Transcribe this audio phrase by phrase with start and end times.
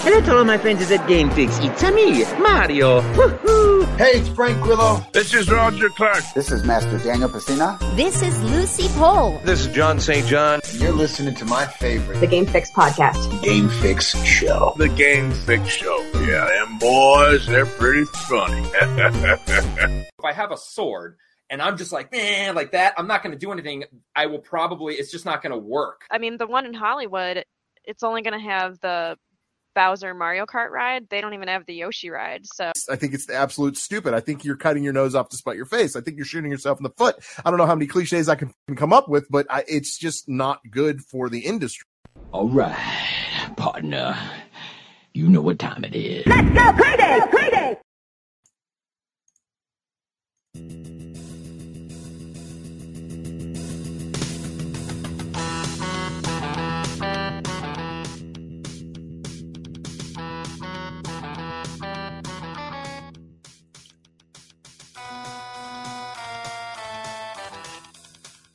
[0.00, 1.64] Hello to all my friends is at GameFix.
[1.64, 3.00] It's a me, Mario.
[3.14, 3.96] Woohoo!
[3.96, 5.04] Hey, it's Frank Grillo.
[5.12, 6.22] This is Roger Clark.
[6.34, 7.78] This is Master Daniel Pesina.
[7.96, 9.40] This is Lucy Pohl.
[9.44, 10.24] This is John St.
[10.26, 10.60] John.
[10.74, 13.42] You're listening to my favorite, the Game Fix podcast.
[13.42, 14.74] Game Fix Show.
[14.76, 15.98] The Game Fix Show.
[16.14, 18.62] Yeah, them boys, they're pretty funny.
[18.74, 21.16] if I have a sword
[21.50, 23.84] and I'm just like, man, like that, I'm not going to do anything.
[24.14, 26.02] I will probably, it's just not going to work.
[26.08, 27.44] I mean, the one in Hollywood,
[27.84, 29.16] it's only going to have the
[29.74, 31.08] Bowser Mario Kart ride.
[31.08, 32.46] They don't even have the Yoshi ride.
[32.46, 34.14] So I think it's the absolute stupid.
[34.14, 35.96] I think you're cutting your nose off to spite your face.
[35.96, 37.16] I think you're shooting yourself in the foot.
[37.44, 40.28] I don't know how many cliches I can come up with, but I, it's just
[40.28, 41.86] not good for the industry.
[42.32, 42.76] All right,
[43.56, 44.18] partner.
[45.14, 46.26] You know what time it is.
[46.26, 47.76] Let's go, Payday!
[50.54, 50.97] Payday!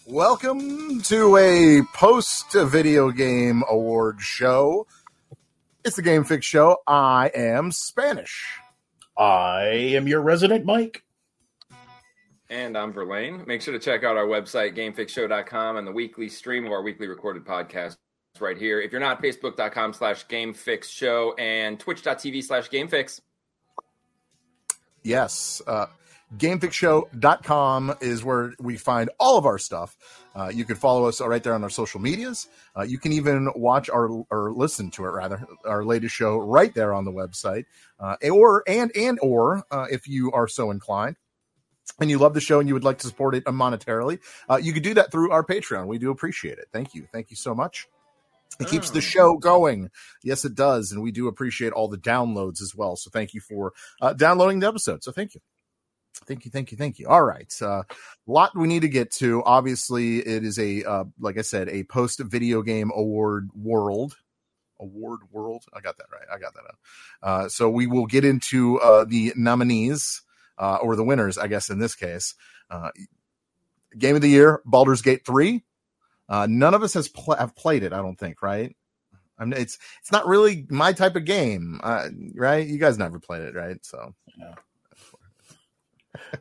[0.05, 4.85] Welcome to a post video game award show.
[5.83, 6.77] It's the Game Fix Show.
[6.85, 8.59] I am Spanish.
[9.17, 9.63] I
[9.95, 11.03] am your resident Mike.
[12.49, 13.43] And I'm Verlaine.
[13.47, 17.07] Make sure to check out our website, gamefixshow.com, and the weekly stream of our weekly
[17.07, 17.95] recorded podcast
[18.39, 18.81] right here.
[18.81, 23.19] If you're not, facebook.com slash gamefixshow and twitch.tv slash gamefix.
[25.01, 25.61] Yes.
[25.65, 25.88] Uh,
[26.37, 29.95] gamefixshow.com is where we find all of our stuff.
[30.35, 32.47] Uh, you can follow us right there on our social medias.
[32.75, 36.73] Uh, you can even watch our or listen to it rather our latest show right
[36.73, 37.65] there on the website.
[37.99, 41.15] Uh, or and and or uh, if you are so inclined
[41.99, 44.73] and you love the show and you would like to support it monetarily, uh, you
[44.73, 45.87] could do that through our Patreon.
[45.87, 46.67] We do appreciate it.
[46.71, 47.07] Thank you.
[47.11, 47.87] Thank you so much.
[48.59, 49.89] It keeps the show going.
[50.23, 50.91] Yes, it does.
[50.91, 52.95] And we do appreciate all the downloads as well.
[52.95, 55.03] So thank you for uh, downloading the episode.
[55.03, 55.41] So thank you.
[56.25, 57.07] Thank you, thank you, thank you.
[57.07, 57.84] All right, a uh,
[58.28, 59.44] lot we need to get to.
[59.44, 64.16] Obviously, it is a uh, like I said, a post video game award world.
[64.79, 65.63] Award world.
[65.73, 66.28] I got that right.
[66.34, 66.63] I got that.
[67.22, 70.22] Uh, so we will get into uh, the nominees
[70.57, 72.35] uh, or the winners, I guess in this case.
[72.69, 72.90] Uh,
[73.97, 75.63] game of the year, Baldur's Gate three.
[76.29, 77.94] none of us has pl- have played it.
[77.94, 78.41] I don't think.
[78.41, 78.75] Right.
[79.40, 81.79] I mean, it's it's not really my type of game,
[82.35, 82.67] right?
[82.67, 83.78] You guys never played it, right?
[83.85, 84.13] So.
[84.38, 84.55] Yeah.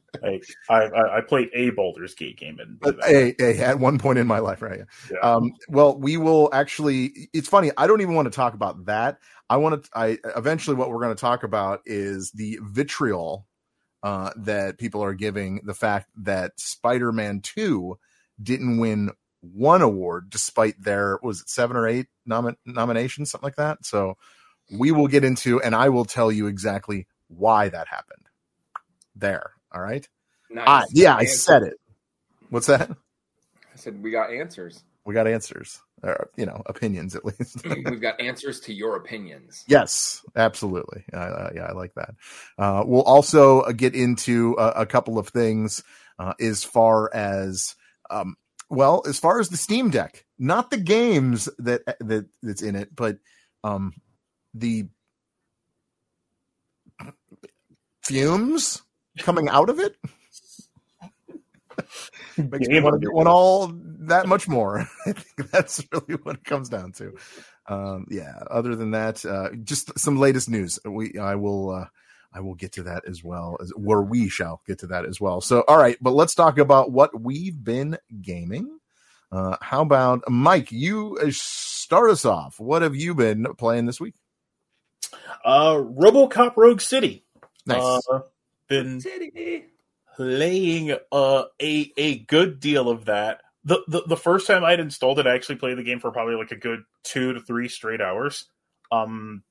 [0.25, 4.27] I, I, I played a Baldur's Gate game and a, a, at one point in
[4.27, 4.83] my life, right?
[5.11, 5.19] Yeah.
[5.19, 7.29] Um, well, we will actually.
[7.33, 7.71] It's funny.
[7.77, 9.19] I don't even want to talk about that.
[9.51, 9.91] I want to.
[9.95, 13.47] I eventually what we're going to talk about is the vitriol
[14.03, 17.99] uh, that people are giving the fact that Spider-Man Two
[18.43, 19.11] didn't win
[19.41, 23.85] one award despite their was it seven or eight nom- nominations, something like that.
[23.85, 24.17] So
[24.71, 28.29] we will get into, and I will tell you exactly why that happened.
[29.15, 29.53] There.
[29.73, 30.07] All right.
[30.51, 30.65] Nice.
[30.67, 31.75] I, yeah, I said it.
[32.51, 32.91] What's that?
[32.91, 34.85] I said we got answers.
[35.05, 35.81] We got answers.
[36.03, 37.65] Or, you know, opinions at least.
[37.65, 39.65] We've got answers to your opinions.
[39.69, 41.05] Yes, absolutely.
[41.13, 42.15] Uh, yeah, I like that.
[42.59, 45.83] Uh, we'll also get into a, a couple of things
[46.19, 47.77] uh, as far as,
[48.11, 48.37] um,
[48.69, 52.95] well, as far as the Steam Deck, not the games that that that's in it,
[52.95, 53.19] but
[53.63, 53.93] um,
[54.55, 54.89] the
[58.03, 58.83] fumes
[59.19, 59.97] coming out of it
[62.37, 64.81] makes me want to get one all that much more.
[65.07, 67.15] I think that's really what it comes down to.
[67.67, 68.43] Um, yeah.
[68.51, 70.79] Other than that, uh, just some latest news.
[70.85, 71.87] We I will uh,
[72.33, 75.21] I will get to that as well as where we shall get to that as
[75.21, 75.41] well.
[75.41, 78.79] So all right, but let's talk about what we've been gaming.
[79.31, 80.73] Uh, how about Mike?
[80.73, 82.61] You uh, start us off.
[82.61, 84.15] What have you been playing this week?
[85.45, 87.25] Uh, RoboCop Rogue City.
[87.67, 88.03] Nice.
[88.11, 88.21] Uh,
[88.73, 89.65] been City.
[90.17, 93.43] playing uh, a a good deal of that.
[93.65, 96.35] The, the the first time I'd installed it, I actually played the game for probably
[96.35, 98.47] like a good two to three straight hours.
[98.91, 99.43] Um,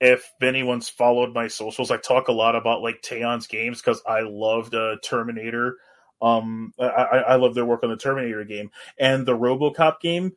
[0.00, 4.20] if anyone's followed my socials, I talk a lot about like Teyon's games because I
[4.20, 5.76] loved uh, Terminator.
[6.22, 10.32] Um, I, I love their work on the Terminator game and the RoboCop game.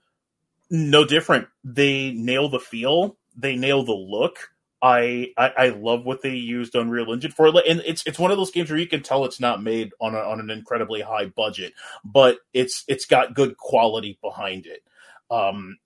[0.69, 1.47] No different.
[1.63, 3.17] They nail the feel.
[3.37, 4.49] They nail the look
[4.81, 8.37] I, I, I love what they used Unreal Engine for, and it's it's one of
[8.37, 11.25] those games where you can tell it's not made on a, on an incredibly high
[11.25, 11.73] budget,
[12.05, 14.83] but it's it's got good quality behind it.
[15.31, 15.79] Um,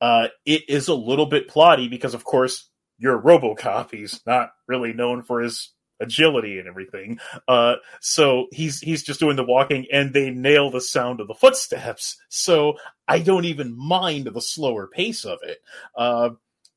[0.00, 2.68] uh, it is a little bit plotty because, of course,
[2.98, 3.92] you're RoboCop.
[3.92, 7.20] He's not really known for his agility and everything.
[7.46, 11.34] Uh, so he's he's just doing the walking, and they nail the sound of the
[11.34, 12.16] footsteps.
[12.28, 12.74] So
[13.06, 15.58] I don't even mind the slower pace of it.
[15.96, 16.30] Uh,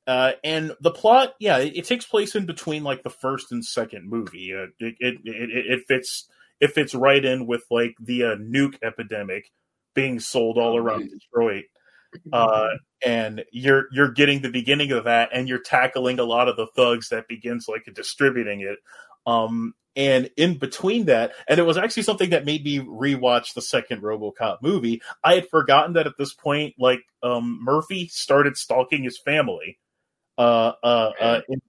[0.07, 3.65] Uh, and the plot, yeah, it, it, takes place in between like the first and
[3.65, 4.53] second movie.
[4.53, 6.29] Uh, it, it, it, it fits
[6.59, 9.51] it fits right in with like the uh, nuke epidemic
[9.95, 11.65] being sold all around Detroit.
[12.31, 12.69] Uh,
[13.05, 16.67] and you're you're getting the beginning of that, and you're tackling a lot of the
[16.75, 18.77] thugs that begins like distributing it.
[19.25, 23.61] Um, and in between that, and it was actually something that made me rewatch the
[23.61, 25.01] second RoboCop movie.
[25.23, 29.77] I had forgotten that at this point, like um, Murphy started stalking his family
[30.37, 31.61] uh, uh, uh, in,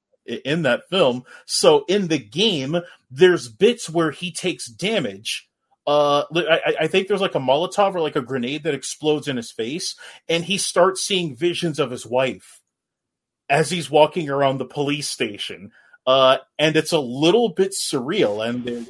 [0.44, 1.24] in that film.
[1.46, 2.78] So in the game,
[3.10, 5.48] there's bits where he takes damage.
[5.86, 9.36] Uh, I, I think there's like a Molotov or like a grenade that explodes in
[9.36, 9.94] his face,
[10.28, 12.60] and he starts seeing visions of his wife
[13.48, 15.70] as he's walking around the police station.
[16.06, 18.44] Uh, and it's a little bit surreal.
[18.46, 18.88] And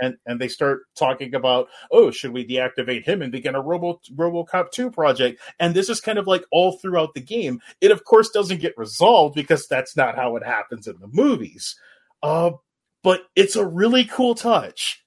[0.00, 4.00] and and they start talking about, oh, should we deactivate him and begin a Robo
[4.14, 5.40] RoboCop two project?
[5.58, 7.60] And this is kind of like all throughout the game.
[7.80, 11.76] It of course doesn't get resolved because that's not how it happens in the movies.
[12.22, 12.52] Uh,
[13.02, 15.04] but it's a really cool touch.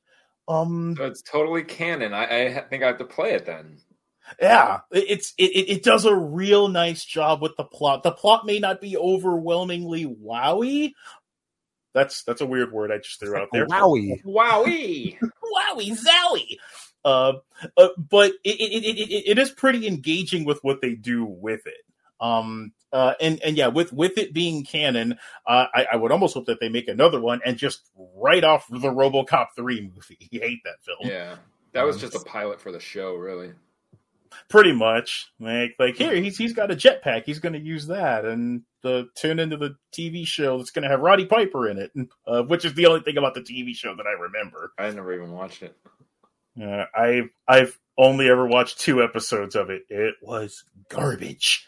[0.47, 2.13] Um, so it's totally canon.
[2.13, 3.79] I, I think I have to play it then.
[4.41, 8.03] Yeah, it's it, it does a real nice job with the plot.
[8.03, 10.91] The plot may not be overwhelmingly wowy,
[11.97, 13.65] that's that's a weird word I just threw out there.
[13.67, 16.57] Wowie, wowie, wowie, zowie.
[17.03, 17.33] Uh,
[17.77, 21.85] uh, but it, it, it, it is pretty engaging with what they do with it.
[22.19, 26.33] Um, uh, and and yeah, with with it being canon, uh, I, I would almost
[26.33, 27.81] hope that they make another one and just
[28.15, 30.17] write off the RoboCop three movie.
[30.31, 30.99] You hate that film.
[31.01, 31.35] Yeah,
[31.73, 33.51] that was um, just a pilot for the show, really.
[34.50, 37.24] Pretty much, like like here he's he's got a jetpack.
[37.25, 40.89] He's going to use that, and the tune into the TV show that's going to
[40.89, 41.91] have Roddy Piper in it,
[42.27, 44.71] uh, which is the only thing about the TV show that I remember.
[44.77, 45.75] I never even watched it.
[46.62, 49.83] Uh, I've I've only ever watched two episodes of it.
[49.89, 51.68] It was garbage.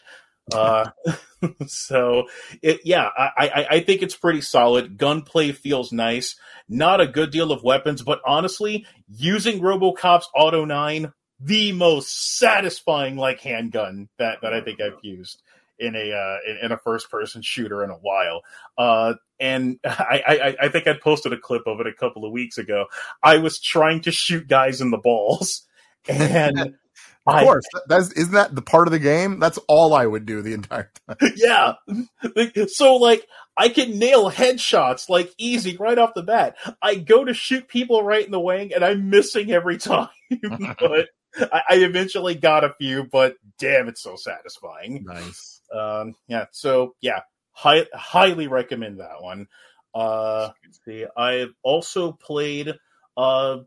[0.52, 0.90] Uh,
[1.66, 2.24] so
[2.62, 4.96] it, yeah, I, I, I think it's pretty solid.
[4.98, 6.36] Gunplay feels nice.
[6.68, 13.16] Not a good deal of weapons, but honestly, using RoboCop's Auto Nine, the most satisfying
[13.16, 15.42] like handgun that that I think I've used
[15.78, 18.42] in a uh, in, in, a first person shooter in a while.
[18.76, 22.32] Uh, and I, I, I think I posted a clip of it a couple of
[22.32, 22.86] weeks ago.
[23.22, 25.66] I was trying to shoot guys in the balls,
[26.08, 26.76] and.
[27.26, 29.38] Of course, that's isn't that the part of the game?
[29.38, 31.32] That's all I would do the entire time.
[31.36, 31.74] Yeah,
[32.66, 33.24] so like
[33.56, 36.56] I can nail headshots like easy right off the bat.
[36.82, 40.08] I go to shoot people right in the wing, and I'm missing every time.
[40.80, 41.10] but
[41.52, 45.04] I, I, eventually got a few, but damn, it's so satisfying.
[45.04, 45.60] Nice.
[45.72, 46.46] Um, yeah.
[46.50, 47.20] So yeah,
[47.52, 49.48] high, highly recommend that one.
[49.94, 50.50] Uh,
[50.84, 52.74] see, I've also played
[53.16, 53.58] uh,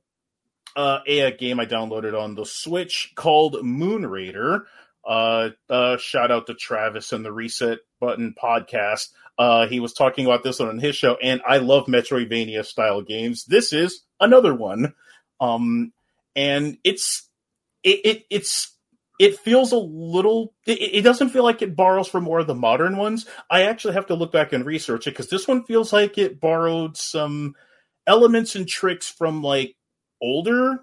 [0.75, 4.65] uh, a, game I downloaded on the Switch called Moon Raider.
[5.05, 9.09] Uh, uh, shout out to Travis and the Reset Button podcast.
[9.37, 13.45] Uh, he was talking about this on his show, and I love Metroidvania style games.
[13.45, 14.93] This is another one.
[15.41, 15.91] Um,
[16.35, 17.29] and it's
[17.83, 18.75] it, it it's
[19.19, 22.55] it feels a little it, it, doesn't feel like it borrows from more of the
[22.55, 23.25] modern ones.
[23.49, 26.39] I actually have to look back and research it because this one feels like it
[26.39, 27.55] borrowed some
[28.07, 29.75] elements and tricks from like
[30.21, 30.81] older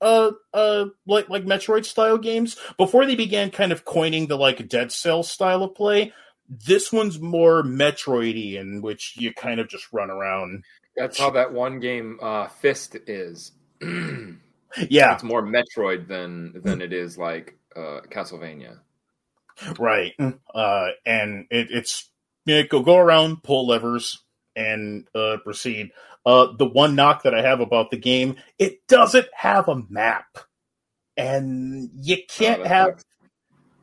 [0.00, 2.56] uh uh like like metroid style games.
[2.76, 6.12] Before they began kind of coining the like dead cell style of play
[6.48, 10.64] this one's more metroidy in which you kind of just run around.
[10.96, 13.52] That's how that one game uh fist is
[14.88, 18.78] yeah, it's more Metroid than than it is like uh, Castlevania.
[19.78, 20.14] Right,
[20.54, 22.10] uh, and it, it's
[22.44, 24.22] you know, go go around, pull levers,
[24.54, 25.90] and uh, proceed.
[26.24, 30.38] Uh, the one knock that I have about the game, it doesn't have a map,
[31.16, 33.04] and you can't oh, have.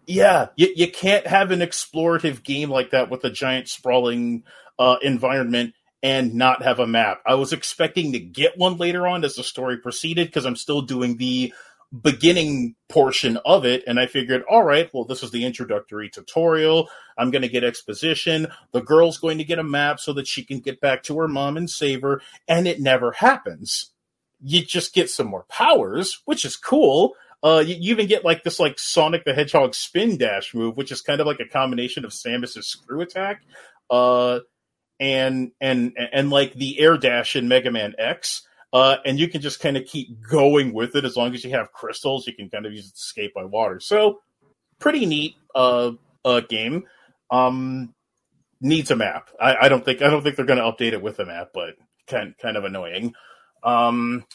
[0.08, 4.44] Yeah, you, you can't have an explorative game like that with a giant sprawling
[4.78, 5.74] uh, environment
[6.06, 7.20] and not have a map.
[7.26, 10.84] I was expecting to get one later on as the story proceeded because I'm still
[10.84, 11.52] doing the
[12.04, 16.90] beginning portion of it and I figured all right well this is the introductory tutorial
[17.18, 20.44] I'm going to get exposition the girl's going to get a map so that she
[20.44, 23.92] can get back to her mom and save her and it never happens
[24.44, 28.44] you just get some more powers which is cool uh, you, you, even get like
[28.44, 32.04] this like Sonic the Hedgehog spin dash move, which is kind of like a combination
[32.04, 33.44] of Samus's screw attack.
[33.88, 34.40] Uh,
[35.00, 38.42] and and and like the air dash in Mega Man X.
[38.74, 41.52] Uh, and you can just kind of keep going with it as long as you
[41.52, 42.28] have crystals.
[42.28, 43.80] You can kind of use it to escape by water.
[43.80, 44.20] So
[44.80, 45.92] pretty neat uh,
[46.26, 46.84] uh, game.
[47.32, 47.94] Um,
[48.60, 49.30] needs a map.
[49.40, 51.50] I, I don't think I don't think they're going to update it with a map,
[51.54, 51.76] but
[52.08, 53.14] kind kind of annoying.
[53.64, 54.26] Um,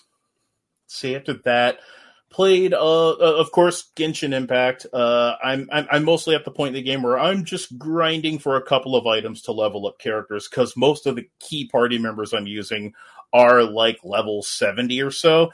[0.86, 1.80] see after that,
[2.30, 4.86] played, uh, uh, of course, Genshin Impact.
[4.92, 8.38] Uh, I'm, I'm I'm mostly at the point in the game where I'm just grinding
[8.38, 11.98] for a couple of items to level up characters because most of the key party
[11.98, 12.94] members I'm using
[13.32, 15.50] are like level seventy or so,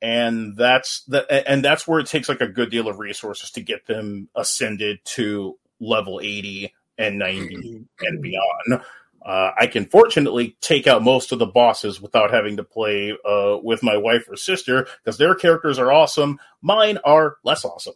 [0.00, 3.60] and that's that and that's where it takes like a good deal of resources to
[3.60, 8.82] get them ascended to level eighty and ninety and beyond.
[9.24, 13.58] Uh, I can fortunately take out most of the bosses without having to play uh,
[13.62, 16.38] with my wife or sister because their characters are awesome.
[16.62, 17.94] Mine are less awesome.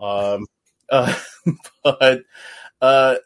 [0.00, 0.46] Um,
[0.90, 1.14] uh,
[1.82, 2.22] but
[2.80, 3.16] uh,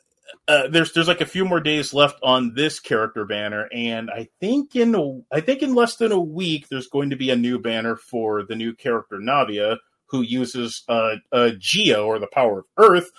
[0.49, 4.29] uh, there's there's like a few more days left on this character banner, and I
[4.41, 7.37] think in a, I think in less than a week there's going to be a
[7.37, 11.17] new banner for the new character Navia, who uses uh,
[11.59, 13.11] Geo or the power of Earth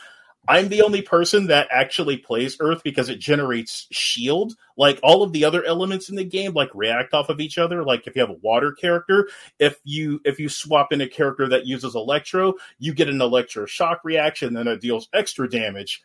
[0.47, 4.53] I'm the only person that actually plays Earth because it generates shield.
[4.77, 7.83] Like all of the other elements in the game, like react off of each other.
[7.83, 11.47] Like if you have a water character, if you if you swap in a character
[11.49, 16.03] that uses electro, you get an electro shock reaction, then it deals extra damage.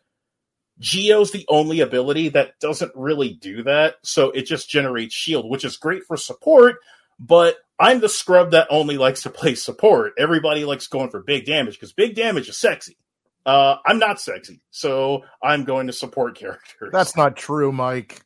[0.79, 5.65] Geo's the only ability that doesn't really do that, so it just generates shield, which
[5.65, 6.77] is great for support.
[7.19, 10.15] But I'm the scrub that only likes to play support.
[10.19, 12.97] Everybody likes going for big damage because big damage is sexy.
[13.47, 16.91] Uh, I'm not sexy, so I'm going to support characters.
[16.93, 18.23] That's not true, Mike.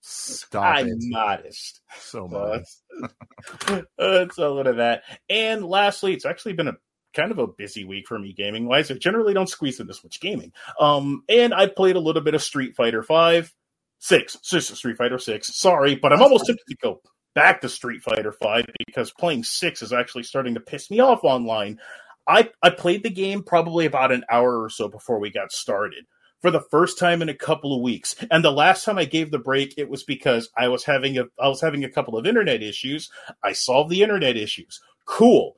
[0.00, 0.96] Stop I'm it.
[0.98, 1.80] modest.
[2.00, 2.82] So modest.
[3.98, 5.04] it's a little of that.
[5.30, 6.76] And lastly, it's actually been a
[7.14, 8.90] kind of a busy week for me gaming wise.
[8.90, 10.52] I generally don't squeeze in this much gaming.
[10.80, 13.54] Um, and I played a little bit of Street Fighter Five,
[14.00, 15.56] Six, Street Fighter Six.
[15.56, 17.00] Sorry, but I'm almost tempted to go
[17.34, 21.22] back to Street Fighter Five because playing Six is actually starting to piss me off
[21.22, 21.78] online.
[22.26, 26.04] I, I played the game probably about an hour or so before we got started
[26.40, 28.14] for the first time in a couple of weeks.
[28.30, 31.24] And the last time I gave the break, it was because I was having a
[31.40, 33.10] I was having a couple of internet issues.
[33.42, 34.80] I solved the internet issues.
[35.06, 35.54] Cool.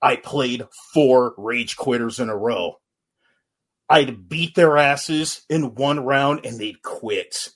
[0.00, 2.76] I played four rage quitters in a row.
[3.88, 7.50] I'd beat their asses in one round and they'd quit.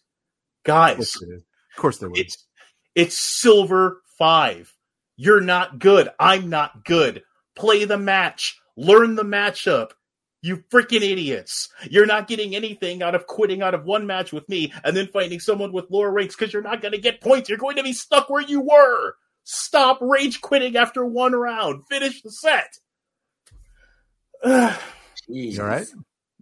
[0.64, 2.18] Guys, of course they would.
[2.18, 2.46] It's,
[2.94, 4.74] it's silver five.
[5.16, 6.10] You're not good.
[6.18, 7.22] I'm not good
[7.58, 9.90] play the match, learn the matchup.
[10.40, 11.68] You freaking idiots.
[11.90, 15.08] You're not getting anything out of quitting out of one match with me and then
[15.08, 17.48] fighting someone with lower ranks because you're not going to get points.
[17.48, 19.14] You're going to be stuck where you were.
[19.42, 21.82] Stop rage quitting after one round.
[21.88, 22.78] Finish the set.
[25.26, 25.86] you all right?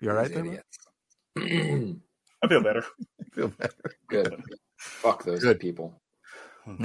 [0.01, 0.63] You all right there?
[2.43, 2.85] I feel better.
[3.21, 3.97] I feel better.
[4.09, 4.43] Good.
[4.77, 5.59] Fuck those Good.
[5.59, 6.03] people.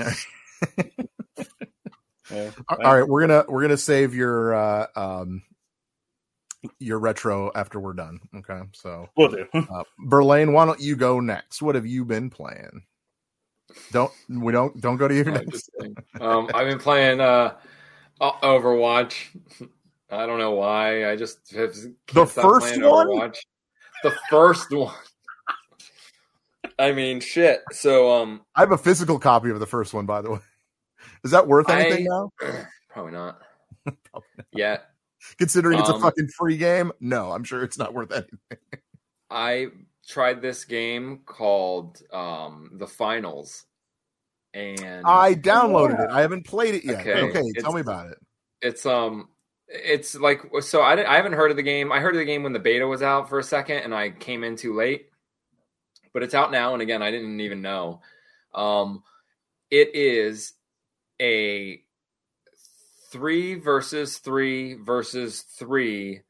[2.32, 2.52] Yeah.
[2.70, 5.44] All right, we're gonna we're gonna save your uh, um
[6.80, 8.20] your retro after we're done.
[8.36, 9.48] Okay, so we'll do.
[9.54, 11.62] uh, Verlaine, why don't you go next?
[11.62, 12.84] What have you been playing?
[13.92, 15.52] Don't we don't don't go to you I'm next.
[15.52, 15.96] just kidding.
[16.20, 17.56] um, I've been playing uh,
[18.20, 19.28] Overwatch.
[20.10, 21.10] I don't know why.
[21.10, 21.74] I just have
[22.14, 23.08] The first one?
[23.08, 23.38] Overwatch.
[24.04, 24.94] The first one.
[26.78, 27.62] I mean, shit.
[27.72, 30.40] So, um, I have a physical copy of the first one, by the way.
[31.24, 32.32] Is that worth anything I- now?
[32.90, 33.40] probably not.
[34.54, 34.78] Yeah,
[35.38, 36.92] Considering it's a Um, fucking free game?
[37.00, 38.80] No, I'm sure it's not worth anything.
[39.30, 39.68] I
[40.08, 43.66] tried this game called um, The Finals,
[44.54, 46.10] and I downloaded it.
[46.12, 47.02] I haven't played it yet.
[47.02, 48.18] Okay, Okay, tell me about it.
[48.62, 49.30] it's um
[49.68, 52.26] it's like so I, didn't, I haven't heard of the game i heard of the
[52.26, 55.08] game when the beta was out for a second and i came in too late
[56.14, 58.02] but it's out now and again i didn't even know
[58.54, 59.02] um
[59.70, 60.52] it is
[61.22, 61.84] a
[63.12, 66.22] three versus three versus three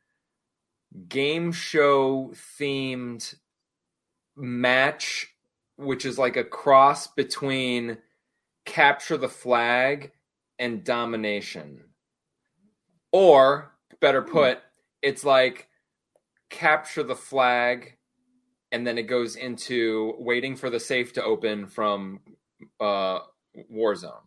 [1.07, 3.36] game show themed
[4.36, 5.27] match
[5.77, 7.98] which is like a cross between
[8.65, 10.12] capture the flag
[10.60, 11.81] and domination
[13.12, 14.60] or better put,
[15.01, 15.67] it's like
[16.50, 17.98] capture the flag
[18.71, 22.19] and then it goes into waiting for the safe to open from
[22.79, 23.19] uh,
[23.74, 24.24] Warzone.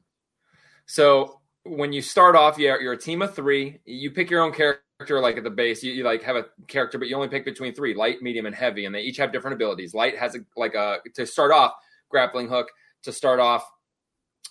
[0.86, 3.80] So when you start off, you're, you're a team of three.
[3.84, 5.82] You pick your own character, like at the base.
[5.82, 8.54] You, you like have a character, but you only pick between three: light, medium, and
[8.54, 9.94] heavy, and they each have different abilities.
[9.94, 11.74] Light has a like a to start off
[12.08, 12.68] grappling hook.
[13.04, 13.70] To start off,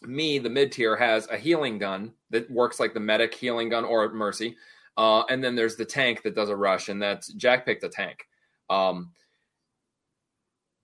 [0.02, 3.84] me, the mid tier, has a healing gun that works like the medic healing gun
[3.84, 4.58] or mercy.
[4.96, 7.90] Uh, and then there's the tank that does a rush, and that's Jack picked a
[7.90, 8.28] tank.
[8.70, 9.12] Um,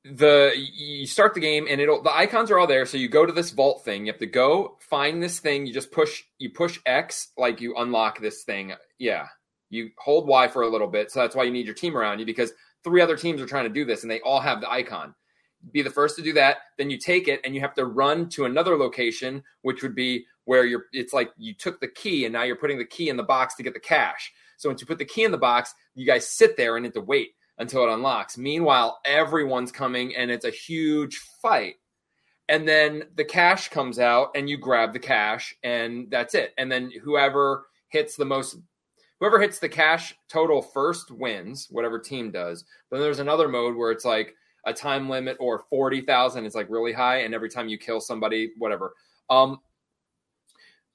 [0.06, 3.26] the you start the game and it'll the icons are all there so you go
[3.26, 6.50] to this vault thing you have to go find this thing you just push you
[6.50, 9.26] push x like you unlock this thing yeah
[9.70, 12.20] you hold y for a little bit so that's why you need your team around
[12.20, 12.52] you because
[12.84, 15.14] three other teams are trying to do this and they all have the icon
[15.72, 18.30] be the first to do that then you take it and you have to run
[18.30, 22.34] to another location which would be where you're it's like you took the key and
[22.34, 24.34] now you're putting the key in the box to get the cash.
[24.58, 26.96] So once you put the key in the box, you guys sit there and have
[26.96, 28.36] to wait until it unlocks.
[28.36, 31.76] Meanwhile, everyone's coming and it's a huge fight.
[32.50, 36.54] And then the cash comes out and you grab the cash and that's it.
[36.58, 38.58] And then whoever hits the most
[39.20, 42.66] whoever hits the cash total first wins, whatever team does.
[42.90, 46.92] Then there's another mode where it's like a time limit or 40,000 is like really
[46.92, 48.94] high and every time you kill somebody whatever.
[49.30, 49.60] Um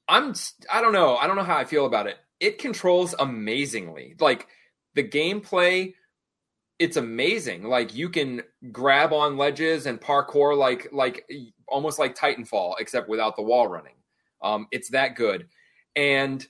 [0.08, 0.34] I'm
[0.72, 1.16] I don't know.
[1.16, 2.16] I don't know how I feel about it.
[2.40, 4.16] It controls amazingly.
[4.18, 4.48] Like
[4.94, 5.94] the gameplay
[6.78, 7.64] it's amazing.
[7.64, 11.24] Like you can grab on ledges and parkour like like
[11.68, 13.94] almost like Titanfall except without the wall running.
[14.42, 15.48] Um it's that good.
[15.96, 16.46] And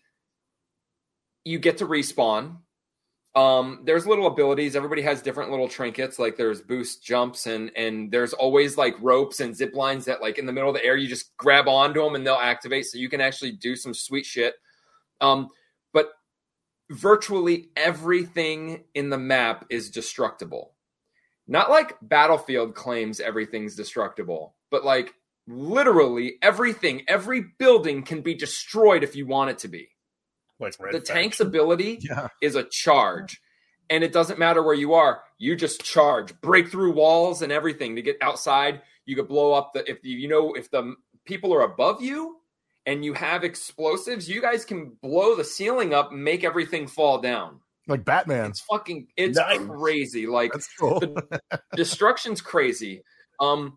[1.45, 2.57] you get to respawn.
[3.37, 4.77] Um, there's little abilities.
[4.77, 6.19] Everybody has different little trinkets.
[6.19, 10.39] Like there's boost jumps and and there's always like ropes and zip lines that like
[10.39, 12.87] in the middle of the air you just grab onto them and they'll activate.
[12.87, 14.55] So you can actually do some sweet shit.
[15.21, 15.49] Um,
[16.91, 20.75] virtually everything in the map is destructible.
[21.47, 25.15] Not like Battlefield claims everything's destructible, but like
[25.47, 29.89] literally everything, every building can be destroyed if you want it to be
[30.61, 32.29] like the tank's ability Yeah.
[32.41, 33.41] is a charge
[33.91, 37.97] and it doesn't matter where you are you just charge break through walls and everything
[37.97, 41.53] to get outside you could blow up the if you, you know if the people
[41.53, 42.37] are above you
[42.87, 47.19] and you have explosives you guys can blow the ceiling up and make everything fall
[47.21, 48.51] down Like Batman.
[48.51, 49.59] it's fucking it's Nice.
[49.67, 51.03] crazy like That's cool.
[51.77, 53.03] destruction's crazy.
[53.41, 53.77] Um,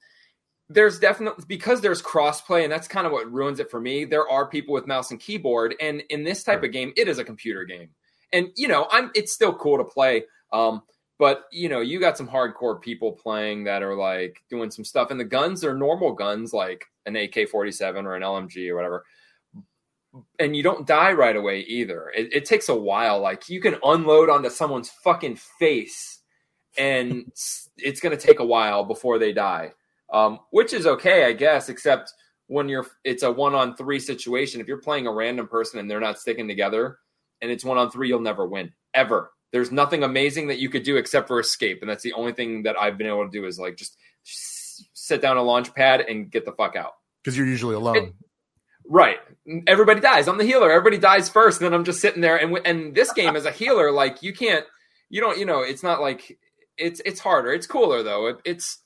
[0.69, 4.03] there's definitely because there's crossplay, and that's kind of what ruins it for me.
[4.05, 7.19] There are people with mouse and keyboard, and in this type of game, it is
[7.19, 7.89] a computer game,
[8.33, 10.25] and you know, I'm it's still cool to play.
[10.51, 10.81] Um,
[11.19, 15.12] but you know, you got some hardcore people playing that are like doing some stuff,
[15.12, 19.05] and the guns are normal guns like an AK-47 or an LMG or whatever.
[20.39, 22.12] And you don't die right away either.
[22.15, 23.19] It, it takes a while.
[23.19, 26.17] Like you can unload onto someone's fucking face
[26.77, 27.31] and
[27.77, 29.71] it's going to take a while before they die,
[30.13, 31.69] um, which is okay, I guess.
[31.69, 32.13] Except
[32.47, 34.62] when you're, it's a one on three situation.
[34.62, 36.99] If you're playing a random person and they're not sticking together,
[37.41, 39.32] and it's one on three, you'll never win ever.
[39.51, 42.63] There's nothing amazing that you could do except for escape, and that's the only thing
[42.63, 43.97] that I've been able to do is like just
[44.93, 46.93] sit down a launch pad and get the fuck out.
[47.23, 48.13] Because you're usually alone.
[48.89, 49.17] Right.
[49.67, 50.27] Everybody dies.
[50.27, 50.71] I'm the healer.
[50.71, 52.38] Everybody dies first, and then I'm just sitting there.
[52.38, 54.65] And and this game as a healer, like you can't,
[55.10, 56.38] you don't, you know, it's not like
[56.77, 57.51] it's it's harder.
[57.51, 58.27] It's cooler though.
[58.27, 58.79] It, it's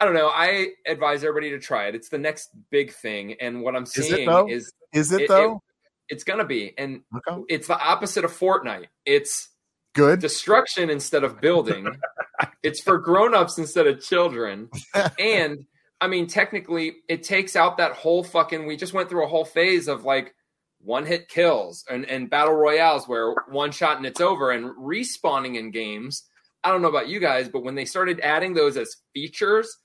[0.00, 0.28] I don't know.
[0.28, 1.94] I advise everybody to try it.
[1.94, 4.48] It's the next big thing, and what I'm seeing though?
[4.48, 5.62] is Is it it- though?
[6.10, 7.42] It's gonna be, and okay.
[7.48, 8.88] it's the opposite of Fortnite.
[9.06, 9.48] It's
[9.94, 10.20] Good.
[10.20, 11.88] destruction instead of building.
[12.62, 14.68] it's for grown-ups instead of children.
[15.18, 15.64] and
[16.00, 18.66] I mean, technically, it takes out that whole fucking.
[18.66, 20.34] We just went through a whole phase of like
[20.82, 25.70] one-hit kills and, and battle royales where one shot and it's over, and respawning in
[25.70, 26.24] games.
[26.64, 29.78] I don't know about you guys, but when they started adding those as features,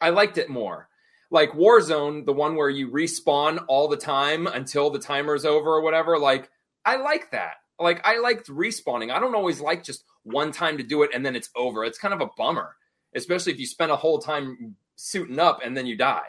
[0.00, 0.89] I liked it more.
[1.30, 5.80] Like Warzone, the one where you respawn all the time until the timer's over or
[5.80, 6.18] whatever.
[6.18, 6.50] Like,
[6.84, 7.54] I like that.
[7.78, 9.12] Like, I liked respawning.
[9.12, 11.84] I don't always like just one time to do it and then it's over.
[11.84, 12.76] It's kind of a bummer,
[13.14, 16.26] especially if you spend a whole time suiting up and then you die.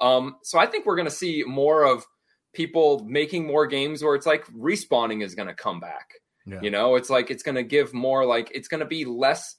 [0.00, 2.04] Um, so I think we're going to see more of
[2.52, 6.14] people making more games where it's like respawning is going to come back.
[6.44, 6.60] Yeah.
[6.60, 9.56] You know, it's like it's going to give more, like, it's going to be less.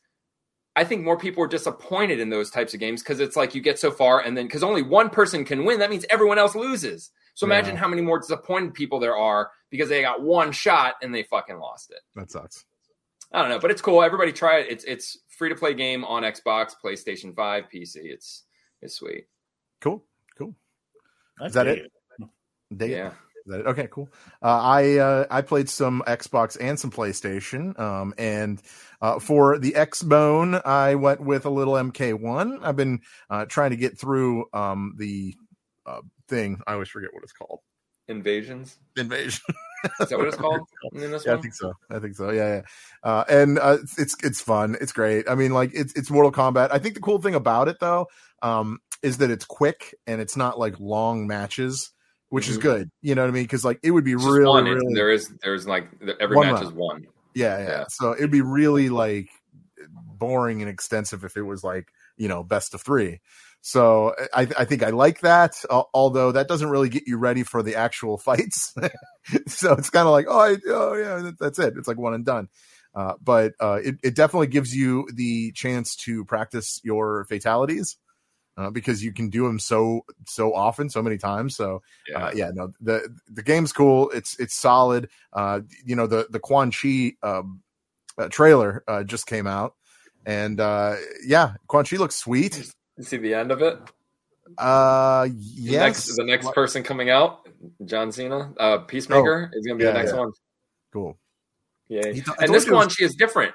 [0.75, 3.61] I think more people are disappointed in those types of games because it's like you
[3.61, 6.55] get so far and then because only one person can win, that means everyone else
[6.55, 7.11] loses.
[7.33, 7.81] So imagine Yeah.
[7.81, 11.57] how many more disappointed people there are because they got one shot and they fucking
[11.59, 11.99] lost it.
[12.15, 12.65] That sucks.
[13.33, 14.03] I don't know, but it's cool.
[14.03, 14.67] Everybody try it.
[14.69, 17.97] It's it's free to play game on Xbox, PlayStation 5, PC.
[18.03, 18.43] It's
[18.81, 19.27] it's sweet.
[19.79, 20.03] Cool.
[20.37, 20.53] Cool.
[21.39, 21.91] I Is that it?
[22.75, 22.95] Dig it?
[22.95, 23.11] Yeah.
[23.47, 23.67] That it?
[23.67, 24.09] Okay, cool.
[24.41, 28.61] Uh, I uh, I played some Xbox and some PlayStation, um, and
[29.01, 32.59] uh, for the X Bone, I went with a little MK1.
[32.63, 35.35] I've been uh, trying to get through um, the
[35.85, 36.61] uh, thing.
[36.67, 37.59] I always forget what it's called.
[38.07, 38.77] Invasions.
[38.97, 39.41] Invasion.
[39.99, 41.73] Is that what it's called Yeah, I think so.
[41.89, 42.29] I think so.
[42.31, 42.61] Yeah, yeah.
[43.03, 44.75] Uh, and uh, it's it's fun.
[44.79, 45.29] It's great.
[45.29, 46.69] I mean, like it's it's Mortal Kombat.
[46.71, 48.07] I think the cool thing about it though
[48.41, 51.91] um, is that it's quick and it's not like long matches,
[52.31, 52.61] which is Mhm.
[52.61, 52.91] good.
[53.01, 53.43] You know what I mean?
[53.43, 54.65] Because like it would be just really, one.
[54.65, 55.87] Really There is there's like
[56.19, 56.65] every match round.
[56.65, 57.05] is one.
[57.35, 57.83] yeah, yeah, Yeah.
[57.89, 59.29] So it'd be really like
[60.17, 63.19] boring and extensive if it was like you know best of three.
[63.63, 65.53] So I, I think I like that.
[65.69, 68.73] al- Although that doesn't really get you ready for the actual fights.
[69.47, 71.75] so it's kind of like oh, I, oh yeah, that- that's it.
[71.77, 72.47] It's like one and done.
[72.93, 77.95] Uh, but uh, it, it definitely gives you the chance to practice your fatalities.
[78.57, 81.55] Uh, because you can do them so so often, so many times.
[81.55, 82.25] So Yeah.
[82.27, 84.09] uh, yeah, no, the the game's cool.
[84.11, 85.09] It's it's solid.
[85.33, 87.61] Uh, you know the the Quan Chi um,
[88.17, 89.75] uh, trailer uh, just came out,
[90.25, 92.71] and uh, yeah, Quan Chi looks sweet.
[92.97, 93.79] You see the end of it?
[94.57, 97.47] Uh, The yes, next, the next person coming out,
[97.85, 100.19] John Cena, uh, Peacemaker, is going to be yeah, the next yeah.
[100.19, 100.31] one.
[100.91, 101.17] cool.
[101.87, 103.53] Yeah, He th- I and this you it was- Quan Chi is different.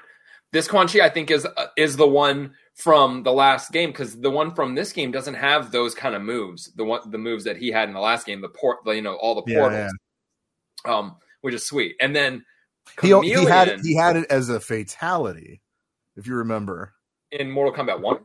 [0.53, 4.19] This Quan Chi, I think, is uh, is the one from the last game because
[4.19, 6.71] the one from this game doesn't have those kind of moves.
[6.75, 9.01] The one, the moves that he had in the last game, the port, the, you
[9.01, 9.93] know, all the Yeah, portals,
[10.85, 11.95] um, which is sweet.
[11.99, 12.45] And then
[13.01, 15.61] He he had he had it as a fatality,
[16.15, 16.93] if you remember.
[17.31, 18.19] in Mortal Kombat One.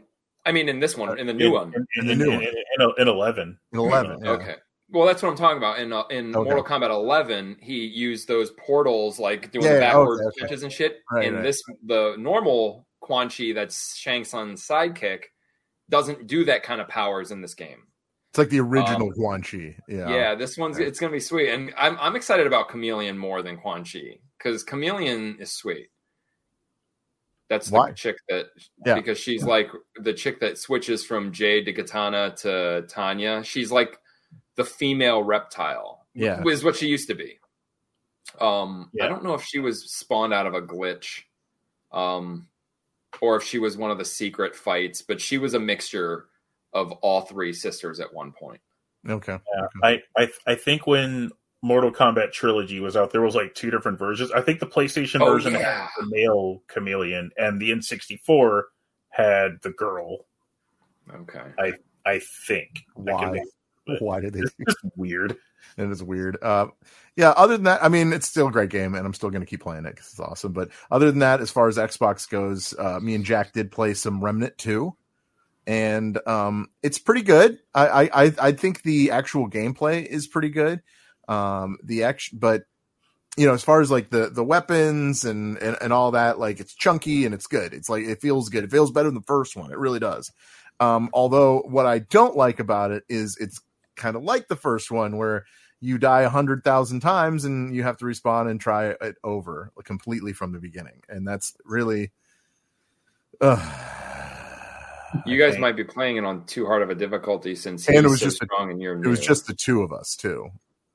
[0.45, 2.37] I mean, in this one, in the new in, one, in, In the new in-
[2.37, 2.45] one.
[2.45, 3.59] in- in eleven.
[3.73, 4.31] In eleven, yeah.
[4.31, 4.57] Okay.
[4.93, 5.79] Well, that's what I'm talking about.
[5.79, 6.51] In uh, in Okay.
[6.51, 10.63] Mortal Kombat 11, he used those portals, like doing Yeah, the backwards okay, okay.
[10.65, 10.99] and shit.
[11.11, 11.43] Right, in right.
[11.43, 15.25] this, the normal Quan Chi that's Shang Tsung's sidekick
[15.89, 17.87] doesn't do that kind of powers in this game.
[18.31, 19.77] It's like the original Um, Quan Chi.
[19.89, 23.43] Yeah, Yeah, this one's it's gonna be sweet, and I'm I'm excited about Chameleon more
[23.43, 25.89] than Quan Chi because Chameleon is sweet.
[27.49, 27.93] That's the Why?
[27.93, 28.47] chick that
[28.87, 28.95] Yeah.
[28.95, 33.43] because she's like the chick that switches from Jade to Katana to Tanya.
[33.45, 33.99] She's like
[34.57, 36.07] the female reptile.
[36.15, 36.43] Yeah.
[36.47, 37.39] is what she used to be.
[38.41, 41.23] Um, I don't know if she was spawned out of a glitch,
[41.91, 42.47] um,
[43.21, 46.27] or if she was one of the secret fights, but she was a mixture
[46.73, 48.61] of all three sisters at one point.
[49.09, 49.39] Okay.
[49.57, 51.31] Yeah, I, I I think when
[51.63, 54.31] Mortal Kombat Trilogy was out, there was like two different versions.
[54.33, 55.83] I think the PlayStation Oh, version yeah.
[55.83, 58.63] had the male chameleon, and the N64
[59.11, 60.27] had the girl.
[61.13, 61.43] Okay.
[62.05, 62.85] I think.
[62.95, 63.31] I could Why?
[63.33, 63.43] be-
[64.01, 64.41] Why did they?
[64.59, 65.37] It's weird.
[65.77, 66.39] It is weird.
[66.43, 66.69] Uh,
[67.17, 67.31] yeah.
[67.31, 69.47] Other than that, I mean, it's still a great game, and I'm still going to
[69.47, 70.53] keep playing it because it's awesome.
[70.53, 73.95] But other than that, as far as Xbox goes, uh, me and Jack did play
[73.95, 74.95] some Remnant Two,
[75.67, 77.59] and um, it's pretty good.
[77.75, 80.83] I, I I I think the actual gameplay is pretty good.
[81.29, 82.65] Um, the action, but
[83.37, 86.61] you know, as far as like the the weapons and, and and all that, like
[86.61, 87.73] it's chunky and it's good.
[87.73, 88.65] It's like it feels good.
[88.65, 89.73] It feels better than the first one.
[89.73, 90.31] It really does.
[90.81, 93.61] Um, although what I don't like about it is it's
[93.97, 95.45] kind of like the first one where
[95.81, 99.73] you die a hundred thousand times and you have to respawn and try it over
[99.85, 102.11] completely from the beginning, and that's really.
[103.41, 103.57] Uh,
[105.27, 108.09] You guys might be playing it on too hard of a difficulty since And it
[108.09, 110.49] was so just a- and you're it was just the two of us too,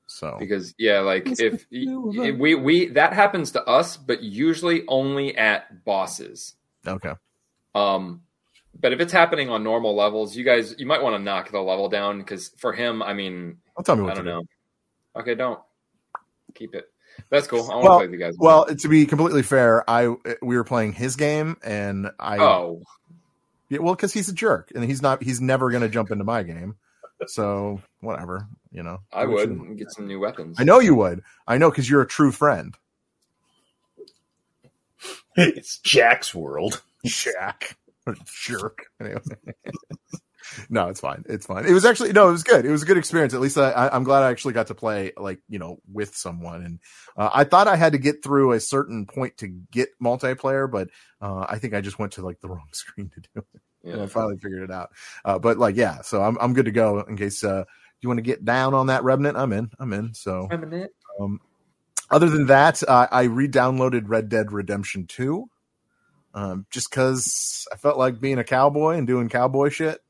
[0.08, 2.36] so because yeah, like Just if the two of y- us.
[2.36, 6.54] we we that happens to us, but usually only at bosses.
[6.84, 7.12] okay.
[7.76, 8.22] Um,
[8.80, 11.60] but if it's happening on normal levels, you guys you might want to knock the
[11.60, 14.36] level down because for him, I mean, Don't tell me what I don't to do.
[14.36, 15.20] know.
[15.20, 15.60] Okay, don't
[16.54, 16.86] keep it.
[17.30, 17.68] That's cool.
[17.70, 18.36] I want Well- to play with you guys.
[18.38, 20.08] Well, to be completely fair, I
[20.42, 22.82] we were playing his game, and I oh,
[23.68, 25.22] Yeah, well, because he's a jerk, and he's not.
[25.22, 26.76] He's never going to jump into my game.
[27.26, 29.00] So whatever, you know.
[29.12, 30.56] I would you get some new weapons.
[30.60, 31.22] I know you would.
[31.48, 32.76] I know because you're a true friend.
[35.36, 36.82] It's Jack's world.
[37.06, 37.76] Jack,
[38.24, 38.86] jerk.
[39.00, 39.20] Anyway.
[40.70, 41.24] no, it's fine.
[41.28, 41.66] It's fine.
[41.66, 42.64] It was actually no, it was good.
[42.64, 43.34] It was a good experience.
[43.34, 46.64] At least I, I'm glad I actually got to play like you know with someone.
[46.64, 46.78] And
[47.16, 50.88] uh, I thought I had to get through a certain point to get multiplayer, but
[51.20, 53.92] uh, I think I just went to like the wrong screen to do it.
[53.92, 54.90] and I finally figured it out.
[55.24, 57.64] Uh, but like, yeah, so I'm I'm good to go in case uh,
[58.00, 59.36] you want to get down on that Revenant.
[59.36, 59.70] I'm in.
[59.78, 60.14] I'm in.
[60.14, 60.48] So
[61.20, 61.40] um,
[62.10, 65.50] other than that, uh, I re-downloaded Red Dead Redemption Two,
[66.38, 70.00] um, just because I felt like being a cowboy and doing cowboy shit,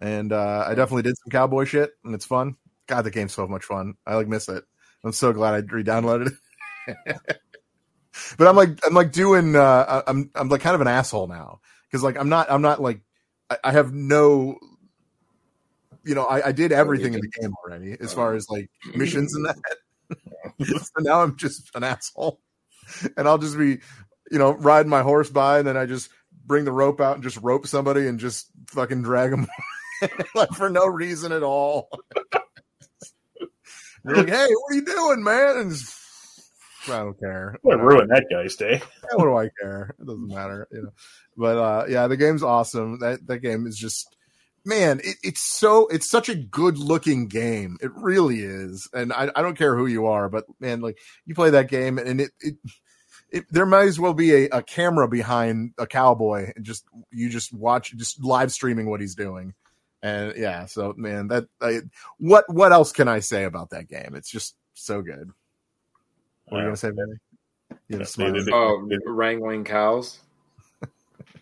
[0.00, 2.56] and uh, I definitely did some cowboy shit, and it's fun.
[2.86, 3.94] God, the game's so much fun.
[4.06, 4.64] I like miss it.
[5.04, 6.32] I'm so glad I re-downloaded
[6.88, 7.16] it.
[8.38, 11.60] but I'm like I'm like doing uh, I'm I'm like kind of an asshole now
[11.82, 13.02] because like I'm not I'm not like
[13.50, 14.58] I, I have no
[16.02, 19.34] you know I, I did everything in the game already as far as like missions
[19.34, 19.56] and that
[20.66, 22.40] so now I'm just an asshole
[23.16, 23.80] and I'll just be
[24.30, 26.10] you know riding my horse by and then I just
[26.44, 29.46] bring the rope out and just rope somebody and just fucking drag them
[30.34, 31.88] like for no reason at all
[34.04, 35.94] you're like hey what are you doing man and just,
[36.88, 38.80] I don't care What ruin that guy's day?
[39.02, 39.94] yeah, what do I care?
[39.98, 40.92] It doesn't matter, you know.
[41.36, 43.00] But uh yeah, the game's awesome.
[43.00, 44.16] That that game is just
[44.66, 47.78] man, it, it's so it's such a good looking game.
[47.80, 48.88] It really is.
[48.92, 51.98] And I, I don't care who you are, but man, like you play that game
[51.98, 52.56] and it it,
[53.30, 57.28] it there might as well be a, a camera behind a cowboy and just you
[57.28, 59.54] just watch just live streaming what he's doing.
[60.02, 61.80] And yeah, so man, that I,
[62.18, 64.14] what what else can I say about that game?
[64.14, 65.30] It's just so good.
[66.46, 67.18] What are you gonna say, baby?
[67.88, 68.32] You Yeah, smile.
[68.32, 70.20] they- they- Oh, wrangling cows.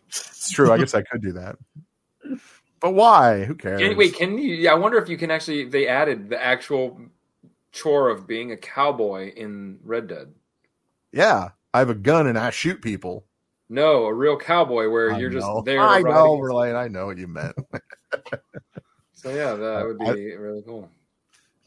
[0.08, 0.70] It's true.
[0.72, 1.56] I guess I could do that.
[2.80, 3.44] But why?
[3.44, 3.80] Who cares?
[3.80, 4.54] Can, wait, can you?
[4.54, 5.64] Yeah, I wonder if you can actually.
[5.64, 7.00] They added the actual
[7.72, 10.32] chore of being a cowboy in Red Dead.
[11.12, 13.26] Yeah, I have a gun and I shoot people.
[13.68, 15.80] No, a real cowboy where I you're just there.
[15.80, 16.76] I know, Verlaine.
[16.76, 17.56] I know what you meant.
[19.14, 20.86] So yeah, that would be I- really cool.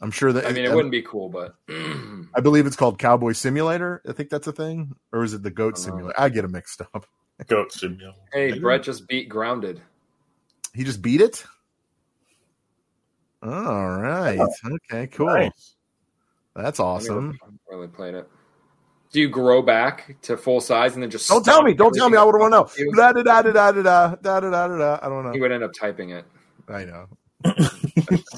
[0.00, 3.00] I'm sure that I mean, it I- wouldn't be cool, but I believe it's called
[3.00, 4.00] Cowboy Simulator.
[4.08, 5.82] I think that's a thing, or is it the Goat Uh-huh.
[5.82, 6.20] Simulator?
[6.20, 7.04] I get them mixed up.
[7.48, 8.14] Goat Simulator.
[8.32, 9.82] hey, Brett just beat Grounded.
[10.72, 11.44] He just beat it.
[13.42, 13.50] All
[13.98, 14.38] right.
[14.64, 15.08] Okay.
[15.08, 15.26] Cool.
[15.26, 15.74] Nice.
[16.54, 17.30] That's awesome.
[17.42, 18.28] never really played it.
[19.10, 21.72] Do you grow back to full size and then just Don't tell me.
[21.72, 22.18] Don't tell me.
[22.18, 22.94] I would want to know.
[22.96, 24.98] Da da da da da da da da da da.
[25.02, 25.32] I don't know.
[25.32, 26.24] He would end up typing it.
[26.68, 27.06] I know.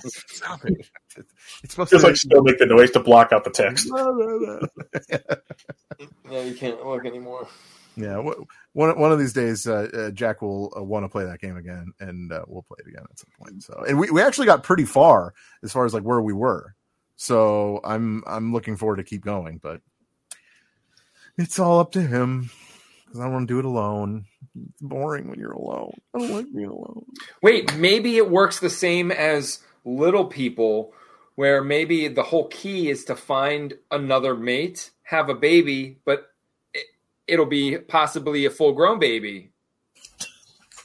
[0.06, 0.86] Stop it.
[1.64, 3.88] It's supposed Just to like still make the noise to block out the text.
[6.30, 7.48] Yeah, you can't look anymore.
[7.96, 8.18] Yeah,
[8.72, 11.56] one one of these days, uh, uh, Jack will uh, want to play that game
[11.56, 13.62] again, and uh, we'll play it again at some point.
[13.62, 16.74] So, and we, we actually got pretty far as far as like where we were.
[17.16, 19.82] So I'm I'm looking forward to keep going, but
[21.36, 22.50] it's all up to him
[23.04, 24.26] because I want to do it alone.
[24.54, 25.94] It's boring when you're alone.
[26.14, 27.04] I don't like being alone.
[27.42, 30.92] Wait, maybe it works the same as Little People,
[31.34, 36.30] where maybe the whole key is to find another mate, have a baby, but
[36.74, 36.86] it,
[37.26, 39.50] it'll be possibly a full grown baby.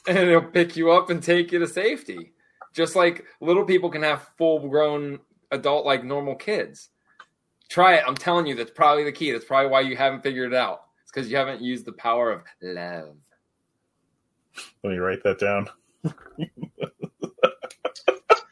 [0.08, 2.30] And it'll pick you up and take you to safety.
[2.72, 5.18] Just like little people can have full grown
[5.50, 6.90] adult like normal kids.
[7.68, 8.04] Try it.
[8.06, 9.32] I'm telling you, that's probably the key.
[9.32, 10.82] That's probably why you haven't figured it out.
[11.02, 13.16] It's because you haven't used the power of love.
[14.82, 15.68] Let me write that down.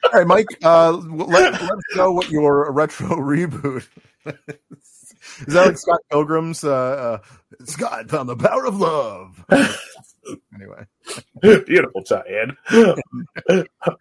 [0.05, 0.47] All right, Mike.
[0.63, 3.87] Uh, let, let us know what your retro reboot.
[4.27, 6.65] Is that like Scott Pilgrim's?
[6.65, 7.19] Uh, uh,
[7.65, 9.45] Scott found the power of love.
[10.55, 10.87] anyway,
[11.43, 12.57] Beautiful tie-in.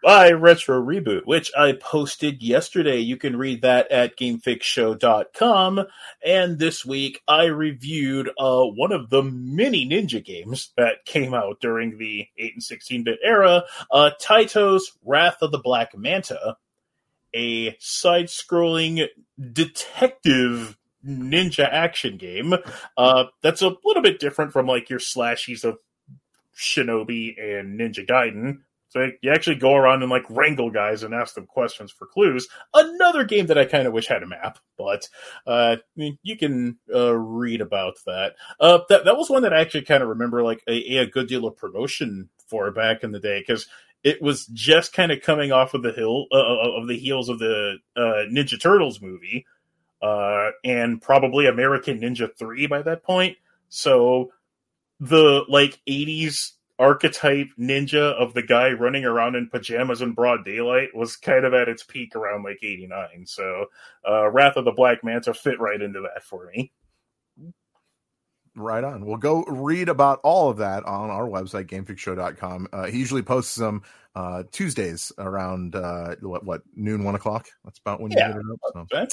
[0.03, 2.99] My retro reboot, which I posted yesterday.
[2.99, 5.86] You can read that at gamefixshow.com.
[6.25, 11.59] And this week I reviewed uh, one of the many ninja games that came out
[11.59, 16.57] during the 8 and 16-bit era, uh, Taito's Wrath of the Black Manta,
[17.36, 19.07] a side-scrolling
[19.51, 22.53] detective ninja action game.
[22.95, 25.77] Uh, that's a little bit different from like your slashies of
[26.58, 28.60] Shinobi and Ninja Gaiden.
[28.94, 32.48] So you actually go around and like wrangle guys and ask them questions for clues.
[32.76, 35.10] Another game that I kind of wish had a map, but
[35.48, 38.36] uh, you can uh, read about that.
[38.60, 41.28] Uh, that that was one that I actually kind of remember like a, a good
[41.28, 43.68] deal of promotion for back in the day because
[44.04, 47.39] it was just kind of coming off of the hill uh, of the heels of
[47.39, 49.48] the uh, Ninja Turtles movie,
[50.04, 53.38] uh, and probably American Ninja Three by that point.
[53.70, 54.34] So
[55.10, 60.89] the like 80s archetype ninja of the guy running around in pajamas in broad daylight
[60.96, 63.66] was kind of at its peak around like 89 so
[64.10, 66.72] uh wrath of the black manta fit right into that for me
[68.56, 69.06] right on.
[69.06, 72.68] We'll go read about all of that on our website, gamefixshow.com.
[72.72, 73.82] Uh, he usually posts them
[74.16, 77.48] uh, Tuesdays around uh, what, what noon, one o'clock.
[77.66, 78.28] That's about when Yeah.
[78.30, 78.88] you get it up.
[78.92, 79.08] So.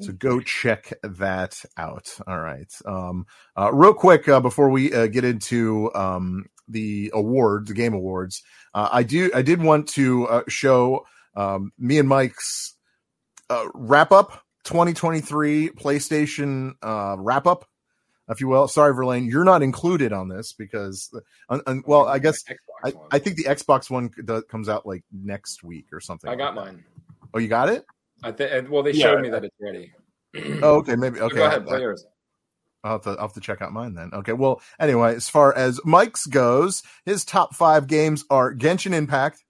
[0.00, 2.10] So go check that out.
[2.26, 2.72] All right.
[2.84, 3.26] Um,
[3.56, 8.42] uh, real quick uh, before we uh, get into um, the awards, the game awards,
[8.74, 12.74] uh, I do I did want to uh, show um, me and Mike's
[13.50, 17.66] uh, wrap up 2023 PlayStation uh, wrap up,
[18.28, 18.66] if you will.
[18.66, 21.10] Sorry, Verlaine, you're not included on this because,
[21.48, 22.42] uh, uh, well, I guess
[22.84, 26.30] I, I think the Xbox one does, comes out like next week or something.
[26.30, 26.72] I got like that.
[26.72, 26.84] mine.
[27.34, 27.84] Oh, you got it?
[28.24, 28.70] I think.
[28.70, 29.04] Well, they Yeah.
[29.06, 29.92] showed me that it's ready.
[30.62, 31.18] Oh, okay, maybe.
[31.18, 32.04] So Okay, go ahead, I- play I- yours.
[32.82, 34.10] I'll have, to, I'll have to check out mine then.
[34.12, 34.34] Okay.
[34.34, 39.42] Well, anyway, as far as Mike's goes, his top five games are Genshin Impact,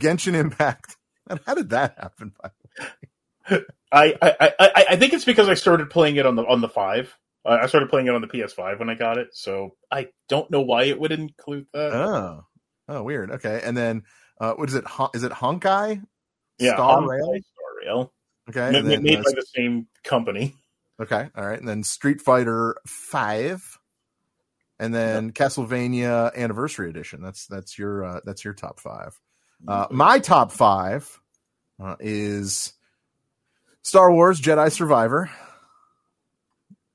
[0.00, 0.96] Genshin Impact.
[1.30, 2.32] And how did that happen?
[2.42, 3.60] By
[3.92, 6.60] I, I, I, I- I think it's because I started playing it on the on
[6.62, 7.14] the five.
[7.44, 10.60] I started playing it on the PS5 when I got it, so I don't know
[10.62, 11.92] why it would include that.
[11.94, 12.44] Oh,
[12.88, 13.30] oh, weird.
[13.32, 13.60] Okay.
[13.64, 14.04] And then,
[14.40, 14.84] uh, what is it?
[14.86, 16.02] Hon- Is it Honkai?
[16.58, 17.38] yeah, Star Honkai Rail?
[17.84, 18.12] Rail.
[18.48, 18.70] Okay.
[18.72, 20.54] Ma- and ma- then, made uh, by the same company.
[21.00, 21.28] Okay.
[21.36, 21.58] All right.
[21.58, 23.78] And then Street Fighter Five,
[24.78, 27.22] and then Castlevania Anniversary Edition.
[27.22, 29.18] That's that's your uh, that's your top five.
[29.66, 31.20] Uh, my top five
[31.82, 32.72] uh, is
[33.82, 35.30] Star Wars Jedi Survivor.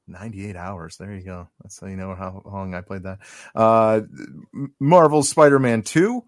[0.07, 0.97] 98 hours.
[0.97, 1.49] There you go.
[1.61, 3.19] That's how you know how long I played that.
[3.55, 4.01] Uh,
[4.79, 6.23] Marvel's Spider Man 2.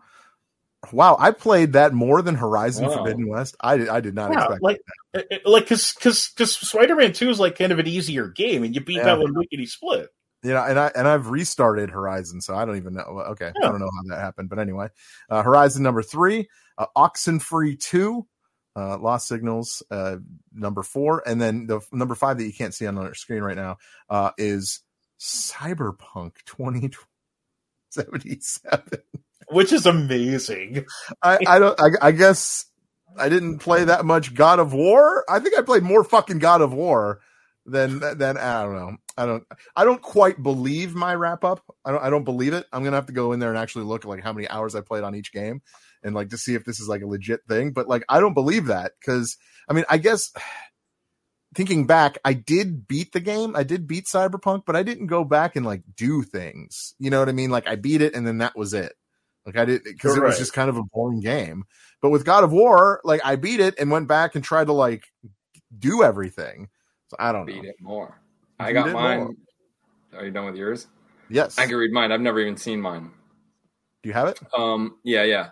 [0.94, 2.96] Wow, I played that more than Horizon Wow.
[2.98, 3.56] Forbidden West.
[3.62, 4.82] I did, I did not Yeah, expect like,
[5.14, 8.64] it- it- like, cause, cause, cause Spider-Man Two is like kind of an easier game,
[8.64, 9.04] and you beat Yeah.
[9.06, 10.10] that one lickety split.
[10.44, 13.02] You know, and I and I've restarted Horizon, so I don't even know.
[13.02, 13.68] Okay, Yeah.
[13.68, 14.90] I don't know how that happened, but anyway,
[15.30, 18.28] uh, Horizon number three, uh, Oxenfree two,
[18.76, 20.18] uh, Lost Signals uh,
[20.54, 23.56] number four, and then the number five that you can't see on our screen right
[23.56, 23.78] now
[24.10, 24.82] uh, is
[25.20, 26.92] Cyberpunk twenty
[27.90, 29.00] seventy seven.
[29.56, 30.86] Which is amazing.
[31.22, 31.80] I, I don't.
[31.80, 32.66] I, I guess
[33.18, 35.24] I didn't play that much God of War.
[35.30, 37.22] I think I played more fucking God of War
[37.66, 38.98] than than I don't know.
[39.18, 39.44] I don't.
[39.76, 41.64] I don't quite believe my wrap up.
[41.86, 42.04] I don't.
[42.04, 42.66] I don't believe it.
[42.74, 44.76] I'm gonna have to go in there and actually look at like how many hours
[44.76, 45.62] I played on each game
[46.04, 47.72] and like to see if this is like a legit thing.
[47.72, 49.38] But like I don't believe that because
[49.70, 50.32] I mean I guess.
[51.54, 53.56] Thinking back, I did beat the game.
[53.56, 56.96] I did beat Cyberpunk, but I didn't go back and like do things.
[57.00, 57.50] You know what I mean?
[57.50, 58.92] Like I beat it and then that was it.
[59.46, 61.66] Like I did because it was just kind of a boring game.
[62.02, 64.74] But with God of War, like I beat it and went back and tried to
[64.74, 65.04] like
[65.78, 66.70] do everything.
[67.10, 67.54] So I don't know.
[67.54, 68.20] Beat it more.
[68.60, 69.20] I Beat got mine.
[69.20, 69.34] more.
[70.18, 70.88] Are you done with yours?
[71.30, 71.60] Yes.
[71.60, 72.12] I can read mine.
[72.12, 73.12] I've never even seen mine.
[74.02, 74.40] Do you have it?
[74.58, 75.50] Um, yeah, yeah.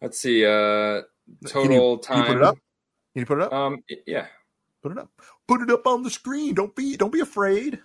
[0.00, 0.44] Let's see.
[0.44, 1.02] Uh, Can
[1.42, 2.26] you- total can you time.
[2.32, 2.54] put it up?
[2.54, 3.52] Can you put it up?
[3.52, 4.26] Um, yeah.
[4.82, 5.10] Put it up.
[5.46, 6.54] Put it up on the screen.
[6.54, 7.80] Don't be don't be afraid.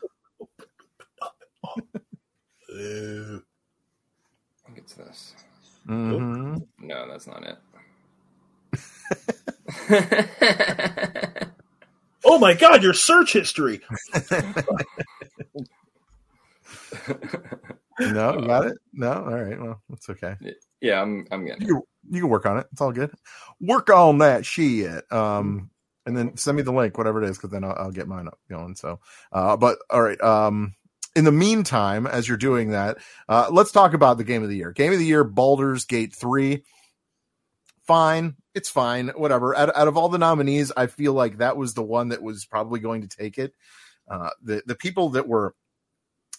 [4.84, 5.34] It's this.
[5.88, 6.65] Mhm.
[6.80, 7.58] No, that's not it.
[12.26, 13.82] oh my god, your search history.
[18.00, 18.78] No, got it?
[18.91, 19.12] No?
[19.12, 19.60] All right.
[19.62, 20.36] Well, that's okay.
[20.82, 21.28] yeah, I'm.
[21.32, 21.67] I'm getting.
[21.67, 22.67] You can, you can work on it.
[22.72, 23.12] It's all good.
[23.62, 25.12] Work on that shit.
[25.12, 25.69] Um,
[26.06, 28.28] and then send me the link, whatever it is, because then I'll, I'll get mine
[28.28, 28.76] up going.
[28.76, 29.00] So,
[29.32, 30.19] uh, but all right.
[30.22, 30.74] Um,
[31.15, 32.97] in the meantime, as you're doing that,
[33.30, 34.71] uh, let's talk about the game of the year.
[34.71, 36.63] Game of the year, Baldur's Gate 3.
[37.86, 38.36] Fine.
[38.56, 39.10] It's fine.
[39.10, 39.56] Whatever.
[39.56, 42.45] Out, out of all the nominees, I feel like that was the one that was
[42.45, 43.54] probably going to take it.
[44.10, 45.56] Uh, the, the people that were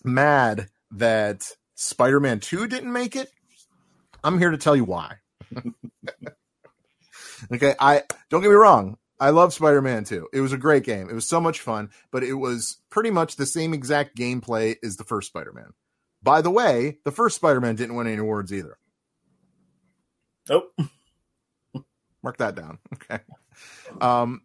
[0.05, 3.31] mad that Spider Man 2 didn't make it,
[4.23, 5.17] I'm here to tell you why.
[7.53, 8.97] okay, I don't get me wrong.
[9.21, 10.29] I love Spider Man 2.
[10.33, 11.09] It was a great game.
[11.09, 14.97] It was so much fun, but it was pretty much the same exact gameplay as
[14.97, 15.73] the first Spider Man.
[16.23, 18.77] By the way, the first Spider Man didn't win any awards either.
[20.49, 20.73] Nope.
[22.23, 22.79] Mark that down.
[22.95, 23.23] Okay.
[24.01, 24.43] Um,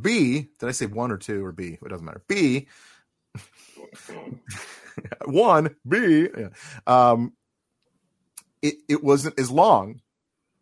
[0.00, 1.78] B, did I say one or two or B?
[1.80, 2.22] It doesn't matter.
[2.26, 2.68] B,
[5.26, 6.48] one, B, yeah.
[6.86, 7.32] um,
[8.62, 10.00] it, it wasn't as long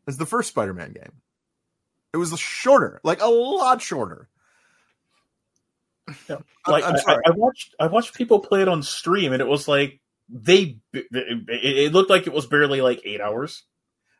[0.07, 1.12] as the first Spider Man game.
[2.16, 4.29] It was shorter, like a lot shorter.
[6.66, 7.12] Like I'm I.
[7.12, 10.79] I, I watched I watched people play it on stream and it was like they
[10.92, 13.64] it, it looked like it was barely like eight hours.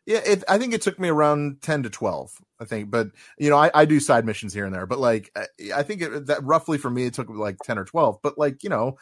[0.05, 2.31] Yeah, it, I think it took me around ten to twelve.
[2.61, 4.87] I think, but you know, I, I do side missions here and there.
[4.87, 7.85] But like, I, I think it, that roughly for me, it took like ten or
[7.85, 8.19] twelve.
[8.23, 8.99] But like, you know,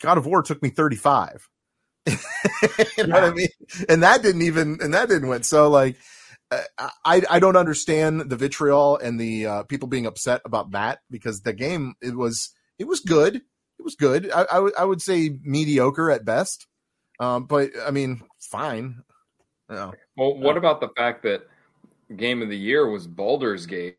[0.00, 1.48] God of War took me thirty five.
[2.06, 3.48] you know what I mean?
[3.88, 5.42] And that didn't even, and that didn't win.
[5.42, 5.96] So like,
[6.50, 11.42] I I don't understand the vitriol and the uh, people being upset about that because
[11.42, 13.36] the game it was it was good.
[13.36, 14.30] It was good.
[14.32, 16.66] I I would- I would say mediocre at best.
[17.20, 19.02] Um, but I mean, fine.
[19.70, 19.90] Yeah.
[20.16, 21.46] Well, what about the fact that
[22.16, 23.96] game of the year was Baldur's Gate?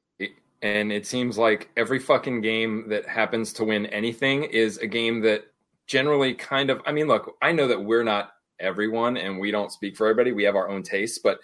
[0.62, 5.22] And it seems like every fucking game that happens to win anything is a game
[5.22, 5.46] that
[5.88, 6.82] generally kind of.
[6.86, 10.34] I mean, look, I know that we're not everyone and we don't speak for everybody.
[10.34, 11.40] We have our own tastes, but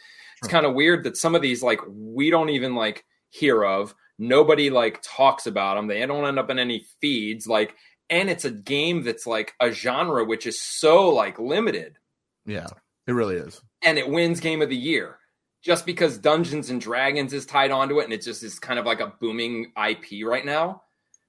[0.45, 3.93] it's kind of weird that some of these, like, we don't even like hear of.
[4.17, 5.87] Nobody like talks about them.
[5.87, 7.47] They don't end up in any feeds.
[7.47, 7.75] Like,
[8.09, 11.97] and it's a game that's like a genre which is so like limited
[12.45, 12.67] Yeah,
[13.07, 13.61] it really is.
[13.83, 15.17] and it wins game of the year
[15.63, 18.85] just because Dungeons and Dragons is tied onto it and it just is kind of
[18.85, 20.83] like a booming IP right now.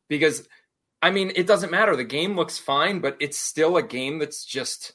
[0.09, 0.47] Because
[1.03, 1.97] I mean, it doesn't matter.
[1.97, 4.93] The game looks fine, but it's still a game that's just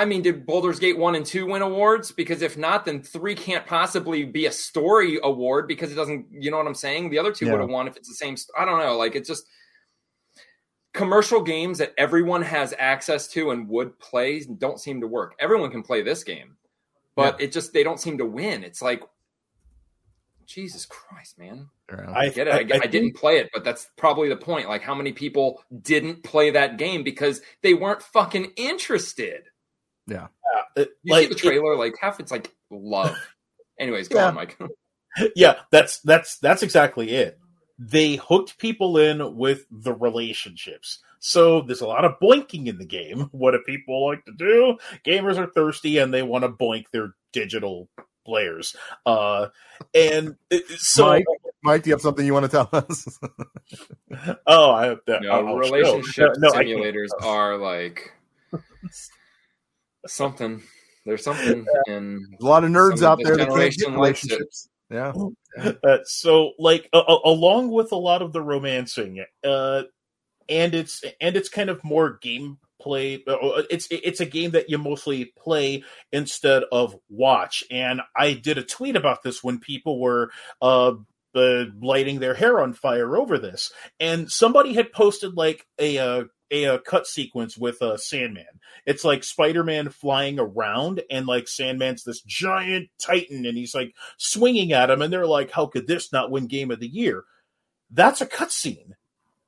[0.00, 2.10] I mean, did Baldur's Gate 1 and 2 win awards?
[2.10, 6.50] Because if not, then 3 can't possibly be a story award because it doesn't, you
[6.50, 7.10] know what I'm saying?
[7.10, 7.52] The other two Yeah.
[7.52, 9.44] would have won if it's the same I don't know, like it's just
[10.94, 15.34] commercial games that everyone has access to and would play don't seem to work.
[15.38, 16.56] Everyone can play this game,
[17.14, 18.64] but it just they don't seem to win.
[18.64, 19.02] It's like
[20.46, 21.68] Jesus Christ, man.
[21.90, 22.10] Yeah.
[22.10, 22.72] I get it.
[22.72, 24.66] I, I, didn't play it, but that's probably the point.
[24.66, 29.42] Like how many people didn't play that game because they weren't fucking interested.
[30.10, 30.26] Yeah.
[30.76, 33.16] Uh, You like, see the trailer, like half it's like love.
[33.78, 34.28] Anyways, go Yeah.
[34.28, 34.58] on, Mike.
[35.36, 37.38] yeah, that's that's that's exactly it.
[37.78, 40.98] They hooked people in with the relationships.
[41.18, 43.28] So there's a lot of boinking in the game.
[43.32, 44.76] What do people like to do?
[45.06, 47.88] Gamers are thirsty and they want to boink their digital
[48.26, 48.76] players.
[49.06, 49.48] Uh,
[49.94, 50.36] and
[50.76, 51.24] so Mike,
[51.62, 53.18] Mike, do you have something you want to tell us?
[54.46, 58.12] oh, I no, I'll- relationship no, no, simulators are like
[60.06, 60.62] something.
[61.06, 63.92] There's something in a lot of nerds some of out there that can't generation get
[63.92, 63.96] it.
[63.96, 64.68] relationships.
[64.90, 65.12] Yeah.
[65.84, 69.82] Uh, so like a- a- along with a lot of the romancing uh
[70.48, 74.78] and it's and it's kind of more gameplay uh, it's it's a game that you
[74.78, 75.82] mostly play
[76.12, 80.30] instead of watch and i did a tweet about this when people were
[80.62, 80.92] uh
[81.34, 83.70] uh, lighting their hair on fire over this,
[84.00, 88.44] and somebody had posted like a uh, a, uh cut sequence with uh, Sandman.
[88.86, 93.94] It's like Spider Man flying around, and like Sandman's this giant titan, and he's like
[94.16, 97.24] swinging at him, and they're like, "How could this not win Game of the Year?"
[97.90, 98.92] That's a cutscene.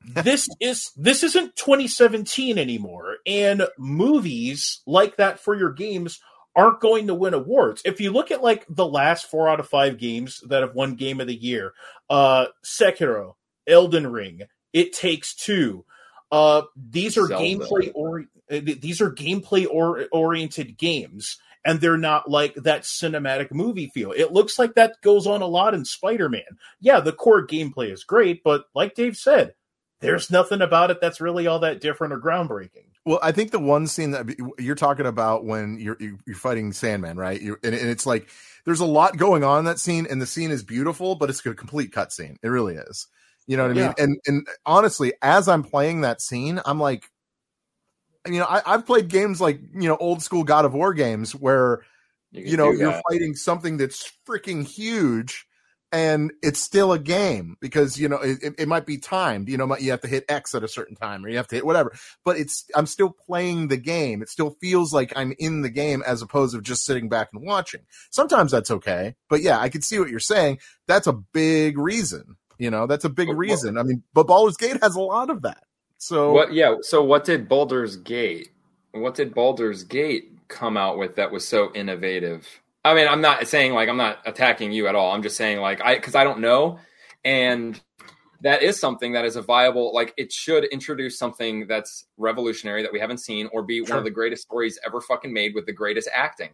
[0.24, 6.20] this is this isn't 2017 anymore, and movies like that for your games
[6.54, 7.82] aren't going to win awards.
[7.84, 10.96] If you look at like the last four out of five games that have won
[10.96, 11.72] Game of the Year,
[12.10, 13.34] uh, Sekiro,
[13.66, 14.42] Elden Ring,
[14.72, 15.84] It Takes Two.
[16.32, 17.44] Uh, these are Zelda.
[17.44, 23.52] gameplay or uh, these are gameplay or oriented games, and they're not like that cinematic
[23.52, 24.12] movie feel.
[24.12, 26.58] It looks like that goes on a lot in Spider Man.
[26.80, 29.54] Yeah, the core gameplay is great, but like Dave said,
[30.00, 32.86] there's nothing about it that's really all that different or groundbreaking.
[33.04, 37.18] Well, I think the one scene that you're talking about when you're you're fighting Sandman,
[37.18, 37.40] right?
[37.42, 38.30] You're, and, and it's like
[38.64, 41.44] there's a lot going on in that scene, and the scene is beautiful, but it's
[41.44, 42.36] a complete cutscene.
[42.42, 43.06] It really is.
[43.46, 43.84] You know what I mean?
[43.96, 44.04] Yeah.
[44.04, 47.04] And and honestly, as I'm playing that scene, I'm like,
[48.26, 51.34] you know, I, I've played games like you know old school God of War games
[51.34, 51.82] where
[52.32, 55.46] can you know you're fighting something that's freaking huge
[55.94, 59.48] and it's still a game because you know it, it- it might be timed.
[59.48, 61.56] You know you have to hit x at a certain time or you have to
[61.56, 61.92] hit whatever
[62.24, 64.22] but it's i'm still playing the game.
[64.22, 67.44] It still feels like i'm in the game as opposed to just sitting back and
[67.44, 67.82] watching.
[68.10, 70.60] Sometimes that's okay but yeah i can see what you're saying.
[70.86, 74.78] That's a big reason you know that's a big reason i mean but Baldur's Gate
[74.82, 75.64] has a lot of that
[76.02, 76.52] so What?
[76.52, 76.74] Yeah.
[76.80, 78.50] So what did Baldur's Gate?
[78.90, 82.44] What did Baldur's Gate come out with that was so innovative?
[82.84, 85.12] I mean, I'm not saying like I'm not attacking you at all.
[85.12, 86.80] I'm just saying like I because I don't know,
[87.24, 87.80] and
[88.40, 92.92] that is something that is a viable like it should introduce something that's revolutionary that
[92.92, 95.72] we haven't seen or be one of the greatest stories ever fucking made with the
[95.72, 96.50] greatest acting.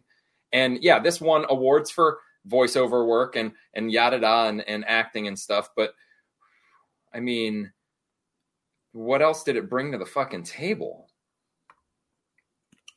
[0.52, 2.18] And yeah, this won awards for
[2.48, 5.92] voiceover work and and yada da and, and acting and stuff, but
[7.14, 7.72] I mean
[8.92, 11.08] what else did it bring to the fucking table?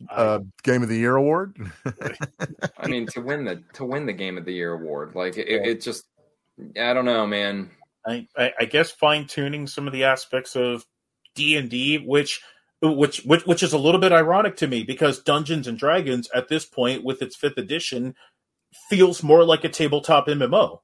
[0.09, 1.55] uh game of the year award
[2.77, 5.47] I mean, to win the to win the game of the year award, like it,
[5.47, 5.63] Yeah.
[5.63, 6.05] it just,
[6.79, 7.69] I don't know, man.
[8.05, 10.83] I, I, I guess fine tuning some of the aspects of
[11.35, 12.41] D and D, which
[12.81, 16.47] which which which is a little bit ironic to me because Dungeons and Dragons at
[16.47, 18.15] this point with its fifth edition
[18.89, 20.79] feels more like a tabletop MMO.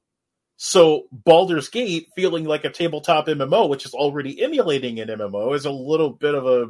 [0.57, 5.65] So Baldur's Gate feeling like a tabletop MMO, which is already emulating an MMO, is
[5.65, 6.67] a little bit of a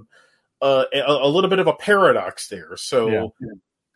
[0.61, 2.75] uh, a, a little bit of a paradox there.
[2.77, 3.33] So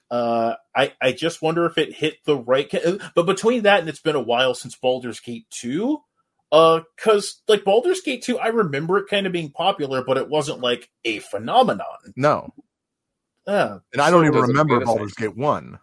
[0.10, 2.70] uh, I I just wonder if it hit the right.
[2.70, 6.00] ca- But between that and it's been a while since Baldur's Gate two,
[6.52, 10.30] uh, because like Baldur's Gate two, I remember it kind of being popular, but it
[10.30, 12.14] wasn't like a phenomenon.
[12.16, 12.54] no
[13.48, 14.86] Uh, and i don't So even remember feel the?
[14.86, 15.80] Baldur's Gate 1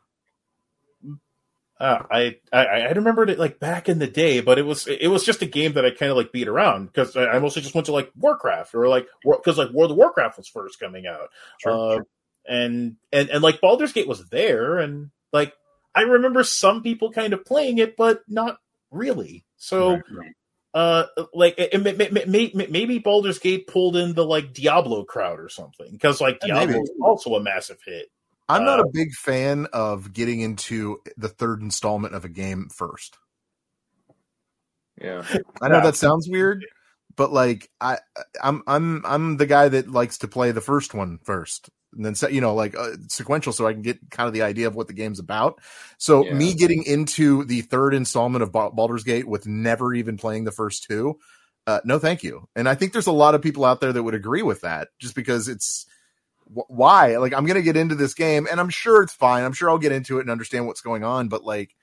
[1.80, 5.08] uh, I, I I remembered it like back in the day, but it was it
[5.08, 7.62] was just a game that I kind of like beat around because I, I mostly
[7.62, 11.06] just went to like Warcraft or like because like World of Warcraft was first coming
[11.06, 11.28] out.
[11.72, 12.00] uh,
[12.46, 15.52] and and and like Baldur's Gate was there, and like
[15.94, 18.58] I remember some people kind of playing it, but not
[18.90, 19.44] really.
[19.56, 20.00] So,
[20.74, 21.04] uh,
[21.34, 25.04] like it, it, may- may- may- may- maybe Baldur's Gate pulled in the like Diablo
[25.04, 28.06] crowd or something because like Diablo is also a massive hit.
[28.48, 32.68] I'm not Uh, a big fan of getting into the third installment of a game
[32.74, 33.18] first.
[35.00, 35.24] Yeah,
[35.60, 36.66] I know that sounds weird,
[37.16, 37.98] but like I,
[38.42, 42.14] I'm I'm I'm the guy that likes to play the first one first, and then
[42.16, 44.74] se- you know like uh, sequential, so I can get kind of the idea of
[44.74, 45.60] what the game's about.
[45.98, 46.32] So Yeah.
[46.32, 50.52] me getting into the third installment of Ba- Baldur's Gate with never even playing the
[50.52, 51.18] first two,
[51.66, 52.48] uh, no, thank you.
[52.56, 54.88] And I think there's a lot of people out there that would agree with that,
[54.98, 55.97] just because it's wh-
[56.50, 59.68] why like i'm gonna get into this game and i'm sure it's fine i'm sure
[59.68, 61.74] i'll get into it and understand what's going on but like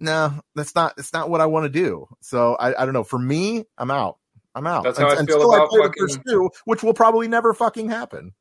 [0.00, 3.04] no that's not that's not what i want to do so I, I don't know
[3.04, 4.18] for me i'm out
[4.54, 7.90] i'm out That's how I feel about the fucking- two which will probably never fucking
[7.90, 8.32] happen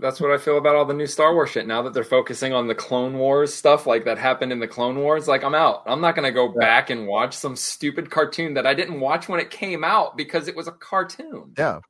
[0.00, 1.66] that's what I feel about all the new Star Wars shit.
[1.66, 4.96] Now that they're focusing on the Clone Wars stuff, like that happened in the Clone
[4.98, 5.82] Wars, like I'm out.
[5.86, 9.38] I'm not gonna go back and watch some stupid cartoon that I didn't watch when
[9.40, 11.52] it came out because it was a cartoon.
[11.58, 11.80] yeah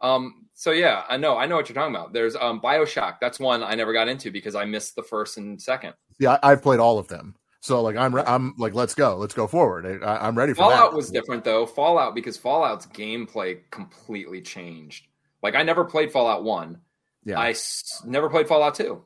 [0.00, 0.45] Um.
[0.58, 1.36] So yeah, I know.
[1.36, 2.12] I know what you're talking about.
[2.14, 3.16] There's um Bioshock.
[3.20, 5.92] That's one I never got into because I missed the first and second.
[6.18, 9.16] yeah I, i've played all of them So like I'm re- I'm like let's go,
[9.16, 10.02] let's go forward.
[10.02, 10.70] I, I'm ready for that.
[10.76, 10.96] Fallout that.
[10.96, 11.66] was different though.
[11.66, 15.06] Fallout because Fallout's gameplay completely changed.
[15.42, 16.80] Like I never played Fallout One.
[17.24, 17.38] Yeah.
[17.38, 19.04] I s- never played Fallout Two.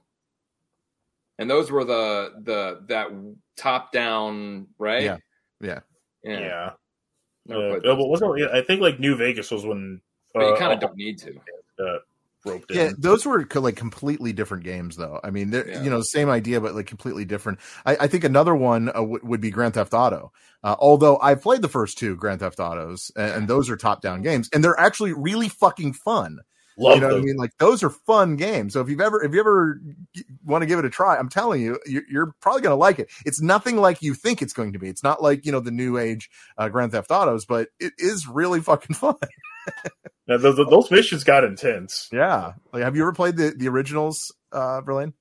[1.39, 3.09] And those were the the that
[3.57, 5.03] top down right.
[5.03, 5.17] Yeah.
[5.61, 5.81] Yeah.
[6.23, 6.39] Yeah.
[6.41, 7.57] Yeah.
[7.57, 10.01] Uh, played uh, but wasn't I think like New Vegas was when
[10.35, 11.35] But you uh, kind of don't need to.
[11.79, 11.99] uh,
[12.45, 12.95] roped Yeah, in.
[12.99, 15.21] those were like completely different games, though.
[15.23, 15.83] I mean, they're Yeah.
[15.83, 17.59] you know same idea, but like completely different.
[17.85, 20.33] I, I think another one uh, w- would be Grand Theft Auto.
[20.63, 24.03] Uh, although I've played the first two Grand Theft Autos, and, and those are top
[24.03, 26.41] down games, and they're actually really fucking fun.
[26.79, 27.37] Love you know what I mean?
[27.37, 28.73] Like those are fun games.
[28.73, 29.79] So if you've ever if you ever
[30.47, 32.99] want to give it a try, I'm telling you, you're, you're probably going to like
[32.99, 33.11] it.
[33.27, 34.89] It's nothing like you think it's going to be.
[34.89, 38.27] It's not like you know the new age uh, Grand Theft Autos, but it is
[38.27, 39.17] really fucking fun.
[40.29, 42.09] Now, those, those missions got intense.
[42.13, 42.53] yeah.
[42.73, 45.13] Like, have you ever played the the originals, uh, Berlin?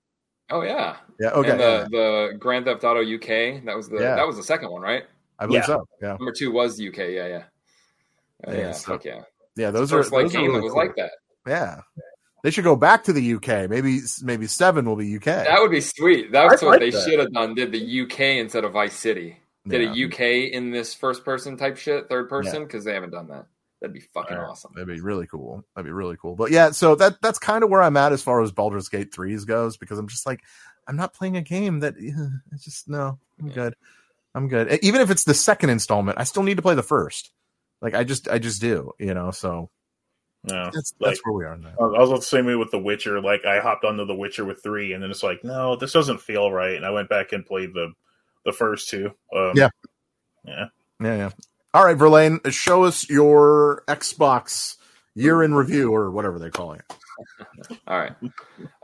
[0.52, 0.98] Oh yeah.
[1.20, 1.30] Yeah.
[1.30, 1.50] Okay.
[1.52, 1.84] And yeah.
[1.84, 1.88] the
[2.32, 3.64] the Grand Theft Auto UK.
[3.66, 4.16] That was the Yeah.
[4.16, 5.04] that was the second one, right?
[5.40, 5.66] I believe yeah.
[5.66, 5.88] so.
[6.02, 6.08] Yeah.
[6.10, 6.98] Number two was UK.
[6.98, 7.44] Yeah, yeah.
[8.46, 9.22] Oh, Yeah, yeah, so- fuck yeah.
[9.56, 9.72] Yeah.
[9.72, 10.82] Those First are like those are game really that was cool.
[10.86, 11.12] like that.
[11.48, 11.82] Yeah.
[12.44, 13.68] They should go back to the UK.
[13.70, 15.26] Maybe maybe seven will be UK.
[15.26, 16.32] That would be sweet.
[16.32, 17.04] That's I what like they that.
[17.04, 17.56] should have done.
[17.56, 19.38] Did the UK instead of Vice City?
[19.68, 19.90] Did Yeah.
[19.92, 22.64] a UK in this first person type shit, third person?
[22.64, 23.46] Because they haven't done that.
[23.82, 24.52] That'd be fucking Alright.
[24.52, 24.72] awesome.
[24.76, 25.64] That'd be really cool.
[25.76, 26.36] That'd be really cool.
[26.36, 29.12] But yeah, so that that's kind of where I'm at as far as Baldur's Gate
[29.12, 30.42] 3s goes because I'm just like
[30.88, 31.96] I'm not playing a game that
[32.52, 33.54] it's just no, I'm Yeah.
[33.54, 33.76] good.
[34.36, 34.80] I'm good.
[34.84, 37.32] Even if it's the second installment, I still need to play the first.
[37.82, 39.70] Like I just I just do, you know, so
[40.44, 41.74] No, that's Like- that's where we are now.
[41.80, 43.22] I was the same way with The Witcher.
[43.22, 46.20] Like I hopped onto The Witcher with three, and then it's like, no, this doesn't
[46.22, 46.76] feel right.
[46.76, 47.94] And I went back and played the
[48.46, 49.12] the first two.
[49.36, 49.70] Um, Yeah.
[50.46, 50.66] yeah.
[51.02, 51.30] Yeah, yeah.
[51.74, 54.78] All right, Verlaine, show us your Xbox
[55.13, 57.78] year in review or whatever they're calling it.
[57.88, 58.15] All right.
[58.22, 58.30] they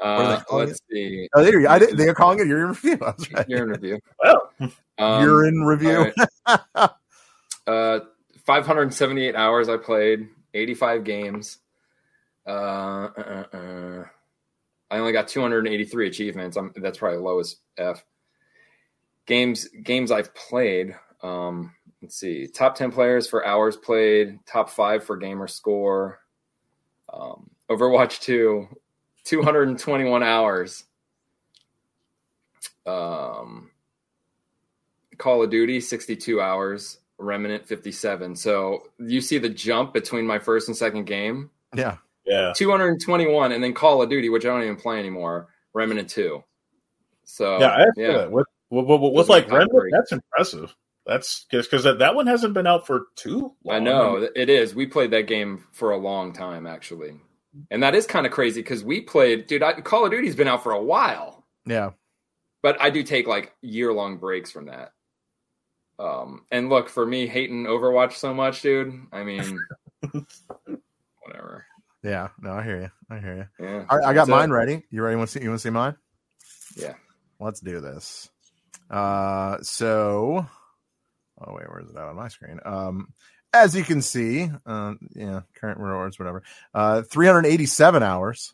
[0.02, 1.28] Uh, calling let's see.
[1.34, 1.72] Oh, there you go.
[1.72, 2.98] I did, they're calling it year in review.
[3.02, 3.50] That's right.
[3.50, 4.00] Year in review.
[4.24, 4.52] Well,
[4.98, 6.12] Um, year in review.
[6.46, 6.90] all right.
[7.68, 8.00] Uh,
[8.46, 11.58] 578 hours I played, 85 games.
[12.48, 14.04] Uh, uh, uh, uh.
[14.92, 16.56] I only got 283 achievements.
[16.56, 18.06] I'm, that's probably lowest F.
[19.26, 20.96] Games games I've played.
[21.24, 21.74] Um,
[22.06, 22.46] let's see.
[22.46, 24.38] Top 10 players for hours played.
[24.46, 26.20] Top five for gamer score.
[27.12, 28.68] Um, Overwatch 2,
[29.24, 30.84] 221 hours.
[32.86, 33.72] Um,
[35.18, 38.36] Call of Duty 62 hours, Remnant 57.
[38.36, 41.98] So you see the jump between my first and second game, yeah.
[42.24, 42.54] yeah.
[42.56, 46.44] 221, and then Call of Duty, which I don't even play anymore, Remnant 2.
[47.24, 48.12] So yeah, I yeah.
[48.12, 48.32] that.
[48.32, 50.76] With, with, with, with like Remnant, that's impressive.
[51.06, 53.76] That's because that, that one hasn't been out for too long.
[53.76, 54.74] I know it is.
[54.74, 57.20] We played that game for a long time, actually,
[57.70, 59.62] and that is kind of crazy because we played, dude.
[59.62, 61.92] I, Call of Duty's been out for a while, Yeah.
[62.64, 64.94] but I do take like year long breaks from that.
[66.00, 68.94] Um, and look for me hating Overwatch so much, dude.
[69.14, 69.60] I mean,
[71.22, 71.66] whatever.
[72.04, 72.30] Yeah.
[72.42, 72.92] No, I hear you.
[73.10, 73.66] I hear you.
[73.66, 74.54] Yeah, All right, I got That's mine it.
[74.54, 74.84] ready.
[74.92, 75.16] You ready?
[75.16, 75.44] Want to see?
[75.44, 75.96] You want to see mine?
[76.76, 76.94] Yeah.
[77.40, 78.30] Let's do this.
[78.90, 80.46] Uh, so,
[81.42, 82.60] oh wait, where is it out on my screen?
[82.66, 83.14] Um,
[83.54, 86.44] as you can see, uh, yeah, current rewards, whatever.
[86.74, 88.54] Uh, 387 hours.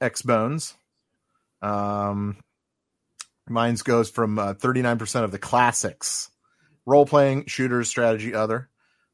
[0.00, 0.74] X Bones.
[1.62, 2.38] Um,
[3.48, 6.30] mine's goes from uh, 39% of the classics,
[6.86, 8.68] role playing, shooters, strategy, other.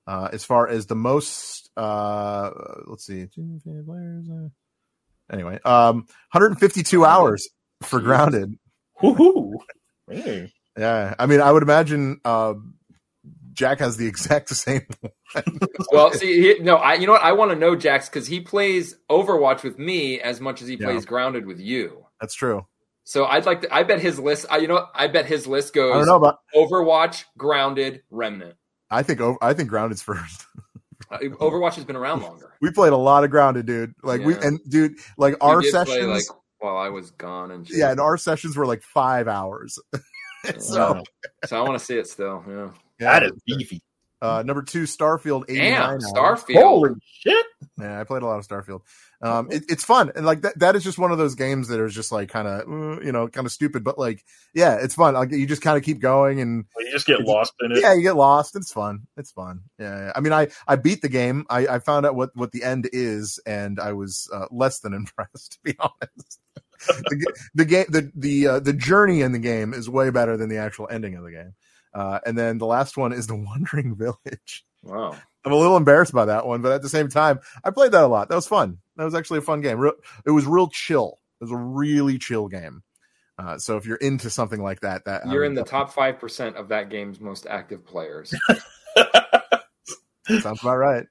[0.06, 2.50] Uh, as far as the most, uh,
[2.86, 3.26] let's see,
[5.32, 7.48] anyway, um, 152 hours
[7.82, 8.54] for grounded.
[9.02, 9.54] Woohoo!
[10.08, 10.52] Hey.
[10.76, 12.54] Yeah, I mean, I would imagine uh,
[13.52, 14.86] Jack has the exact same.
[15.90, 16.94] Well, see, he, no, I.
[16.94, 17.22] You know what?
[17.22, 20.74] I want to know Jax because he plays Overwatch with me as much as he
[20.74, 20.86] Yeah.
[20.86, 22.04] plays Grounded with you.
[22.20, 22.66] That's true.
[23.04, 23.74] So I'd like to.
[23.74, 24.46] I bet his list.
[24.50, 24.90] I, you know, what?
[24.94, 25.94] I bet his list goes.
[25.94, 28.56] I don't know, but Overwatch, Grounded, Remnant.
[28.90, 30.44] I think over, I think grounded's first.
[31.10, 32.52] Uh, Overwatch has been around longer.
[32.60, 33.92] we played a lot of grounded, dude.
[34.02, 36.06] Like we and dude, like We our did play, sessions.
[36.08, 36.24] like
[36.58, 37.76] while I was gone and shit.
[37.76, 39.78] yeah, and our sessions were like five hours.
[40.58, 41.02] so
[41.44, 42.44] so I want to see it still.
[42.48, 42.70] Yeah.
[43.00, 43.20] yeah.
[43.20, 43.82] That is beefy.
[44.22, 45.44] Uh, number two, Starfield.
[45.48, 45.98] 89 Damn.
[46.00, 46.62] Starfield.
[46.62, 47.46] Holy shit!
[47.78, 48.80] Yeah, I played a lot of Starfield.
[49.20, 51.80] Um, it, it's fun, and like that, that is just one of those games that
[51.84, 54.24] is just like kind of, you know, kind of stupid, but like,
[54.54, 55.14] yeah, it's fun.
[55.14, 57.80] Like you just kind of keep going, and You just get lost in it.
[57.82, 58.56] yeah, you get lost.
[58.56, 59.06] It's fun.
[59.18, 59.60] It's fun.
[59.78, 60.12] Yeah, yeah.
[60.16, 61.44] I mean, I I beat the game.
[61.50, 64.94] I I found out what what the end is, and I was uh, less than
[64.94, 66.40] impressed, to be honest.
[66.86, 70.48] The, the game, the the uh, the journey in the game is way better than
[70.48, 71.54] the actual ending of the game.
[71.94, 74.64] Uh, and then the last one is the Wandering Village.
[74.82, 75.16] Wow.
[75.44, 78.02] I'm a little embarrassed by that one, but at the same time, I played that
[78.02, 78.28] a lot.
[78.28, 78.78] That was fun.
[78.96, 79.78] That was actually a fun game.
[79.78, 79.92] Real,
[80.26, 81.18] it was real chill.
[81.40, 82.82] It was a really chill game.
[83.38, 86.56] Uh, so if you're into something like that, that You're in the top five percent
[86.56, 88.34] of that game's most active players.
[90.26, 91.06] sounds about right.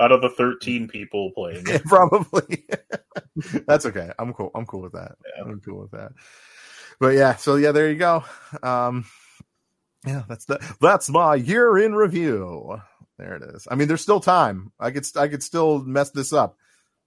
[0.00, 1.84] Out of the 13 people playing Yeah, it.
[1.84, 2.64] probably.
[3.66, 4.10] That's okay.
[4.18, 4.50] I'm cool.
[4.54, 5.12] I'm cool with that.
[5.40, 6.12] I'm cool with that.
[7.00, 8.24] But yeah, so yeah, there you go.
[8.62, 9.04] Um,
[10.06, 12.80] yeah, that's the that's my year in review.
[13.18, 13.66] There it is.
[13.70, 14.70] I mean, there's still time.
[14.78, 16.56] I could I could still mess this up.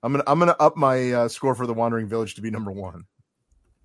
[0.04, 2.72] I'm gonna I'm gonna up my uh, score for the Wandering Village to be number
[2.72, 3.06] one.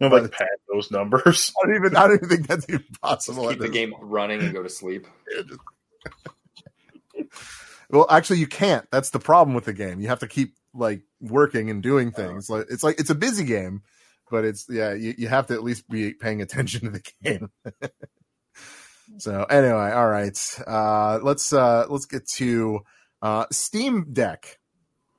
[0.00, 1.52] No, like pad those numbers.
[1.62, 3.48] I don't even I don't even think that's even possible.
[3.50, 5.06] Keep the game running and go to sleep.
[7.92, 8.90] Well, actually, you can't.
[8.90, 10.00] That's the problem with the game.
[10.00, 12.48] You have to keep like working and doing things.
[12.48, 13.82] Like it's like it's a busy game,
[14.30, 14.94] but it's yeah.
[14.94, 17.50] You, you have to at least be paying attention to the game.
[19.18, 20.38] so anyway, all right.
[20.66, 22.80] Uh, let's uh, let's get to
[23.20, 24.58] uh, Steam Deck.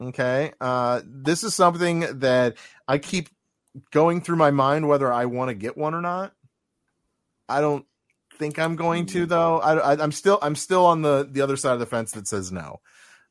[0.01, 2.57] Okay, uh, this is something that
[2.87, 3.29] I keep
[3.91, 6.33] going through my mind whether I want to get one or not.
[7.47, 7.85] I don't
[8.37, 9.59] think I'm going to though.
[9.59, 12.51] I, I'm still I'm still on the the other side of the fence that says
[12.51, 12.81] no.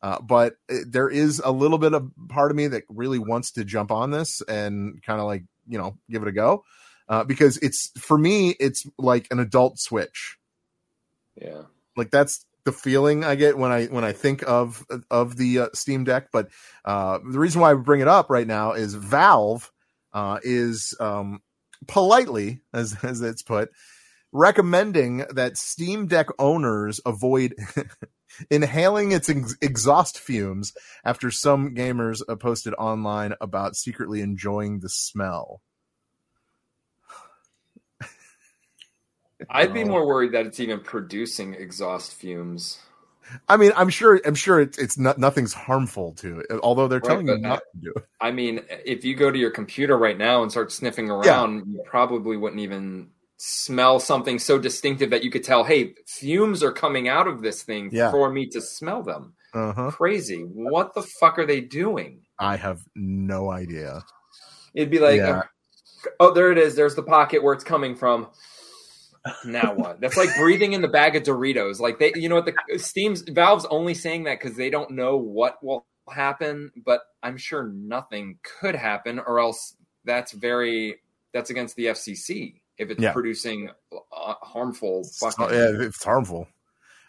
[0.03, 3.53] Uh, but it, there is a little bit of part of me that really wants
[3.53, 6.65] to jump on this and kind of like you know give it a go
[7.09, 10.39] uh, because it's for me it's like an adult Switch.
[11.41, 11.63] Yeah.
[11.97, 15.69] Like that's the feeling I get when I when I think of of the uh,
[15.75, 16.29] Steam Deck.
[16.33, 16.49] But
[16.85, 19.71] uh, the reason why I bring it up right now is Valve
[20.13, 21.41] uh, is um,
[21.87, 23.71] politely, as as it's put,
[24.33, 27.55] recommending that Steam Deck owners avoid
[28.51, 30.73] inhaling its ex- exhaust fumes
[31.05, 35.61] after some gamers uh, posted online about secretly enjoying the smell.
[39.51, 42.79] I'd be more worried that it's even producing exhaust fumes.
[43.49, 44.21] I mean, I'm sure.
[44.25, 47.41] I'm sure it's it's not nothing's harmful to it, although they're Right, telling you but
[47.41, 48.05] not to do it.
[48.21, 51.81] I mean, if you go to your computer right now and start sniffing around, you
[51.85, 53.12] probably wouldn't even
[53.45, 57.65] smell something so distinctive that you could tell, hey, fumes are coming out of this
[57.65, 58.13] thing Yeah.
[58.13, 59.35] for me to smell them.
[59.53, 59.91] Uh-huh.
[59.91, 60.43] Crazy.
[60.43, 62.21] What the fuck are they doing?
[62.39, 64.05] I have no idea.
[64.75, 65.43] It'd be like, Yeah.
[66.21, 66.77] oh, there it is.
[66.77, 68.29] There's the pocket where it's coming from.
[69.45, 70.01] Now what?
[70.01, 71.81] That's like breathing in the bag of Doritos.
[71.81, 72.47] Like they, you know what?
[72.69, 77.37] The Steam's Valve's only saying that because they don't know what will happen, but I'm
[77.37, 80.97] sure nothing could happen, or else that's very
[81.33, 83.13] that's against the FCC if it's Yeah.
[83.13, 85.47] producing uh, harmful fucking.
[85.47, 86.47] Oh, yeah, it's harmful.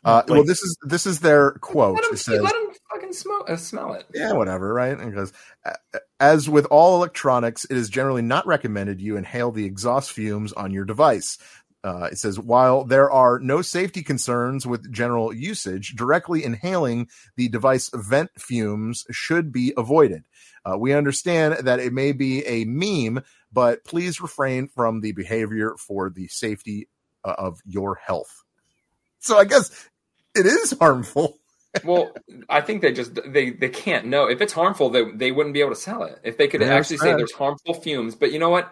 [0.06, 1.96] Uh, well, this is this is their quote.
[1.96, 4.06] Let It them, says, let them fucking smell, uh, smell it.
[4.14, 4.98] yeah, whatever, right?
[5.00, 5.32] And goes,
[6.20, 10.74] as with all electronics, it is generally not recommended you inhale the exhaust fumes on
[10.74, 11.38] your device.
[11.86, 17.50] Uh, it says, while there are no safety concerns with general usage, directly inhaling the
[17.50, 20.24] device vent fumes should be avoided.
[20.66, 23.22] Uh, we understand that it may be a meme,
[23.54, 26.90] but please refrain from the behavior for the safety
[27.24, 28.44] uh, of your health.
[29.20, 29.90] So I guess
[30.36, 31.38] it is harmful.
[31.84, 32.14] well,
[32.50, 34.90] I think they just they they can't know if it's harmful.
[34.90, 37.74] They they wouldn't be able to sell it if they could actually say there's harmful
[37.74, 38.16] fumes.
[38.16, 38.72] But you know what?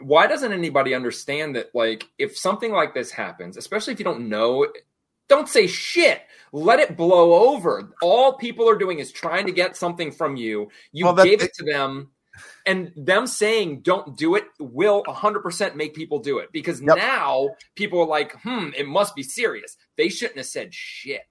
[0.00, 1.74] Why doesn't anybody understand that?
[1.74, 4.66] Like, if something like this happens, especially if you don't know,
[5.28, 6.22] don't say shit.
[6.52, 7.94] Let it blow over.
[8.02, 10.70] All people are doing is trying to get something from you.
[10.92, 12.10] You Well, gave it to them.
[12.64, 16.96] And them saying don't do it will 100% make people do it because Yep.
[16.96, 19.76] now people are like, hmm, it must be serious.
[19.96, 21.22] They shouldn't have said shit.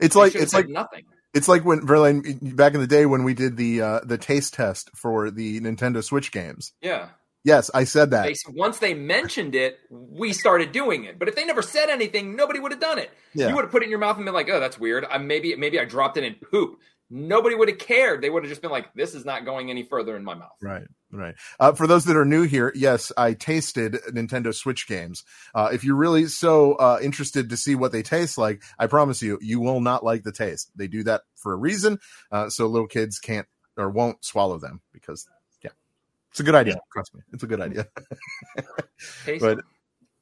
[0.00, 1.04] It's They like it's like nothing.
[1.34, 4.54] It's like when Verlaine back in the day when we did the uh, the taste
[4.54, 6.72] test for the Nintendo Switch games.
[6.82, 7.08] Yeah.
[7.44, 8.26] Yes, I said that.
[8.26, 11.18] They, once they mentioned it, we started doing it.
[11.18, 13.10] But if they never said anything, nobody would have done it.
[13.34, 13.48] Yeah.
[13.48, 15.18] You would have put it in your mouth and been like, "Oh, that's weird." I,
[15.18, 16.78] maybe maybe I dropped it in poop.
[17.14, 18.22] Nobody would have cared.
[18.22, 20.56] They would have just been like, "This is not going any further in my mouth."
[20.62, 21.34] Right, right.
[21.60, 25.22] Uh, for those that are new here, yes, I tasted Nintendo Switch games.
[25.54, 29.20] Uh, if you're really so uh, interested to see what they taste like, I promise
[29.20, 30.70] you, you will not like the taste.
[30.74, 31.98] They do that for a reason,
[32.30, 33.46] uh, so little kids can't
[33.76, 35.28] or won't swallow them because,
[35.62, 35.72] yeah,
[36.30, 36.80] it's a good idea.
[36.94, 37.88] Trust me, it's a good idea.
[39.38, 39.58] But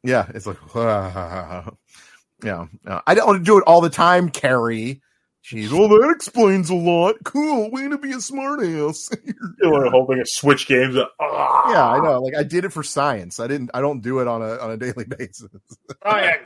[0.02, 5.02] yeah, it's like, yeah, uh, I don't want to do it all the time, Carrie.
[5.44, 7.16] Jeez, well, that explains a lot.
[7.24, 9.10] Cool, way to be a smartass.
[9.62, 10.96] You were holding a Switch games.
[10.96, 11.70] uh, ah.
[11.72, 12.20] yeah, I know.
[12.22, 13.40] Like I did it for science.
[13.40, 13.70] I didn't.
[13.74, 15.48] I don't do it on a on a daily basis.
[16.06, 16.36] Yeah.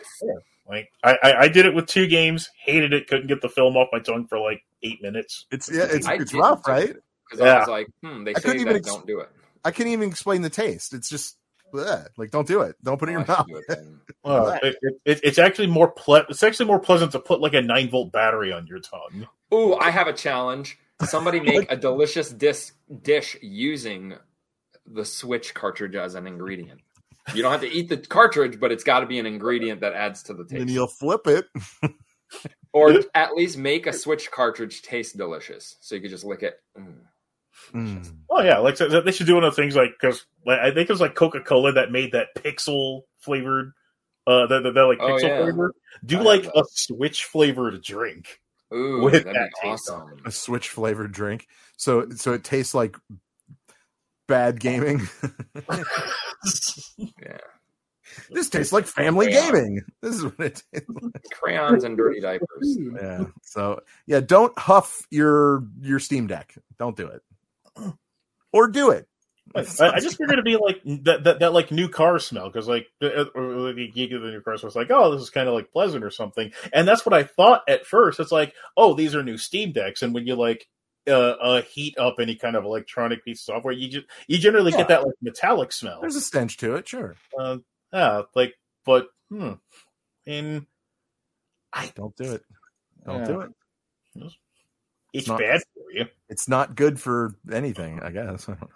[0.67, 3.77] Like I, I, I did it with two games, hated it, couldn't get the film
[3.77, 5.45] off my tongue for like eight minutes.
[5.51, 6.95] It's yeah, it's I it's rough, right?
[7.29, 7.59] Because I Yeah.
[7.61, 9.29] was like, "Hmm." They I say couldn't that even ex- don't do it.
[9.65, 10.95] I can't even explain the taste.
[10.95, 11.37] It's just
[11.75, 12.07] bleh.
[12.17, 12.77] like don't do it.
[12.85, 13.47] Don't put it in Oh, your mouth.
[13.49, 14.01] should it then.
[14.27, 17.61] It, it, it- it's actually more ple- it's actually more pleasant to put like a
[17.63, 19.27] nine volt battery on your tongue.
[19.53, 20.79] Ooh, I have a challenge.
[21.03, 22.71] Somebody make a delicious dish
[23.03, 24.15] dish using
[24.87, 26.81] the Switch cartridge as an ingredient.
[27.35, 29.95] You don't have to eat the cartridge, but it's got to be an ingredient that
[29.95, 30.61] adds to the taste.
[30.61, 31.47] And you'll flip it.
[32.73, 36.61] Or at least make a Switch cartridge taste delicious, so you could just lick it.
[36.79, 36.97] Mm.
[37.73, 38.17] Mm.
[38.31, 40.67] Oh yeah, like so they should do one of the things like because like, I
[40.73, 43.73] think it was like Coca Cola that made that pixel flavored,
[44.27, 45.43] uh, the, the, the like Oh, pixel yeah.
[45.43, 45.75] flavor.
[46.05, 48.41] Do I like a Switch flavored drink.
[48.75, 50.19] Ooh, With that'd that be taste on awesome.
[50.27, 51.47] A Switch flavored drink.
[51.77, 52.97] So so it tastes like
[54.27, 55.01] bad gaming.
[56.99, 57.39] Yeah,
[58.31, 59.47] this tastes like family Yeah.
[59.51, 59.81] gaming.
[60.03, 61.23] This is what it tastes like.
[61.33, 62.79] crayons and dirty diapers.
[63.01, 63.27] Yeah.
[63.43, 66.55] So yeah, don't huff your your Steam Deck.
[66.79, 67.23] Don't do it.
[68.53, 69.09] Or do it.
[69.57, 72.69] I, I just figured it'd be like that, that, that like new car smell because
[72.69, 75.31] like the, or the geek of the new car smell was like oh this is
[75.31, 78.55] kind of like pleasant or something and that's what I thought at first it's like
[78.77, 80.67] oh these are new Steam decks and when you like
[81.09, 84.71] uh, uh heat up any kind of electronic piece of software you just you generally
[84.73, 84.79] Yeah.
[84.79, 87.17] get that like metallic smell There's a stench to it, sure.
[87.39, 87.59] uh,
[87.93, 88.55] yeah like
[88.87, 89.53] but hmm
[90.27, 90.67] and
[91.73, 92.43] I Don't do it.
[93.05, 93.27] Don't Yeah.
[93.27, 94.33] do it.
[95.21, 98.49] It's not- bad for you It's not good for anything, I guess.
[98.49, 98.71] I don't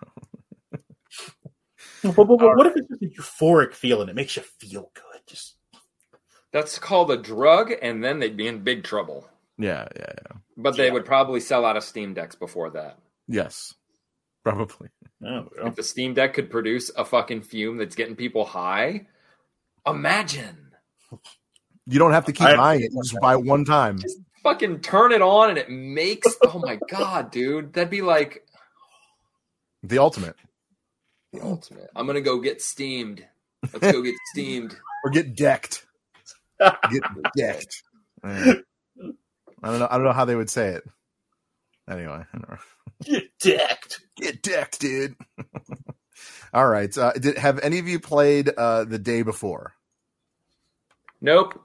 [0.72, 2.12] know.
[2.12, 5.20] but, but, but what if it's just a euphoric feeling it makes you feel good
[5.26, 5.56] just
[6.52, 9.28] That's called a drug, and then they'd be in big trouble.
[9.58, 10.36] Yeah, yeah, yeah.
[10.56, 10.92] But they Yeah.
[10.94, 12.98] would probably sell out of Steam decks before that.
[13.26, 13.74] Yes.
[14.44, 14.88] Probably.
[15.26, 15.66] oh, well.
[15.66, 19.06] If the Steam Deck could produce a fucking fume that's getting people high,
[19.86, 20.70] imagine.
[21.86, 22.92] You don't have to keep I- buying it.
[22.92, 23.98] Just buy one time.
[23.98, 26.34] Just fucking turn it on and it makes.
[26.44, 28.46] oh my god, dude, that'd be like
[29.82, 30.36] The ultimate.
[31.32, 31.90] the ultimate.
[31.96, 33.24] I'm gonna go get steamed.
[33.72, 34.76] Let's go get steamed.
[35.04, 35.86] Or get decked.
[36.60, 37.02] Get
[37.36, 37.82] decked.
[38.24, 38.62] I
[39.62, 39.88] don't know.
[39.90, 40.84] I don't know how they would say it.
[41.88, 42.58] Anyway, I don't know.
[43.04, 45.16] get decked get decked, dude.
[46.54, 46.96] All right.
[46.96, 49.74] Uh, did have any of you played uh, the day before?
[51.20, 51.60] Nope.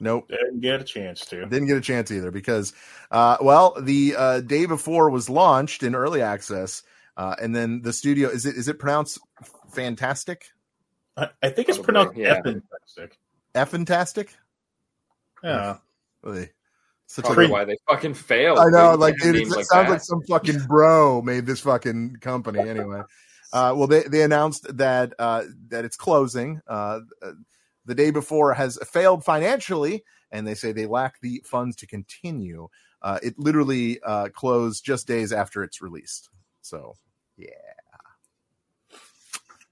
[0.00, 0.28] Nope.
[0.28, 2.72] didn't get a chance to Didn't get a chance either because,
[3.10, 6.84] uh, well, the uh, day before was launched in early access,
[7.16, 9.18] uh, and then the studio is it is it pronounced
[9.72, 10.46] fantastic,
[11.18, 12.40] I, I think it's Probably, pronounced yeah.
[12.42, 13.18] fantastic.
[13.54, 14.36] fantastic?
[15.42, 15.78] Yeah.
[16.22, 16.50] Really?
[17.06, 18.58] Such Probably a, why they fucking failed.
[18.58, 19.90] I know, like can't dude, it like sounds that.
[19.90, 22.60] like some fucking bro made this fucking company.
[22.60, 23.00] Anyway,
[23.52, 26.60] uh, well, they they announced that uh, that it's closing.
[27.88, 31.86] Uh, the day before has failed financially, and they say they lack the funds to
[31.86, 32.68] continue.
[33.02, 36.28] Uh, it literally uh, closed just days after it's released.
[36.62, 36.94] So,
[37.36, 37.48] yeah.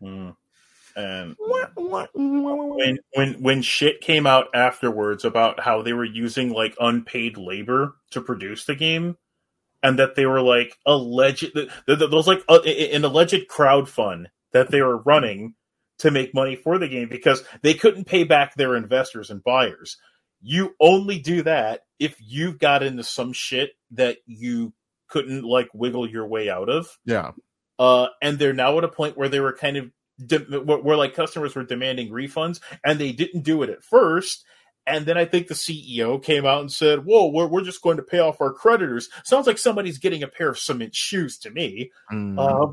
[0.02, 0.36] Mm.
[0.96, 1.36] And
[2.14, 7.96] when when when shit came out afterwards about how they were using like unpaid labor
[8.12, 9.18] to produce the game,
[9.82, 13.46] and that they were like alleged th- th- th- like uh, i- i- an alleged
[13.48, 15.54] crowd fund that they were running
[15.98, 19.96] to make money for the game because they couldn't pay back their investors and buyers.
[20.42, 24.72] You only do that if you've got into some shit that you
[25.08, 27.30] couldn't like wiggle your way out of Yeah.
[27.78, 29.90] uh, and they're now at a point where they were kind of
[30.24, 34.44] de- where, where like customers were demanding refunds, and they didn't do it at first.
[34.88, 37.96] And then I think the CEO came out and said, "Whoa, we're we're just going
[37.96, 41.50] to pay off our creditors." Sounds like somebody's getting a pair of cement shoes to
[41.50, 41.90] me.
[42.12, 42.38] Mm.
[42.38, 42.72] Um,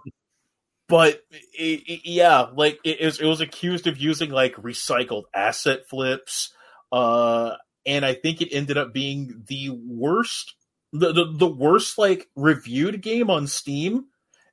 [0.88, 5.24] but it, it- yeah, like it, it was it was accused of using like recycled
[5.34, 6.54] asset flips,
[6.92, 7.52] uh,
[7.86, 10.54] and I think it ended up being the worst,
[10.92, 14.06] the, the the worst like reviewed game on Steam,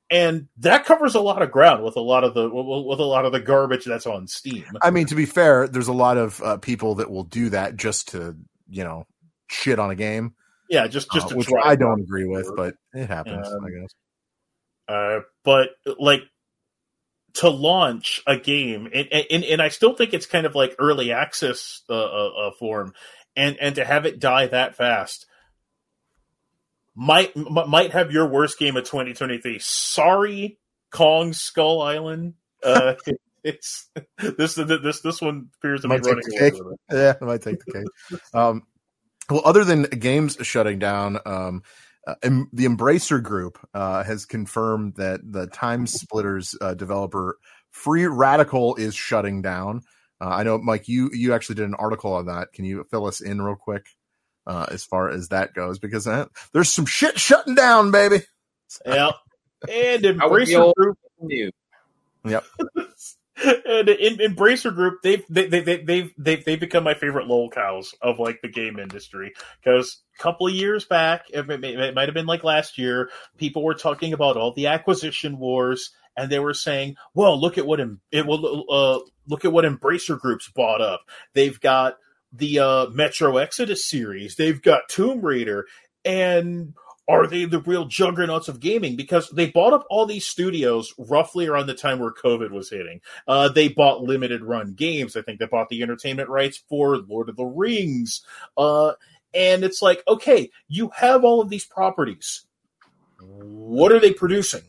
[0.09, 3.25] and that covers a lot of ground with a lot of the with a lot
[3.25, 4.65] of the garbage that's on Steam.
[4.81, 7.75] I mean, to be fair, there's a lot of uh, people that will do that
[7.75, 8.35] just to,
[8.69, 9.05] you know,
[9.47, 10.33] shit on a game,
[10.69, 13.89] Yeah, just just uh, which I don't agree with, but it happens, Um, I guess.
[14.87, 15.69] Uh, but
[15.99, 16.23] like
[17.33, 21.11] to launch a game, and, and and I still think it's kind of like early
[21.11, 22.93] access uh, uh, uh, form,
[23.35, 25.25] and and to have it die that fast
[26.95, 29.59] might m- might have your worst game of 2023.
[29.59, 30.59] Sorry,
[30.91, 32.35] Kong Skull Island.
[32.63, 32.95] Uh,
[33.43, 33.89] it's
[34.37, 36.95] this this this one appears to be Might take running away with it.
[36.95, 38.19] Yeah, I might take the cake.
[38.35, 38.63] um,
[39.29, 41.63] well, other than games shutting down, um,
[42.07, 47.37] uh, em- the Embracer Group uh, has confirmed that the Time Splitters uh, developer
[47.71, 49.81] Free Radical is shutting down.
[50.19, 52.53] Uh, I know, Mike, you you actually did an article on that.
[52.53, 53.85] Can you fill us in real quick
[54.45, 55.79] uh, as far as that goes?
[55.79, 58.21] Because uh, there's some shit shutting down, baby.
[58.85, 59.11] Yeah,
[59.69, 61.51] and How would the Embracer Group new?
[62.25, 62.45] Yep.
[63.43, 67.49] and in, Embracer Group, they've they, they, they, they've they've they've become my favorite lol
[67.49, 69.33] cows of like the game industry
[69.63, 73.63] because a couple of years back, it, it might have been like last year, people
[73.63, 77.79] were talking about all the acquisition wars, and they were saying, "Well, look at what
[78.11, 81.01] it will uh, look at what Embracer Group's bought up.
[81.33, 81.97] They've got
[82.33, 85.65] the uh, Metro Exodus series, they've got Tomb Raider,
[86.05, 86.73] and
[87.07, 88.95] are they the real juggernauts of gaming?
[88.95, 93.01] Because they bought up all these studios roughly around the time where COVID was hitting.
[93.27, 95.17] Uh, they bought limited run games.
[95.17, 98.25] I think they bought the entertainment rights for Lord of the Rings.
[98.57, 98.93] Uh,
[99.33, 102.45] and it's like, okay, you have all of these properties.
[103.21, 104.63] What are they producing?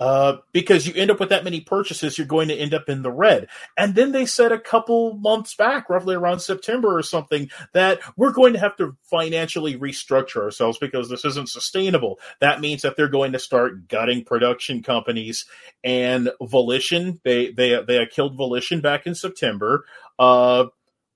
[0.00, 3.02] Uh, because you end up with that many purchases, you're going to end up in
[3.02, 3.48] the red.
[3.76, 8.32] And then they said a couple months back, roughly around September or something, that we're
[8.32, 12.20] going to have to financially restructure ourselves because this isn't sustainable.
[12.40, 15.46] That means that they're going to start gutting production companies
[15.82, 17.20] and Volition.
[17.24, 19.84] They they they killed Volition back in September.
[20.18, 20.66] Uh,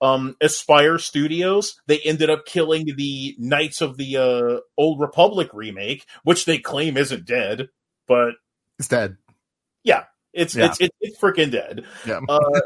[0.00, 6.04] um, Aspyr Studios, they ended up killing the Knights of the uh, Old Republic remake,
[6.24, 7.68] which they claim isn't dead,
[8.08, 8.34] but
[8.82, 9.16] it's dead.
[9.84, 10.66] Yeah, it's yeah.
[10.66, 11.84] it's it's, it's freaking dead.
[12.04, 12.18] Yeah.
[12.28, 12.60] uh,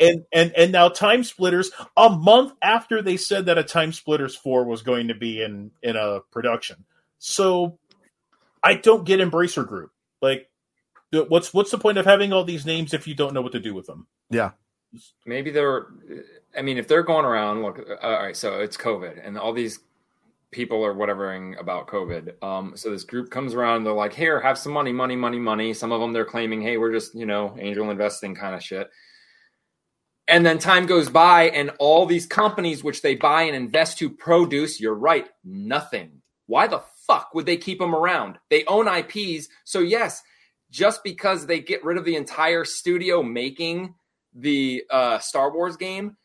[0.00, 4.34] and and and now Time Splitters, a month after they said that a Time Splitters
[4.34, 6.84] four was going to be in in a production,
[7.20, 7.78] so
[8.64, 9.92] I don't get Embracer Group.
[10.20, 10.50] Like,
[11.12, 13.60] what's what's the point of having all these names if you don't know what to
[13.60, 14.08] do with them?
[14.28, 14.50] Yeah.
[15.24, 15.86] Maybe they're.
[16.56, 17.78] I mean, if they're going around, look.
[17.78, 19.78] Uh, all right, so it's COVID, and all these
[20.54, 22.42] people are whatevering about COVID.
[22.42, 25.74] Um, so this group comes around, they're like, here, have some money, money, money, money.
[25.74, 28.88] Some of them they're claiming, hey, we're just, you know, angel investing kind of shit.
[30.28, 34.08] And then time goes by, and all these companies which they buy and invest to
[34.08, 36.22] produce, you're right, nothing.
[36.46, 38.38] Why the fuck would they keep them around?
[38.48, 39.48] They own IPs.
[39.64, 40.22] So, yes,
[40.70, 43.94] just because they get rid of the entire studio making
[44.32, 46.16] the uh, Star Wars game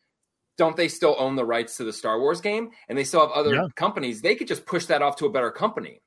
[0.59, 2.71] don't they still own the rights to the Star Wars game?
[2.89, 3.67] And they still have other yeah.
[3.77, 4.21] companies.
[4.21, 6.01] They could just push that off to a better company.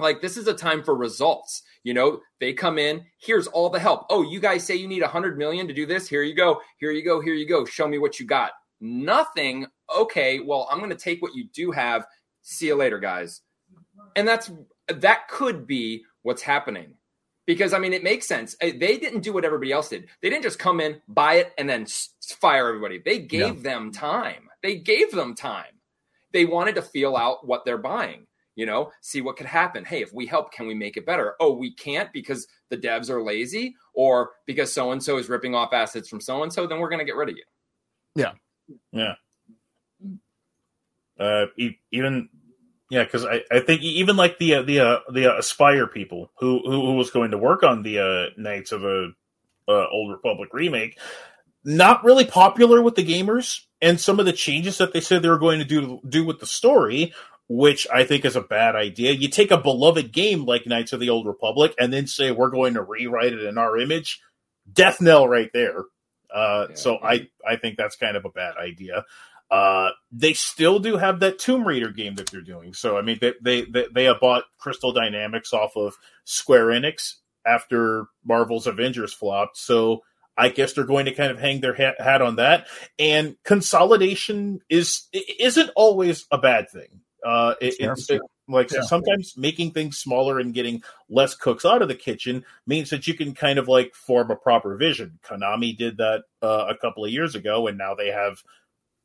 [0.00, 1.62] Like this is a time for results.
[1.84, 4.06] You know, they come in, here's all the help.
[4.10, 6.08] Oh, you guys say you need a hundred million to do this.
[6.08, 6.60] Here you go.
[6.78, 7.20] Here you go.
[7.20, 7.64] Here you go.
[7.64, 8.50] Show me what you got.
[8.80, 9.66] Nothing.
[9.96, 12.04] Okay, well, I'm gonna take what you do have.
[12.42, 13.42] See you later, guys.
[14.16, 14.50] And that's
[14.88, 16.94] that could be what's happening
[17.46, 18.56] because I mean it makes sense.
[18.60, 20.08] Eh, they didn't do what everybody else did.
[20.20, 21.86] They didn't just come in, buy it, and then
[22.40, 23.00] fire everybody.
[23.04, 23.62] They gave yeah.
[23.62, 24.48] them time.
[24.62, 25.80] They gave them time.
[26.32, 28.26] They wanted to feel out what they're buying.
[28.54, 29.84] You know, see what could happen.
[29.84, 31.36] Hey, if we help, can we make it better?
[31.40, 35.54] Oh, we can't because the devs are lazy, or because so and so is ripping
[35.54, 36.66] off assets from so and so.
[36.66, 37.44] Then we're going to get rid of you.
[38.14, 38.32] Yeah,
[38.92, 39.14] yeah.
[41.18, 41.46] Uh,
[41.92, 42.28] even
[42.92, 46.30] yeah, because I, I think even like the uh, the uh, the uh, Aspyr people
[46.40, 49.14] who, who, who was going to work on the uh, Knights of the
[49.66, 50.98] uh, Old Republic remake,
[51.64, 55.30] not really popular with the gamers, and some of the changes that they said they
[55.30, 57.14] were going to do do with the story,
[57.48, 59.12] which I think is a bad idea.
[59.12, 62.50] You take a beloved game like Knights of the Old Republic and then say we're
[62.50, 64.20] going to rewrite it in our image,
[64.70, 65.84] death knell right there.
[66.30, 67.06] Uh, yeah, so yeah.
[67.06, 69.06] I I think that's kind of a bad idea.
[69.52, 72.72] Uh, they still do have that Tomb Raider game that they're doing.
[72.72, 75.94] So I mean, they they they, they have bought Crystal Dynamics off of
[76.24, 79.58] Square Enix after Marvel's Avengers flopped.
[79.58, 80.04] So
[80.38, 82.66] I guess they're going to kind of hang their hat on that.
[82.98, 87.00] And consolidation is isn't always a bad thing.
[87.22, 88.80] Uh, it, it's it, like yeah.
[88.80, 93.14] sometimes making things smaller and getting less cooks out of the kitchen means that you
[93.14, 95.18] can kind of like form a proper vision.
[95.22, 98.42] Konami did that uh, a couple of years ago, and now they have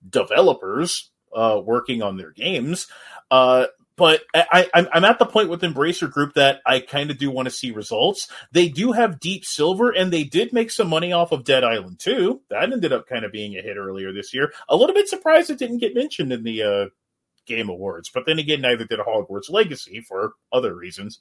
[0.08, 2.88] developers uh, working on their games.
[3.30, 3.68] Uh,
[3.98, 7.48] but I, am at the point with Embracer Group that I kind of do want
[7.48, 8.32] to see results.
[8.52, 11.98] They do have Deep Silver, and they did make some money off of Dead Island
[11.98, 12.42] 2.
[12.52, 14.54] That ended up kind of being a hit earlier this year.
[14.70, 16.86] A little bit surprised it didn't get mentioned in the uh,
[17.48, 21.20] Game Awards, but then again, neither did Hogwarts Legacy for other reasons.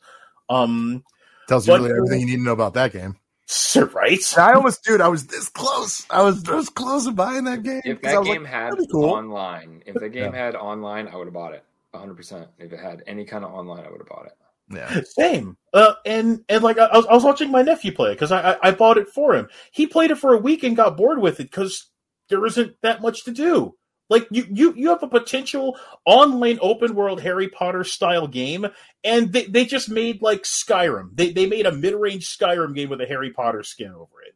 [0.51, 1.03] Um,
[1.49, 3.17] Tells you but, really everything you need to know about that game.
[3.47, 4.19] Sir, right?
[4.37, 6.07] I almost, dude, I was this close.
[6.11, 7.83] I was this close to buying that game.
[7.85, 9.05] If that game like, had cool.
[9.07, 10.47] online, if the game yeah.
[10.47, 12.15] had online, I would have bought it 100.
[12.15, 14.33] percent If it had any kind of online, I would have bought it.
[14.69, 15.57] Yeah, same.
[15.73, 18.53] Uh, and and like I was, I was watching my nephew play it because I,
[18.53, 19.49] I I bought it for him.
[19.71, 21.89] He played it for a week and got bored with it because
[22.29, 23.77] there isn't that much to do.
[24.09, 28.67] Like you, you, you have a potential online open world Harry Potter style game,
[29.03, 31.11] and they, they just made like Skyrim.
[31.15, 34.35] They they made a mid range Skyrim game with a Harry Potter skin over it.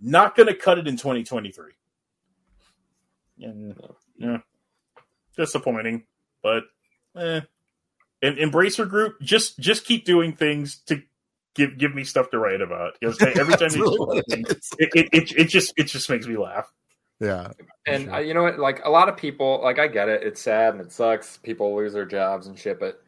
[0.00, 1.72] Not going to cut it in 2023.
[3.40, 3.74] And,
[4.16, 4.38] yeah,
[5.36, 6.04] disappointing,
[6.42, 6.64] but
[7.16, 7.40] eh.
[8.22, 11.02] And Embracer Group just just keep doing things to
[11.54, 12.94] give give me stuff to write about.
[13.02, 16.72] Know, every time you really it, it, it, it just it just makes me laugh.
[17.22, 17.52] Yeah.
[17.86, 18.14] And Sure.
[18.14, 18.58] uh, you know what?
[18.60, 20.24] Like a lot of people, like I get it.
[20.24, 21.38] It's sad and it sucks.
[21.38, 23.02] People lose their jobs and shit, but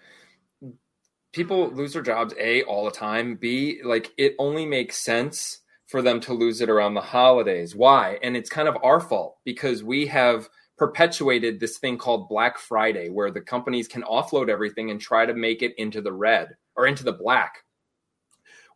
[1.32, 3.36] people lose their jobs a all the time.
[3.36, 7.76] B like it only makes sense for them to lose it around the holidays.
[7.76, 8.18] Why?
[8.22, 10.48] And it's kind of our fault because we have
[10.78, 15.34] perpetuated this thing called Black Friday, where the companies can offload everything and try to
[15.34, 17.64] make it into the red or into the black.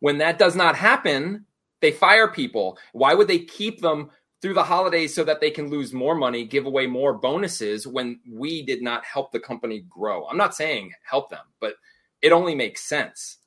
[0.01, 1.45] When that does not happen,
[1.81, 2.77] they fire people.
[2.93, 4.11] Why would they keep them
[4.41, 8.19] through the holidays so that they can lose more money, give away more bonuses when
[8.31, 10.25] we did not help the company grow?
[10.27, 11.73] I'm not saying help them, but
[12.21, 13.37] it only makes sense.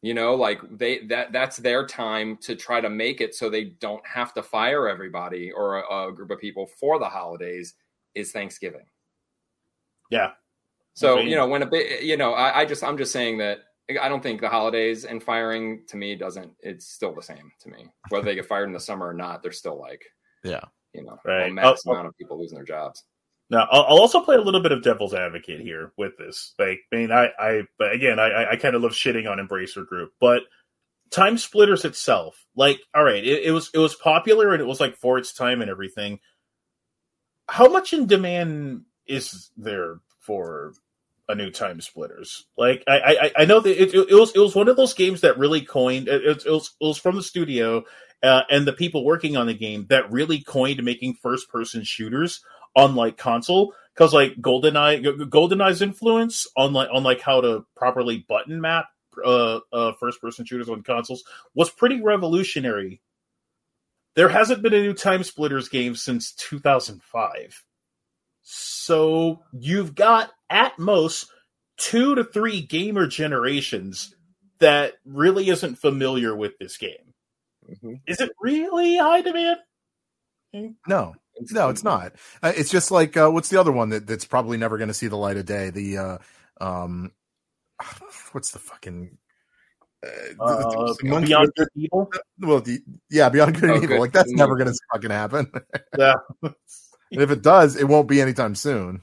[0.00, 3.64] You know, like they that that's their time to try to make it so they
[3.64, 7.74] don't have to fire everybody or a, a group of people for the holidays
[8.14, 8.86] is Thanksgiving.
[10.10, 10.30] Yeah.
[10.94, 11.28] So Okay.
[11.28, 13.58] you know when a bit you know I, I just I'm just saying that
[14.00, 17.68] I don't think the holidays and firing to me doesn't it's still the same to
[17.68, 20.04] me whether they get fired in the summer or not they're still like
[20.44, 20.60] Yeah.
[20.94, 21.50] you know Right.
[21.50, 21.92] a mass Oh, oh.
[21.92, 23.04] amount of people losing their jobs.
[23.50, 26.52] Now, I'll, I'll also play a little bit of devil's advocate here with this.
[26.58, 29.86] Like, I mean, I, I, but again, I, I kind of love shitting on Embracer
[29.86, 30.42] Group, but
[31.10, 34.80] Time Splitters itself, like, all right, it, it was, it was popular and it was
[34.80, 36.20] like for its time and everything.
[37.48, 40.74] How much in demand is there for
[41.28, 42.46] a new Time Splitters?
[42.56, 45.20] Like, I, I, I know that it, it was, it was one of those games
[45.22, 46.08] that really coined.
[46.08, 47.84] It, it, was, it was from the studio.
[48.22, 52.42] Uh, and the people working on the game that really coined making first person shooters
[52.74, 58.24] on like console because like goldeneye goldeneye's influence on like on like how to properly
[58.28, 58.86] button map
[59.24, 61.24] uh, uh first person shooters on consoles
[61.54, 63.00] was pretty revolutionary
[64.14, 67.64] there hasn't been a new time splitters game since 2005
[68.50, 71.30] so you've got at most
[71.76, 74.14] two to three gamer generations
[74.58, 77.12] that really isn't familiar with this game
[78.06, 79.58] is it really high demand
[80.86, 81.14] No,
[81.52, 82.14] no, it's not.
[82.42, 84.94] Uh, it's just like uh, what's the other one that, that's probably never going to
[84.94, 85.68] see the light of day?
[85.68, 86.18] The uh,
[86.60, 87.12] um,
[88.32, 89.18] what's the fucking
[90.04, 92.10] uh, Uh, monkey Beyond Good and Evil?
[92.40, 92.80] well, the,
[93.10, 93.88] yeah, Beyond Good and Oh, Evil.
[93.88, 95.52] Good Like that's and never going to fucking happen.
[95.98, 96.14] Yeah.
[97.12, 99.00] And if it does, it won't be anytime soon.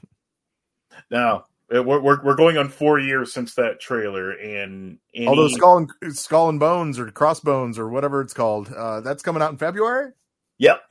[1.12, 5.48] No, it- we're, we're we're going on four years since that trailer, and any, Although
[5.50, 9.52] Skull and Skull and Bones or Crossbones or whatever it's called, uh, that's coming out
[9.52, 10.12] in February.
[10.58, 10.82] yep,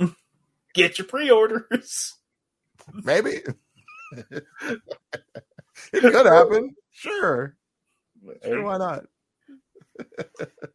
[0.75, 2.15] get your pre-orders.
[2.93, 3.41] Maybe
[4.13, 4.45] it
[5.93, 6.75] could happen.
[6.93, 7.57] Sure,
[8.45, 9.05] sure, why not?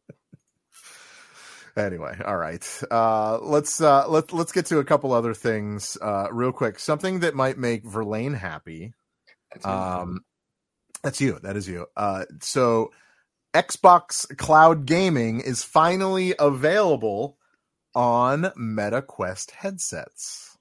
[1.77, 2.65] anyway, all right.
[2.89, 6.79] Uh, let's uh, let let's get to a couple other things uh, real quick.
[6.79, 8.93] Something that might make Verlaine happy.
[9.51, 9.65] That's.
[9.65, 10.21] Um,
[11.03, 11.39] that's you.
[11.41, 11.85] That is you.
[11.95, 12.91] Uh, so
[13.53, 17.37] Xbox Cloud Gaming is finally available
[17.95, 20.57] on Meta Quest headsets.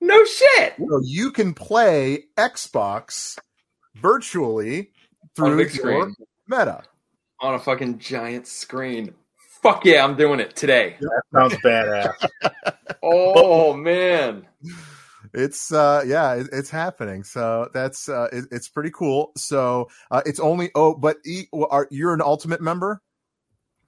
[0.00, 0.74] no shit.
[0.78, 3.38] So you can play Xbox
[3.96, 4.92] virtually
[5.34, 6.12] through your.
[6.48, 6.82] Meta.
[7.40, 9.14] On a fucking giant screen.
[9.66, 10.96] Fuck yeah, I'm doing it today.
[11.00, 12.28] That sounds badass.
[13.02, 14.46] Oh man.
[15.34, 17.24] It's uh yeah, it, it's happening.
[17.24, 19.32] So that's uh it, it's pretty cool.
[19.36, 23.02] So uh it's only oh but e, are you're an ultimate member?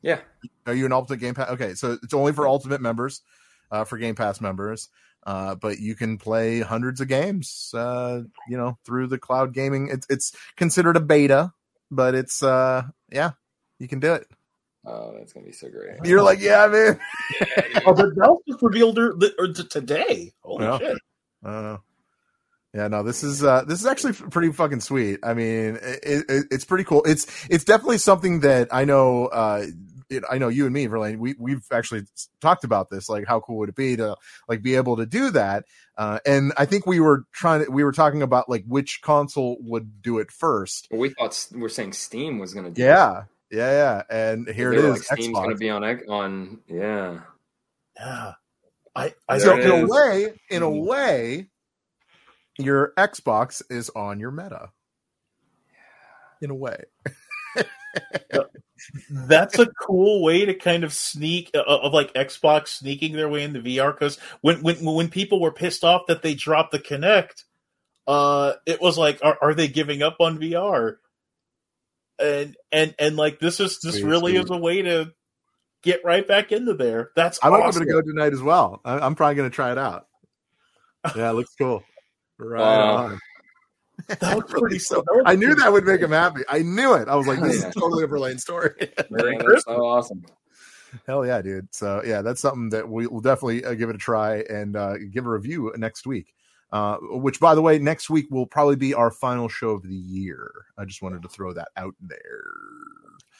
[0.03, 0.19] Yeah.
[0.67, 1.49] Are you an ultimate game pass?
[1.51, 3.23] Okay, so it's only for ultimate members,
[3.71, 4.89] uh for Game Pass members.
[5.25, 9.91] Uh but you can play hundreds of games uh you know through the cloud gaming.
[9.93, 11.53] It's it's considered a beta,
[11.89, 13.31] but it's uh yeah,
[13.79, 14.27] you can do it.
[14.87, 15.97] Oh, that's gonna be so great.
[16.05, 16.99] You're like, yeah, man.
[17.87, 20.33] oh, the Valve just revealed her, the, or t- today.
[20.43, 20.79] Holy Yeah.
[20.79, 20.99] shit!
[21.45, 21.77] Uh,
[22.75, 25.21] yeah, no, this is uh, this is actually pretty fucking sweet.
[25.23, 27.03] I mean, it, it, it's pretty cool.
[27.05, 29.27] It's it's definitely something that I know.
[29.27, 29.67] Uh,
[30.11, 31.19] it, I know you and me, Verlaine.
[31.19, 32.03] We we've actually
[32.41, 33.09] talked about this.
[33.09, 34.17] Like, how cool would it be to
[34.49, 35.65] like be able to do that?
[35.99, 39.59] Uh, and I think we were trying to we were talking about like which console
[39.61, 40.89] would do it first.
[40.91, 42.87] Well, we thought we are saying Steam was gonna do it.
[43.51, 44.33] Yeah, yeah, yeah.
[44.35, 44.91] And here They it.
[44.91, 45.43] Like, Steam's Xbox.
[45.45, 47.21] gonna be on on yeah.
[47.99, 48.35] Yeah,
[48.95, 50.87] I, I so in a way, in a Mhm.
[50.87, 51.47] way,
[52.59, 54.71] your Xbox is on your Meta.
[56.41, 56.85] In a way.
[59.11, 63.43] that's a cool way to kind of sneak uh, of like Xbox sneaking their way
[63.43, 67.45] into VR because when when when people were pissed off that they dropped the Kinect,
[68.07, 70.97] uh, it was like, are, are they giving up on VR?
[72.21, 74.45] And and and like this is this Sweet, really sweet.
[74.45, 75.13] is a way to
[75.83, 77.11] get right back into there.
[77.15, 77.83] That's I'm awesome.
[77.83, 78.81] open to go tonight as well.
[78.85, 80.07] I- I'm probably going to try it out.
[81.17, 81.85] Yeah, it looks cool.
[82.39, 82.97] Right Wow.
[82.97, 83.19] on.
[84.09, 85.05] That was pretty so.
[85.25, 86.43] I knew that would make him happy.
[86.49, 87.09] I knew it.
[87.09, 87.69] I was like, this Yeah.
[87.69, 88.73] is totally a Verlaine story.
[89.11, 90.25] Merry Yeah, that's so awesome.
[91.07, 91.73] Hell yeah, dude.
[91.75, 94.95] So yeah, that's something that we will definitely uh, give it a try and uh,
[95.13, 96.33] give a review next week.
[96.71, 99.95] Uh, which, by the way, next week will probably be our final show of the
[99.95, 100.51] year.
[100.77, 102.43] I just wanted to throw that out there.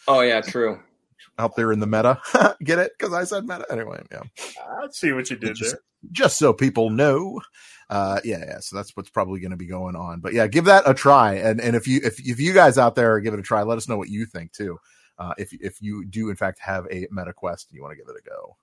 [0.07, 0.81] Oh yeah, true.
[1.41, 2.21] Out there in the meta,
[2.65, 2.93] get it?
[2.97, 4.03] Because I said meta anyway.
[4.11, 4.23] Yeah,
[4.61, 5.81] I see what you did just, there.
[6.11, 7.41] just so people know.
[7.91, 8.59] Uh, yeah, yeah.
[8.61, 10.21] So that's what's probably going to be going on.
[10.21, 11.35] But yeah, give that a try.
[11.35, 13.79] And and if you if if you guys out there give it a try, let
[13.79, 14.79] us know what you think too.
[15.19, 17.97] Uh, if if you do in fact have a meta quest, and you want to
[17.97, 18.57] give it a go.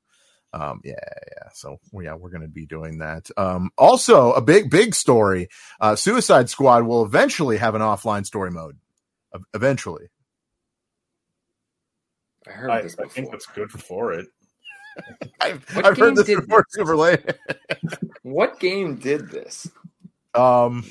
[0.55, 1.49] Um, yeah, yeah.
[1.53, 3.29] So yeah, we're going to be doing that.
[3.35, 5.49] Um, also a big big story.
[5.81, 8.77] Uh, Suicide Squad will eventually have an offline story mode.
[9.53, 10.07] Eventually,
[12.47, 14.27] I heard I, this I think that's good for it.
[15.41, 16.59] I've, What I've heard game this did before.
[16.59, 16.73] this?
[16.73, 17.19] Super late.
[18.23, 19.69] What game did this?
[20.33, 20.83] Um,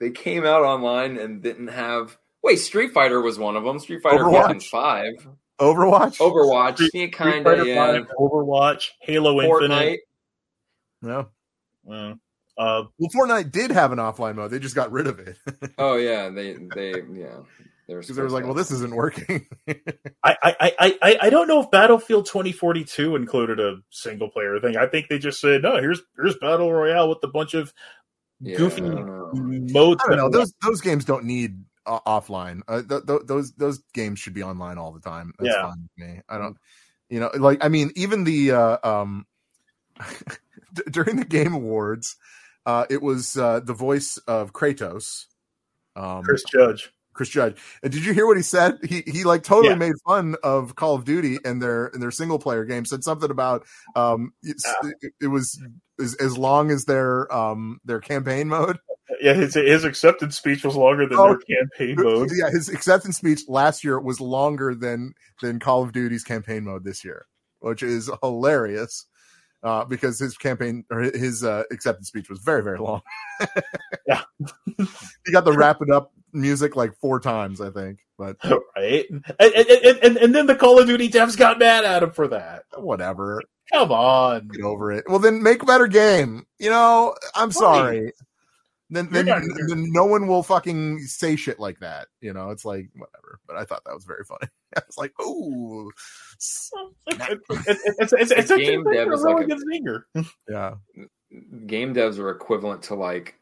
[0.00, 2.16] They came out online and didn't have.
[2.42, 3.78] Wait, Street Fighter was one of them.
[3.80, 4.24] Street Fighter
[4.60, 5.26] Five,
[5.58, 6.18] Overwatch.
[6.18, 8.00] Overwatch, Street- yeah, Street kind of, yeah.
[8.18, 9.98] Overwatch, Halo Fortnite.
[11.02, 11.30] Infinite.
[11.86, 11.90] Yeah.
[11.90, 12.14] Uh,
[12.60, 14.50] uh, Well, Fortnite did have an offline mode.
[14.50, 15.36] They just got rid of it
[15.78, 17.38] Oh yeah, they they yeah.
[17.86, 19.46] They because they were like, "Well, this isn't working."
[20.22, 24.76] I, I, I, I, I don't know if Battlefield 2042 included a single player thing.
[24.76, 27.72] I think they just said, no, here's here's Battle Royale with a bunch of
[28.40, 30.02] Yeah, goofy I modes.
[30.04, 30.28] I don't know.
[30.28, 32.60] Those those games don't need uh, offline.
[32.68, 35.32] Uh, th- th- those those games should be online all the time.
[35.38, 35.62] That's Yeah.
[35.62, 36.20] fine with me.
[36.28, 36.56] I don't.
[37.08, 39.26] You know, like I mean, even the uh, um
[40.74, 42.16] d- during the Game Awards,
[42.66, 45.24] uh, it was uh, the voice of Kratos,
[45.96, 46.92] um, Chris Judge.
[47.14, 47.56] Chris Judge.
[47.82, 48.78] And did you hear what he said?
[48.84, 49.76] He he like totally Yeah.
[49.78, 52.84] made fun of Call of Duty and their and their single player game.
[52.84, 53.66] Said something about
[53.96, 54.56] um it,
[55.20, 55.60] it was
[55.98, 58.78] as, as long as their um their campaign mode.
[59.20, 62.30] Yeah, his, his acceptance speech was longer than Oh, their campaign mode.
[62.34, 66.84] Yeah, his acceptance speech last year was longer than than Call of Duty's campaign mode
[66.84, 67.26] this year,
[67.60, 69.06] which is hilarious.
[69.60, 73.00] Uh, because his campaign or his uh, acceptance speech was very very long.
[74.06, 74.22] Yeah.
[75.26, 77.98] he got the wrap it up music like four times, I think.
[78.16, 78.36] But
[78.76, 79.04] Right?
[79.10, 82.12] And, and, and, and, and then the Call of Duty devs got mad at him
[82.12, 82.64] for that.
[82.76, 83.42] whatever.
[83.72, 84.48] Come on.
[84.48, 85.04] get over it.
[85.08, 86.46] Well, then make a better game.
[86.58, 88.12] You know, I'm sorry.
[88.90, 92.08] Then, then, You're then no one will fucking say shit like that.
[92.22, 93.38] You know, it's like whatever.
[93.46, 94.48] But I thought that was very funny.
[94.76, 95.90] I was like, ooh,
[96.38, 96.70] It's,
[97.06, 99.62] it's, it's, it's, it's, game a dev is like really a- good
[100.16, 100.26] zinger.
[100.48, 100.74] yeah,
[101.66, 103.34] Game devs are equivalent to like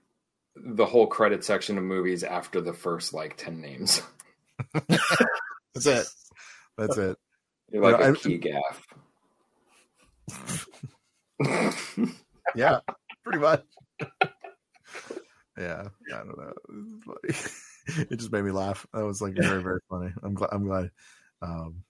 [0.56, 4.02] the whole credit section of movies after the first like ten names.
[4.88, 6.06] that's it.
[6.76, 7.16] That's it.
[7.70, 8.86] You're like Yeah, a I- key gaff.
[12.54, 12.80] Yeah,
[13.24, 13.62] pretty much.
[15.58, 17.14] Yeah, I don't know.
[17.24, 17.50] It,
[18.10, 18.86] it just made me laugh.
[18.92, 20.12] That was like very, very funny.
[20.22, 20.50] I'm glad.
[20.52, 20.90] I'm glad.
[21.42, 21.82] Um,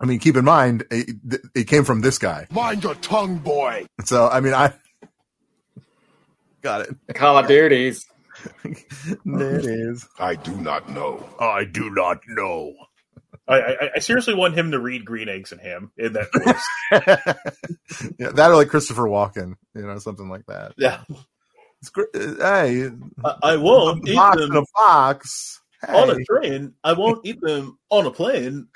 [0.00, 1.10] I mean, keep in mind, it,
[1.54, 2.46] it came from this guy.
[2.50, 3.86] Mind your tongue, boy.
[4.04, 4.72] So, I mean, I
[6.62, 6.96] got it.
[7.14, 8.06] Call of Duties.
[9.26, 10.08] there it is.
[10.18, 11.28] I do not know.
[11.38, 12.72] I do not know.
[13.46, 18.12] I, I, I seriously want him to read Green Eggs and Ham in that voice.
[18.18, 20.72] yeah, that or like Christopher Walken, you know, something like that.
[20.78, 21.02] yeah.
[21.80, 22.90] It's gr- uh, hey,
[23.24, 25.60] I, I won't eat them and a fox.
[25.88, 26.74] on a train.
[26.84, 28.68] I won't eat them on a plane.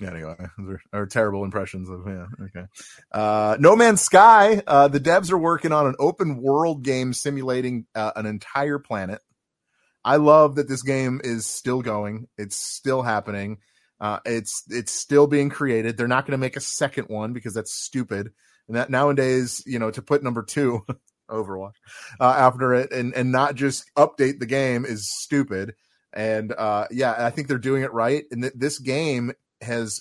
[0.00, 2.26] Yeah, anyway, those are, are terrible impressions of yeah.
[2.46, 2.66] Okay,
[3.12, 4.62] uh, No Man's Sky.
[4.66, 9.20] Uh, the devs are working on an open world game simulating uh, an entire planet.
[10.04, 12.28] I love that this game is still going.
[12.36, 13.58] It's still happening.
[14.00, 15.96] Uh, it's it's still being created.
[15.96, 18.30] They're not going to make a second one because that's stupid.
[18.68, 20.84] And that nowadays, you know, to put number two,
[21.30, 21.74] Overwatch,
[22.20, 25.74] uh, after it and and not just update the game is stupid.
[26.12, 28.24] And uh, yeah, I think they're doing it right.
[28.30, 30.00] And th- this game has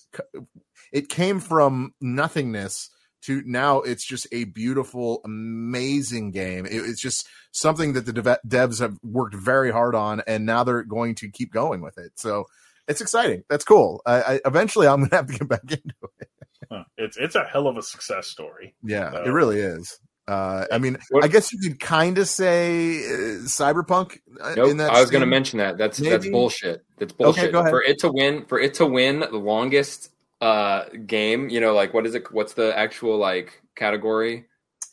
[0.92, 2.90] it came from nothingness
[3.24, 8.40] to now it's just a beautiful amazing game it, it's just something that the dev-
[8.46, 12.12] devs have worked very hard on and now they're going to keep going with it
[12.16, 12.46] so
[12.90, 16.30] it's exciting that's cool I, I eventually i'm gonna have to get back into it
[16.72, 16.84] Huh.
[16.98, 18.76] It's it's a hell of a success story.
[18.84, 19.98] yeah Uh, it really is
[20.28, 24.70] uh i mean What- i guess you could kind of say uh, cyberpunk uh, Nope.
[24.70, 25.78] in that I was going to mention that.
[25.78, 26.82] That's that's bullshit.
[26.98, 27.52] That's bullshit.
[27.52, 27.72] go ahead.
[27.72, 31.94] For it to win, for it to win the longest uh game, you know, like
[31.94, 32.32] what is it?
[32.32, 34.46] What's the actual like category?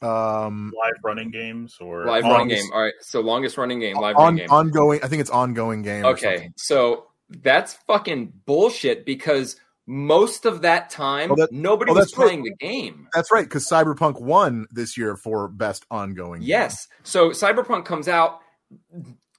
[0.02, 2.64] um Live running games or Live running game.
[2.72, 2.94] All right.
[3.00, 4.50] So longest running game, live on, running game.
[4.50, 7.06] ongoing i think it's ongoing game Okay, so
[7.42, 9.56] that's fucking bullshit because
[9.90, 12.26] most of that time Well, that- nobody was that's right.
[12.26, 13.08] playing the game.
[13.12, 16.40] That's right, because Cyberpunk won this year for best ongoing.
[16.40, 16.48] game.
[16.48, 16.86] Yes.
[17.02, 18.38] So Cyberpunk comes out,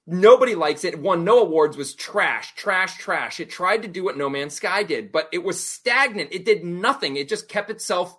[0.05, 0.99] nobody likes it.
[0.99, 1.77] Won no awards.
[1.77, 3.39] Was trash, trash, trash.
[3.39, 6.33] It tried to do what No Man's Sky did, but it was stagnant.
[6.33, 7.15] It did nothing.
[7.15, 8.13] It just kept itself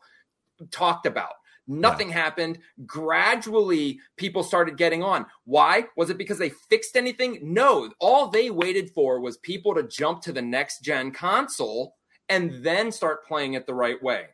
[0.71, 1.35] talked about.
[1.69, 2.15] Nothing yeah.
[2.15, 2.59] happened.
[2.87, 5.27] Gradually, people started getting on.
[5.45, 5.85] Why?
[5.99, 7.41] Was it because they fixed anything?
[7.43, 7.91] No.
[8.01, 11.95] All they waited for was people to jump to the next gen console
[12.29, 14.27] and then start playing it the right way.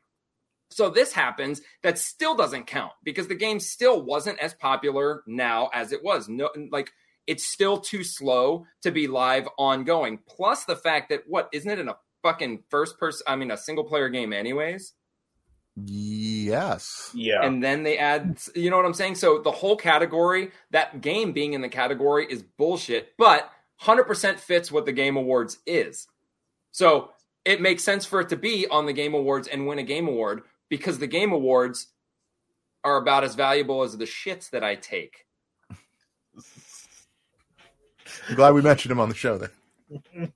[0.71, 5.71] So this happens, that still doesn't count because the game still wasn't as popular now
[5.73, 6.29] as it was.
[6.29, 6.93] No, like
[7.27, 10.19] it's still too slow to be live ongoing.
[10.29, 13.25] Plus the fact that what isn't it in a fucking first person?
[13.27, 14.93] I mean, a single player game, anyways.
[15.87, 17.13] Yes.
[17.15, 17.45] Yeah.
[17.45, 19.15] And then they add, you know what I'm saying?
[19.15, 23.51] So the whole category, that game being in the category is bullshit, but
[23.83, 26.09] 100% fits what the Game Awards is.
[26.73, 27.11] So
[27.45, 30.09] it makes sense for it to be on the Game Awards and win a Game
[30.09, 31.89] Award because the Game Awards
[32.85, 35.27] are about as valuable as the shits that I take.
[38.29, 39.51] I'm glad we mentioned him on the show then.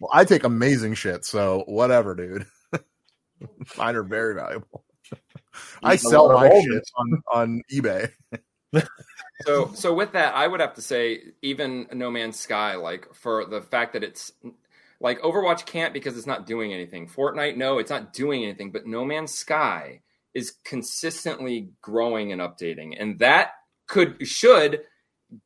[0.00, 2.46] well, I take amazing shit, so whatever, dude.
[3.78, 4.84] Mine are very valuable.
[5.82, 8.10] I sell my shit on, on eBay.
[9.42, 13.44] so so with that, I would have to say even No Man's Sky, like for
[13.44, 14.32] the fact that it's
[15.00, 17.08] like Overwatch can't because it's not doing anything.
[17.08, 18.72] Fortnite, no, it's not doing anything.
[18.72, 20.00] But No Man's Sky
[20.34, 23.50] is consistently growing and updating, and that
[23.86, 24.82] could should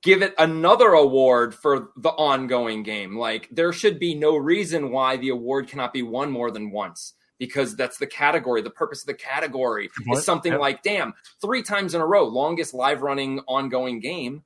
[0.03, 3.17] give it another award for the ongoing game.
[3.17, 7.15] Like there should be no reason why the award cannot be won more than once
[7.39, 8.63] because that's the category.
[8.63, 10.19] The purpose of the category what?
[10.19, 10.61] is something yep.
[10.61, 14.45] like, damn, three times in a row, longest live running ongoing game.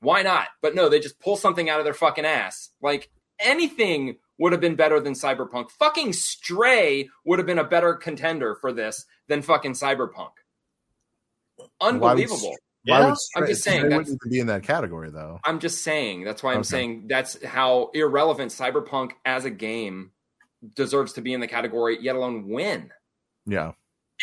[0.00, 0.48] Why not?
[0.62, 2.70] But no, they just pull something out of their fucking ass.
[2.80, 5.70] Like anything would have been better than Cyberpunk.
[5.70, 10.30] Fucking Stray would have been a better contender for this than fucking Cyberpunk.
[11.80, 12.56] Unbelievable.
[12.84, 15.40] Why would, Stray, I'm just saying Stray wouldn't be in that category though.
[15.44, 16.68] I'm just saying that's why I'm okay.
[16.68, 20.12] saying that's how irrelevant Cyberpunk as a game
[20.74, 22.90] deserves to be in the category, yet alone win.
[23.46, 23.72] Yeah.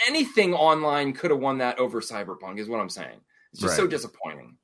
[0.08, 3.20] Anything online could have won that over Cyberpunk, is what I'm saying.
[3.52, 3.84] It's just right.
[3.84, 4.58] so disappointing.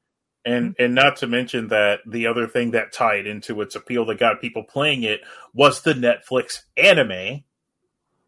[0.43, 4.19] And and not to mention that the other thing that tied into its appeal that
[4.19, 5.21] got people playing it
[5.53, 7.43] was the Netflix anime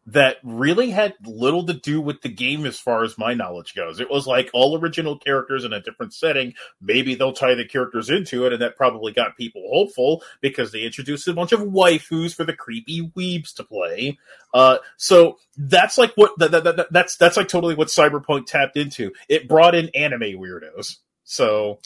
[0.05, 4.01] that really had little to do with the game as far as my knowledge goes.
[4.01, 6.53] It was like all original characters in a different setting.
[6.81, 10.81] Maybe they'll tie the characters into it, and that probably got people hopeful because they
[10.81, 14.17] introduced a bunch of waifus for the creepy weebs to play.
[14.53, 18.75] Uh, so that's like what that, that, that, that's that's like totally what Cyberpunk tapped
[18.75, 19.13] into.
[19.29, 20.97] It brought in anime weirdos.
[21.23, 21.79] So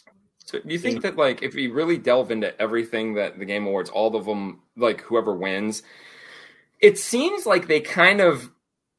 [0.47, 3.67] so do you think that like if we really delve into everything that the Game
[3.67, 5.83] Awards, all of them, like whoever wins,
[6.79, 8.49] it seems like they kind of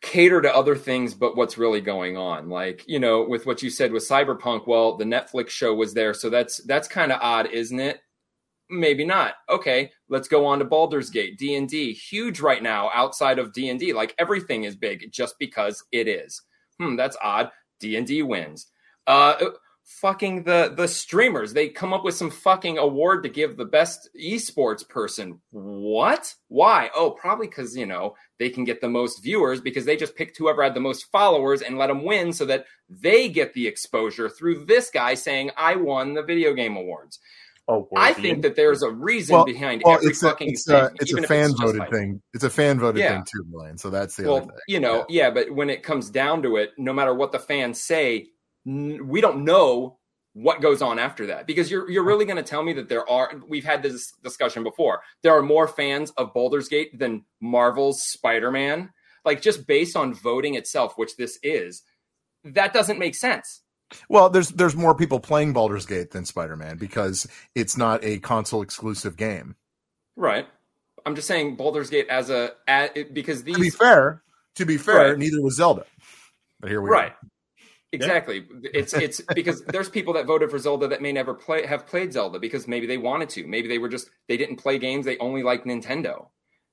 [0.02, 2.50] cater to other things but what's really going on.
[2.50, 6.14] Like you know with what you said with cyberpunk well the netflix show was there
[6.14, 8.00] so that's that's kind of odd isn't it?
[8.68, 9.34] Maybe not.
[9.48, 14.14] Okay let's go on to Baldur's Gate D&D huge right now outside of D&D like
[14.18, 16.42] everything is big just because it is.
[16.78, 17.50] Hmm that's odd.
[17.80, 18.66] D&D wins.
[19.06, 19.36] Uh
[19.88, 24.06] fucking the the streamers they come up with some fucking award to give the best
[24.22, 29.62] esports person what why oh probably because you know they can get the most viewers
[29.62, 32.66] because they just picked whoever had the most followers and let them win so that
[32.90, 37.18] they get the exposure through this guy saying i won the video game awards
[37.66, 40.66] oh, I think that there's a reason well, behind well, every it's fucking a, it's
[40.66, 42.22] thing, a, it's a fan voted like, thing.
[42.32, 43.16] It's a fan voted yeah.
[43.16, 43.76] thing too, Blaine.
[43.76, 44.58] So that's the well, other thing.
[44.68, 45.24] You know, yeah.
[45.24, 48.28] yeah, but when it comes down to it, no matter what the fans say,
[48.68, 49.98] we don't know
[50.34, 51.46] what goes on after that.
[51.46, 54.62] Because you're you're really going to tell me that there are we've had this discussion
[54.62, 55.00] before.
[55.22, 58.90] There are more fans of Baldur's Gate than Marvel's Spider-Man.
[59.24, 61.82] Like just based on voting itself which this is
[62.44, 63.62] that doesn't make sense.
[64.08, 68.62] Well there's there's more people playing Baldur's Gate than Spider-Man because it's not a console
[68.62, 69.56] exclusive game.
[70.14, 70.46] Right.
[71.06, 74.22] I'm just saying Baldur's Gate as a as, because these to be fair
[74.56, 75.18] to be fair right.
[75.18, 75.84] neither was Zelda.
[76.60, 77.12] But here we right.
[77.12, 77.28] are
[77.92, 78.46] Exactly.
[78.62, 78.70] Yeah.
[78.74, 82.12] it's it's because there's people that voted for Zelda that may never play have played
[82.12, 83.46] Zelda because maybe they wanted to.
[83.46, 85.06] Maybe they were just they didn't play games.
[85.06, 86.28] They only like Nintendo,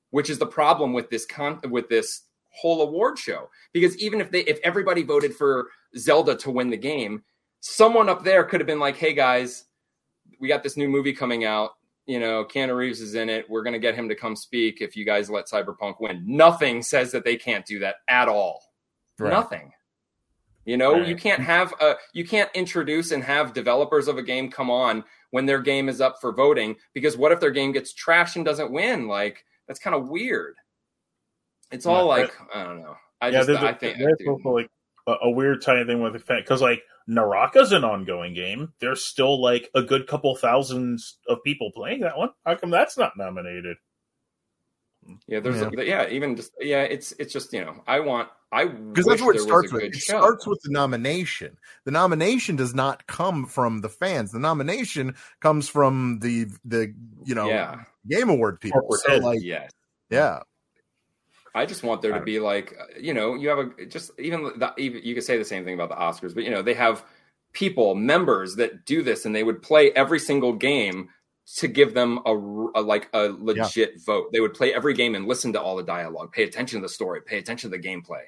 [0.10, 3.50] which is the problem with this con with this whole award show.
[3.74, 7.24] Because even if they if everybody voted for Zelda to win the game,
[7.62, 9.66] someone up there could have been like, "Hey guys,
[10.40, 11.72] we got this new movie coming out.
[12.08, 13.50] You know, Keanu Reeves is in it.
[13.50, 16.82] We're going to get him to come speak if you guys let Cyberpunk win." Nothing
[16.82, 18.62] says that they can't do that at all.
[19.18, 19.32] Right.
[19.32, 19.72] Nothing.
[20.66, 21.08] You know, right.
[21.08, 25.04] you can't have a you can't introduce and have developers of a game come on
[25.30, 28.44] when their game is up for voting because what if their game gets trashed and
[28.44, 29.08] doesn't win?
[29.08, 30.56] Like that's kind of weird.
[31.72, 32.96] It's all yeah, like I don't know.
[33.22, 34.70] I yeah, just I think there's also like
[35.08, 38.74] a, a weird tiny thing with the fact because like Naraka's an ongoing game.
[38.80, 42.30] There's still like a good couple thousands of people playing that one.
[42.46, 43.78] How come that's not nominated?
[45.28, 45.70] Yeah, there's Yeah.
[45.74, 49.22] yeah, yeah even just yeah, it's it's just you know I want I because that's
[49.22, 49.84] what it starts with.
[49.84, 50.20] It show.
[50.20, 51.58] starts with the nomination.
[51.84, 54.32] The nomination does not come from the fans.
[54.32, 56.94] The nomination comes from the the
[57.26, 58.82] you know yeah, game award people.
[58.82, 59.72] Corporate So like yes.
[60.10, 60.40] yeah,
[61.54, 64.44] I just want there to be like uh, you know you have a just even
[64.44, 66.74] the, even you could say the same thing about the Oscars, but you know they
[66.74, 67.04] have
[67.54, 71.10] people members that do this and they would play every single game
[71.58, 74.32] to give them a like a legit vote.
[74.34, 76.90] They would play every game and listen to all the dialogue, pay attention to the
[76.94, 78.24] story, pay attention to the gameplay,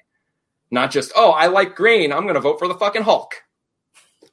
[0.72, 3.34] not just oh I like green, I'm going to vote for the fucking Hulk.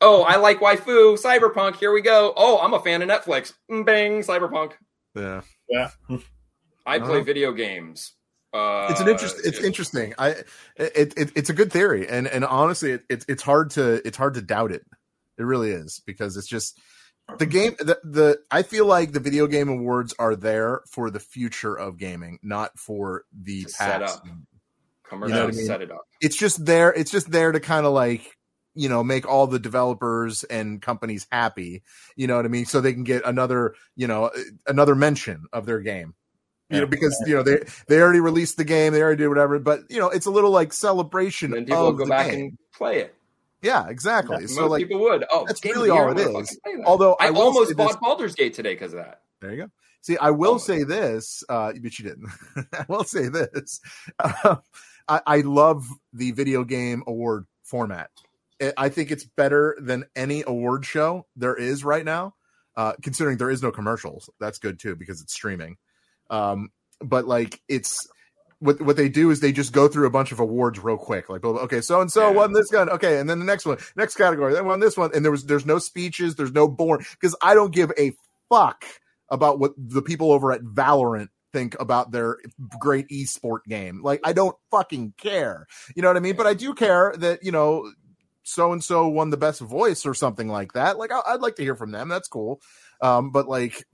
[0.00, 1.76] Oh, I like waifu, cyberpunk.
[1.76, 2.34] Here we go.
[2.36, 3.54] Oh, I'm a fan of Netflix.
[3.70, 4.72] Mm, Bang, cyberpunk.
[5.14, 5.40] yeah.
[5.68, 5.90] Yeah.
[6.86, 7.22] I play Uh-huh.
[7.24, 8.12] video games.
[8.52, 9.36] Uh, it's an interest.
[9.44, 9.66] It's yeah.
[9.66, 10.14] interesting.
[10.18, 10.28] I
[10.76, 14.16] it, it it's a good theory, and and honestly, it, it's it's hard to it's
[14.18, 14.84] hard to doubt it.
[15.38, 16.78] It really is because it's just
[17.38, 17.74] the game.
[17.78, 21.96] The, the I feel like the video game awards are there for the future of
[21.98, 24.18] gaming, not for the To set past.
[24.18, 24.26] up.
[25.08, 25.66] commercial You know what I mean?
[25.66, 26.02] set it up.
[26.20, 26.92] It's just there.
[26.92, 28.36] It's just there to kind of like
[28.74, 31.82] you know make all the developers and companies happy.
[32.16, 32.66] You know what I mean?
[32.66, 34.30] So they can get another you know
[34.66, 36.14] another mention of their game.
[36.70, 39.58] You know, because you know they they already released the game, they already did whatever,
[39.60, 42.30] but you know it's a little like celebration And then people of go the back
[42.30, 42.40] game.
[42.40, 43.14] and play it.
[43.64, 44.42] Yeah, exactly.
[44.42, 45.24] Most so like, people would.
[45.30, 46.26] Oh, that's really all it is.
[46.26, 46.84] fucking play that.
[46.86, 49.22] although I, I, almost say this- bought Baldur's Gate today because of that.
[49.40, 49.70] There you go.
[50.02, 50.58] See, I will Oh.
[50.58, 52.28] say this, uh, but you didn't.
[52.72, 53.80] I will say this.
[54.18, 54.56] Uh,
[55.08, 58.10] I, I love the video game award format.
[58.62, 62.34] I- I think it's better than any award show there is right now.
[62.76, 65.76] Uh, considering there is no commercials, that's good too because it's streaming.
[66.28, 66.70] Um,
[67.00, 68.06] but like it's
[68.64, 71.28] what what they do is they just go through a bunch of awards real quick.
[71.28, 72.88] Like, oh, okay, so and so won this gun.
[72.88, 75.10] Okay, and then the next one, next category, then won this one.
[75.14, 78.12] And there was there's no speeches, there's no boring because I don't give a
[78.48, 78.84] fuck
[79.30, 82.38] about what the people over at Valorant think about their
[82.78, 84.02] great esport game.
[84.02, 85.66] Like, I don't fucking care.
[85.94, 86.36] You know what I mean?
[86.36, 87.90] But I do care that, you know,
[88.42, 90.98] so and so won the best voice or something like that.
[90.98, 92.08] Like, I, I'd like to hear from them.
[92.08, 92.60] That's cool.
[93.00, 93.84] Um, but like,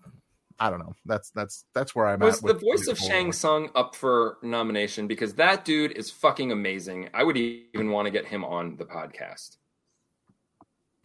[0.62, 0.92] I don't know.
[1.06, 2.42] That's that's that's where I'm Was at.
[2.44, 5.06] Was the voice of Shang Tsung up for nomination?
[5.06, 7.08] Because that dude is fucking amazing.
[7.14, 9.56] I would even want to get him on the podcast.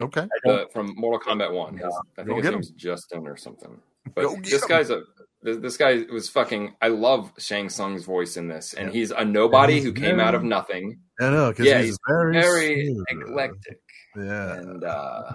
[0.02, 0.26] Okay.
[0.44, 1.78] The, from Mortal Kombat One.
[1.78, 1.84] His-
[2.18, 3.80] I Go think his get name's Justin or something.
[4.14, 4.68] But Go this him.
[4.68, 5.02] guy's a
[5.42, 6.74] this, this guy was fucking.
[6.82, 10.44] I love Shang Tsung's voice in this, and he's a nobody who came out of
[10.44, 10.98] nothing.
[11.20, 13.80] I know because Yeah, he's, he's very, Very eclectic,
[14.16, 14.52] Yeah.
[14.54, 15.32] and uh,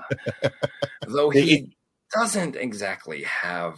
[1.07, 1.76] though he
[2.14, 3.78] doesn't exactly have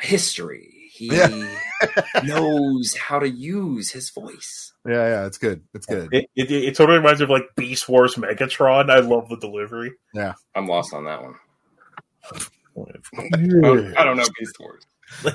[0.00, 1.56] history, he Yeah.
[2.24, 4.72] knows how to use his voice.
[4.86, 5.62] Yeah, yeah, it's good.
[5.74, 6.08] It's good.
[6.12, 8.90] It, it, it totally reminds me of like Beast Wars Megatron.
[8.90, 9.92] I love the delivery.
[10.14, 10.34] Yeah.
[10.54, 11.34] I'm lost on that one.
[12.78, 14.82] I don't, know Beast Wars.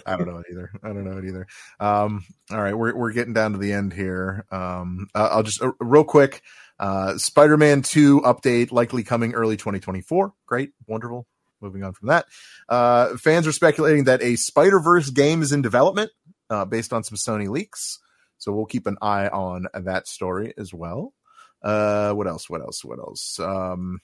[0.06, 0.72] I don't know it either.
[0.84, 1.48] I don't know it either.
[1.80, 4.46] Um, all right, we're we're getting down to the end here.
[4.52, 6.42] Um, uh, I'll just uh, real quick.
[6.80, 10.34] Uh, Spider-Man Two update likely coming early 2024.
[10.46, 11.26] Great, wonderful.
[11.62, 12.26] Moving on from that,
[12.70, 16.12] uh, fans are speculating that a Spider-Verse game is in development
[16.50, 18.00] uh, based on some Sony leaks.
[18.38, 21.14] So we'll keep an eye on that story as well.
[21.62, 22.50] Uh, what else?
[22.50, 22.84] What else?
[22.84, 23.40] What else?
[23.40, 24.00] Um,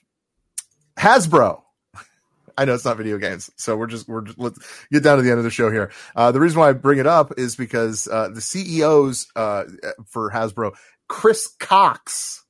[0.98, 1.62] Hasbro.
[2.58, 4.58] I know it's not video games, so we're just we're just, let's
[4.92, 5.90] get down to the end of the show here.
[6.14, 9.64] Uh, the reason why I bring it up is because uh, the CEOs uh,
[10.06, 10.72] for Hasbro,
[11.08, 12.44] Chris Cox,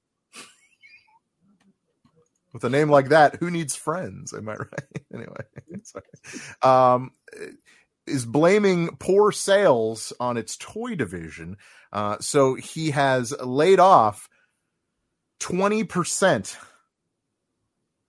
[2.58, 4.34] with a name like that, who needs friends?
[4.34, 5.06] Am I right?
[5.14, 5.42] anyway,
[6.62, 7.12] um,
[8.06, 11.56] is blaming poor sales on its toy division.
[11.92, 14.28] Uh, so he has laid off
[15.38, 16.56] twenty percent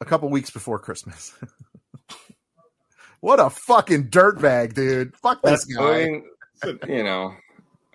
[0.02, 1.34] a couple weeks before Christmas.
[3.20, 5.16] what a fucking dirtbag, dude!
[5.18, 6.06] Fuck this I guy.
[6.06, 6.24] mean,
[6.88, 7.36] you know,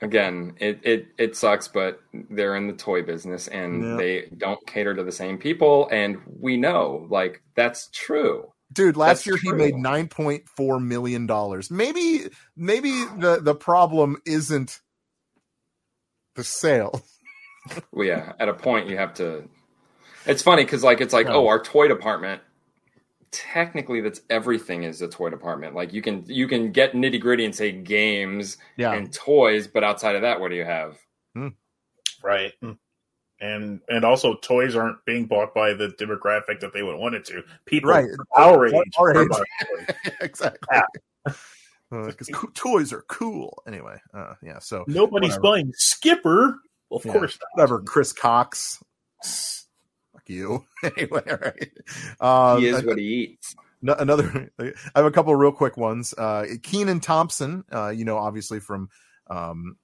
[0.05, 2.01] again, it, it it sucks, but
[2.31, 3.97] they're in the toy business and Yeah.
[3.97, 8.52] they don't cater to the same people, and we know, like that's true.
[8.72, 11.70] Dude, last That's year he made nine point four million dollars.
[11.70, 14.81] Maybe, maybe the the problem isn't
[16.36, 17.02] the sale.
[17.93, 19.48] Well, yeah, at a point you have to.
[20.26, 22.43] It's funny because like it's like oh our toy department.
[23.35, 25.74] Technically, that's everything is a toy department.
[25.74, 29.82] Like you can you can get nitty gritty and say games Yeah, and toys, but
[29.82, 30.97] outside of that, what do you have?
[32.23, 32.52] Right.
[33.40, 37.24] And and also toys aren't being bought by the demographic that they would want it
[37.27, 37.43] to.
[37.66, 38.06] People Right.
[38.36, 38.74] our age.
[38.97, 39.28] Our age.
[39.28, 39.44] buying
[39.86, 39.97] toys.
[40.20, 40.78] exactly.
[41.90, 43.62] Because toys are cool.
[43.66, 44.59] Anyway, uh, yeah.
[44.61, 45.43] So Nobody's Whatever.
[45.43, 46.59] buying Skipper.
[46.89, 47.12] Well, of Yeah.
[47.12, 47.48] course not.
[47.69, 48.82] Whatever, Chris Cox.
[50.25, 50.65] Fuck you.
[50.83, 52.55] anyway, all right.
[52.55, 53.55] Um, he is what he eats.
[53.83, 54.51] another.
[54.59, 56.15] I have a couple of real quick ones.
[56.17, 58.89] Uh, Kenan Thompson, uh, you know, obviously from
[59.29, 59.77] um,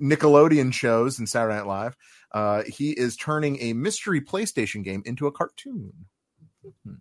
[0.00, 1.96] Nickelodeon shows and Saturday Night Live.
[2.32, 5.92] Uh, he is turning a mystery PlayStation game into a cartoon.
[6.84, 6.94] Hmm.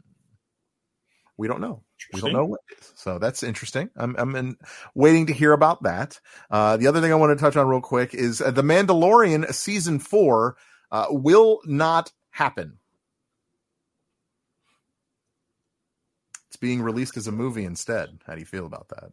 [1.38, 1.84] We don't know.
[2.14, 2.62] We don't know what.
[2.96, 3.90] So that's interesting.
[3.96, 4.58] I'm, I'm in,
[4.96, 6.20] waiting to hear about that.
[6.50, 9.54] Uh, the other thing I want to touch on real quick is uh, The Mandalorian
[9.54, 10.58] season four
[10.92, 12.78] uh, will not happen.
[16.48, 18.20] It's being released as a movie instead.
[18.26, 19.12] How do you feel about that?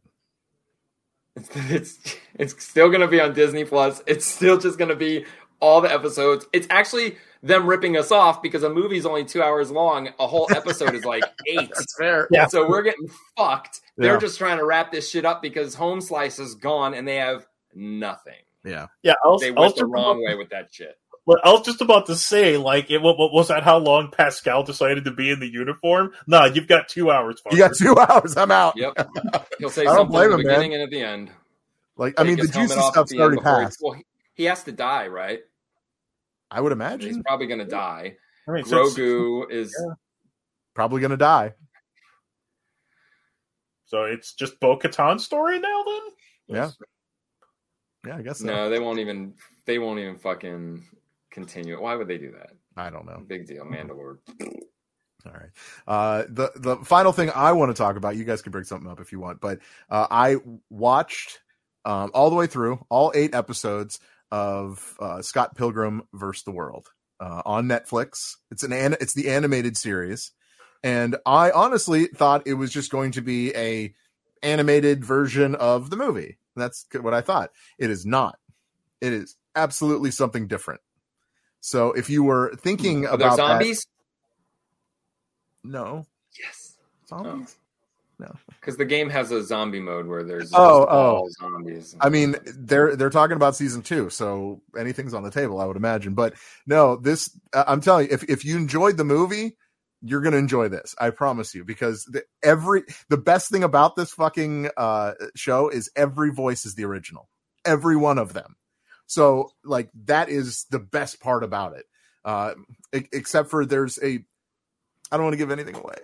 [1.36, 4.02] It's, it's it's still gonna be on Disney Plus.
[4.06, 5.24] It's still just gonna be
[5.60, 6.46] all the episodes.
[6.52, 10.08] It's actually them ripping us off because a movie's only two hours long.
[10.18, 11.70] A whole episode is like eight.
[11.98, 12.28] fair.
[12.30, 12.46] Yeah.
[12.46, 13.80] So we're getting fucked.
[13.96, 17.16] They're just trying to wrap this shit up because Home Slice is gone and they
[17.16, 18.34] have nothing.
[18.64, 18.86] Yeah.
[19.02, 20.98] Yeah, I was, They I was went the wrong about- way with that shit.
[21.26, 23.62] Well, I was just about to say, like, it, what, what was that?
[23.62, 26.12] How long Pascal decided to be in the uniform?
[26.26, 27.40] Nah, you've got two hours.
[27.50, 28.36] You got two hours.
[28.36, 28.74] I'm out.
[28.76, 29.08] Yep.
[29.58, 30.54] He'll say I don't something blame at the him, man.
[30.56, 31.30] beginning and at the end.
[31.96, 33.78] Like, I mean, the his helmet juicy off stuff's the already before he- passed.
[33.80, 35.40] Well, he, he has to die, right?
[36.50, 38.16] I would imagine He's probably gonna die.
[38.46, 39.74] I mean, since- Grogu is
[40.74, 41.54] Probably going to die.
[43.86, 46.00] So it's just Bo Katan's story now, then?
[46.56, 46.70] Yeah.
[48.06, 48.46] Yeah, I guess so.
[48.46, 48.68] no.
[48.70, 49.34] They won't even.
[49.66, 50.84] They won't even fucking
[51.34, 51.82] continue it.
[51.82, 52.50] Why would they do that?
[52.76, 53.22] I don't know.
[53.26, 54.18] Big deal, Mandalore.
[55.26, 55.50] All right.
[55.86, 58.90] Uh, the the final thing I want to talk about, you guys can bring something
[58.90, 59.58] up if you want, but
[59.90, 60.36] uh, I
[60.70, 61.40] watched
[61.84, 64.00] um, all the way through all eight episodes
[64.30, 66.88] of uh, Scott Pilgrim versus the World
[67.20, 68.36] uh, on Netflix.
[68.50, 70.32] It's an, an it's the animated series,
[70.82, 73.94] and I honestly thought it was just going to be a
[74.42, 76.38] animated version of the movie.
[76.54, 77.50] That's what I thought.
[77.78, 78.38] It is not.
[79.00, 80.80] It is absolutely something different.
[81.66, 83.86] So if you were thinking Are there about that- zombies?
[85.62, 86.04] no
[86.38, 86.76] Yes.
[87.08, 87.56] zombies.
[88.18, 88.32] No.
[88.60, 91.28] Because the game has a zombie mode where there's Oh, oh.
[91.40, 91.96] zombies.
[92.00, 95.76] I mean, they're they're talking about season two, so anything's on the table, I would
[95.78, 96.12] imagine.
[96.14, 96.34] But
[96.66, 99.56] no, this I'm telling you, if if you enjoyed the movie,
[100.02, 100.94] you're gonna enjoy this.
[100.98, 105.90] I promise you, because the, every the best thing about this fucking uh, show is
[105.96, 107.28] every voice is the original,
[107.64, 108.54] every one of them.
[109.06, 111.84] So like that is the best part about it.
[112.24, 112.54] Uh,
[112.92, 114.18] except for there's a,
[115.12, 115.96] I don't want to give anything away.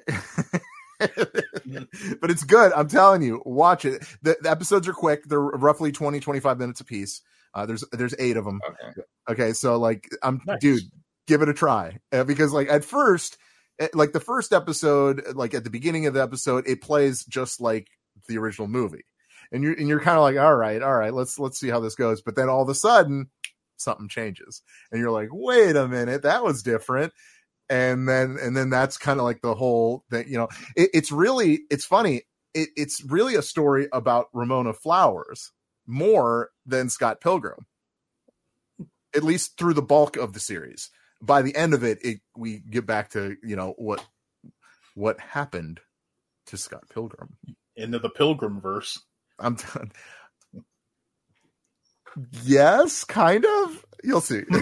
[2.21, 2.73] but it's good.
[2.75, 4.05] I'm telling you, watch it.
[4.23, 5.25] The, the episodes are quick.
[5.25, 7.23] They're roughly 20, 25 minutes apiece.
[7.55, 8.61] Uh, there's there's eight of them.
[8.69, 9.03] okay.
[9.29, 10.61] Okay, so like I'm Nice.
[10.61, 10.83] dude,
[11.27, 13.39] give it a try uh, because like at first,
[13.81, 17.61] eh, like the first episode, like at the beginning of the episode, it plays just
[17.61, 17.89] like
[18.29, 19.03] the original movie,
[19.53, 21.81] and you're and you're kind of like, all right, all right, let's let's see how
[21.81, 22.23] this goes.
[22.23, 23.31] But then all of a sudden,
[23.77, 27.13] something changes, and you're like, wait a minute, that was different.
[27.69, 30.49] And then and then that's kind of like the whole thing, you know.
[30.77, 32.23] It, it's really it's funny.
[32.53, 35.53] It, it's really a story about Ramona Flowers
[35.87, 37.67] more than Scott Pilgrim
[39.15, 40.91] at least through the bulk of the series.
[41.23, 44.05] By the end of it, it we get back to you know what
[44.95, 45.81] what happened
[46.47, 47.37] to Scott Pilgrim.
[47.77, 49.01] Into the Pilgrim verse.
[49.41, 49.93] I'm done.
[52.43, 53.85] Yes, kind of.
[54.03, 54.43] You'll see.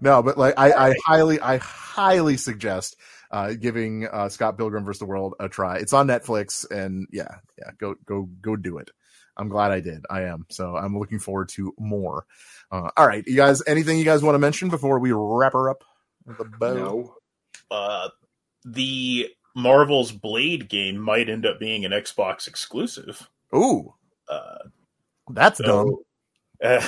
[0.00, 2.96] no, but like I, I highly, I highly suggest
[3.30, 5.78] uh, giving uh, Scott Pilgrim versus the World a try.
[5.78, 8.90] It's on Netflix, and yeah, yeah, go, go, go do it.
[9.36, 10.04] I'm glad I did.
[10.08, 10.46] I am.
[10.50, 12.24] So I'm looking forward to more.
[12.70, 13.62] Uh, all right, you guys.
[13.66, 15.84] Anything you guys want to mention before we wrap her up?
[16.26, 16.74] The bow?
[16.74, 17.14] No.
[17.70, 18.08] Uh,
[18.64, 23.28] the Marvel's Blade game might end up being an Xbox exclusive.
[23.54, 23.92] Ooh,
[24.28, 24.58] Uh,
[25.30, 25.96] that's dumb.
[26.64, 26.80] uh,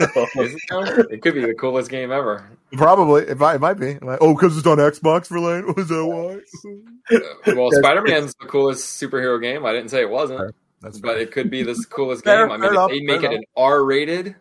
[0.00, 2.48] it, could be the coolest game ever.
[2.72, 3.22] Probably.
[3.22, 3.88] It might, it might be.
[3.90, 5.66] It might- oh, because it's on Xbox Verlaine.
[5.74, 7.16] Was that why?
[7.16, 9.66] Uh, well, Spider Man's the coolest superhero game.
[9.66, 12.52] I didn't say it wasn't, That's but it could be the coolest Fair- game.
[12.52, 14.34] I mean, if they make fair it an R rated,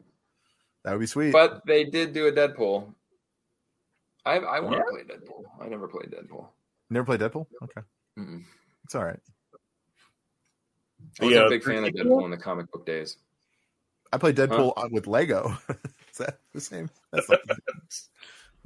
[0.84, 1.32] That would be sweet.
[1.34, 2.94] but they did do a Deadpool.
[4.26, 5.04] I I want to Yeah.
[5.04, 5.44] play Deadpool.
[5.62, 6.48] I never played Deadpool.
[6.92, 7.48] Never played Deadpool.
[7.64, 7.82] Okay,
[8.20, 8.44] Mm-mm.
[8.84, 9.20] it's all right.
[11.22, 13.16] I was Yeah, a big fan of Deadpool in the comic book days.
[14.12, 15.58] I played Deadpool uh with Lego.
[15.70, 16.90] Is that the same?
[17.14, 17.82] That's not the same.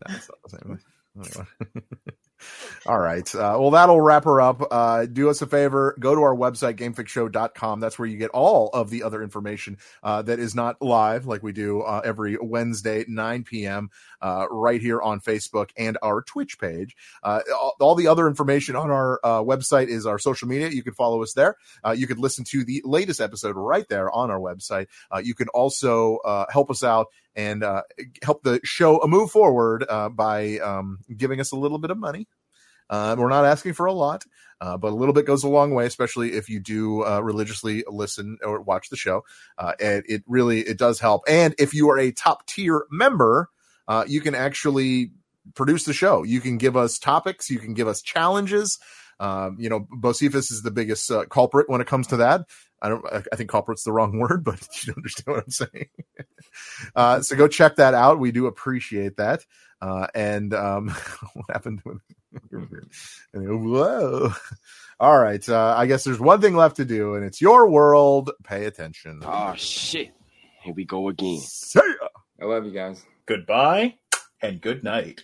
[0.09, 0.79] No, it's not the same.
[1.15, 1.45] Anyway.
[2.85, 3.33] All right.
[3.33, 4.61] Uh, well, that'll wrap her up.
[4.69, 5.95] Uh, do us a favor.
[5.99, 7.79] Go to our website, gamefixshow.com.
[7.79, 11.41] That's where you get all of the other information uh, that is not live like
[11.41, 13.89] we do uh, every Wednesday, 9 p.m.,
[14.21, 16.95] uh, right here on Facebook and our Twitch page.
[17.23, 20.69] Uh, all, all the other information on our website is our social media.
[20.69, 21.57] You can follow us there.
[21.95, 24.87] You could listen to the latest episode right there on our website.
[25.23, 27.83] You can also help us out and uh,
[28.23, 32.27] help the show move forward uh, by um, giving us a little bit of money.
[32.89, 34.23] Uh, we're not asking for a lot,
[34.61, 37.83] uh, but a little bit goes a long way, especially if you do uh, religiously
[37.87, 39.23] listen or watch the show.
[39.57, 41.23] Uh, and it really it does help.
[41.27, 43.49] And if you are a top tier member,
[43.87, 45.11] uh, you can actually
[45.55, 46.23] produce the show.
[46.23, 47.49] You can give us topics.
[47.49, 48.79] You can give us challenges.
[49.19, 52.45] Um, you know, Bocephus is the biggest uh, culprit when it comes to that.
[52.81, 53.05] I don't.
[53.11, 55.89] I I think culprit's the wrong word, but you understand what I'm saying.
[56.95, 58.19] uh, so go check that out.
[58.19, 59.45] We do appreciate that.
[59.81, 60.89] Uh, and um,
[61.33, 61.99] what happened to it?
[63.33, 64.33] Whoa!
[64.99, 65.47] All right.
[65.47, 68.31] Uh, I guess there's one thing left to do, and it's your world.
[68.43, 69.21] Pay attention.
[69.23, 70.11] Oh shit!
[70.61, 71.39] Here we go again.
[71.39, 72.07] See ya.
[72.41, 73.05] I love you guys.
[73.25, 73.95] Goodbye
[74.41, 75.23] and good night.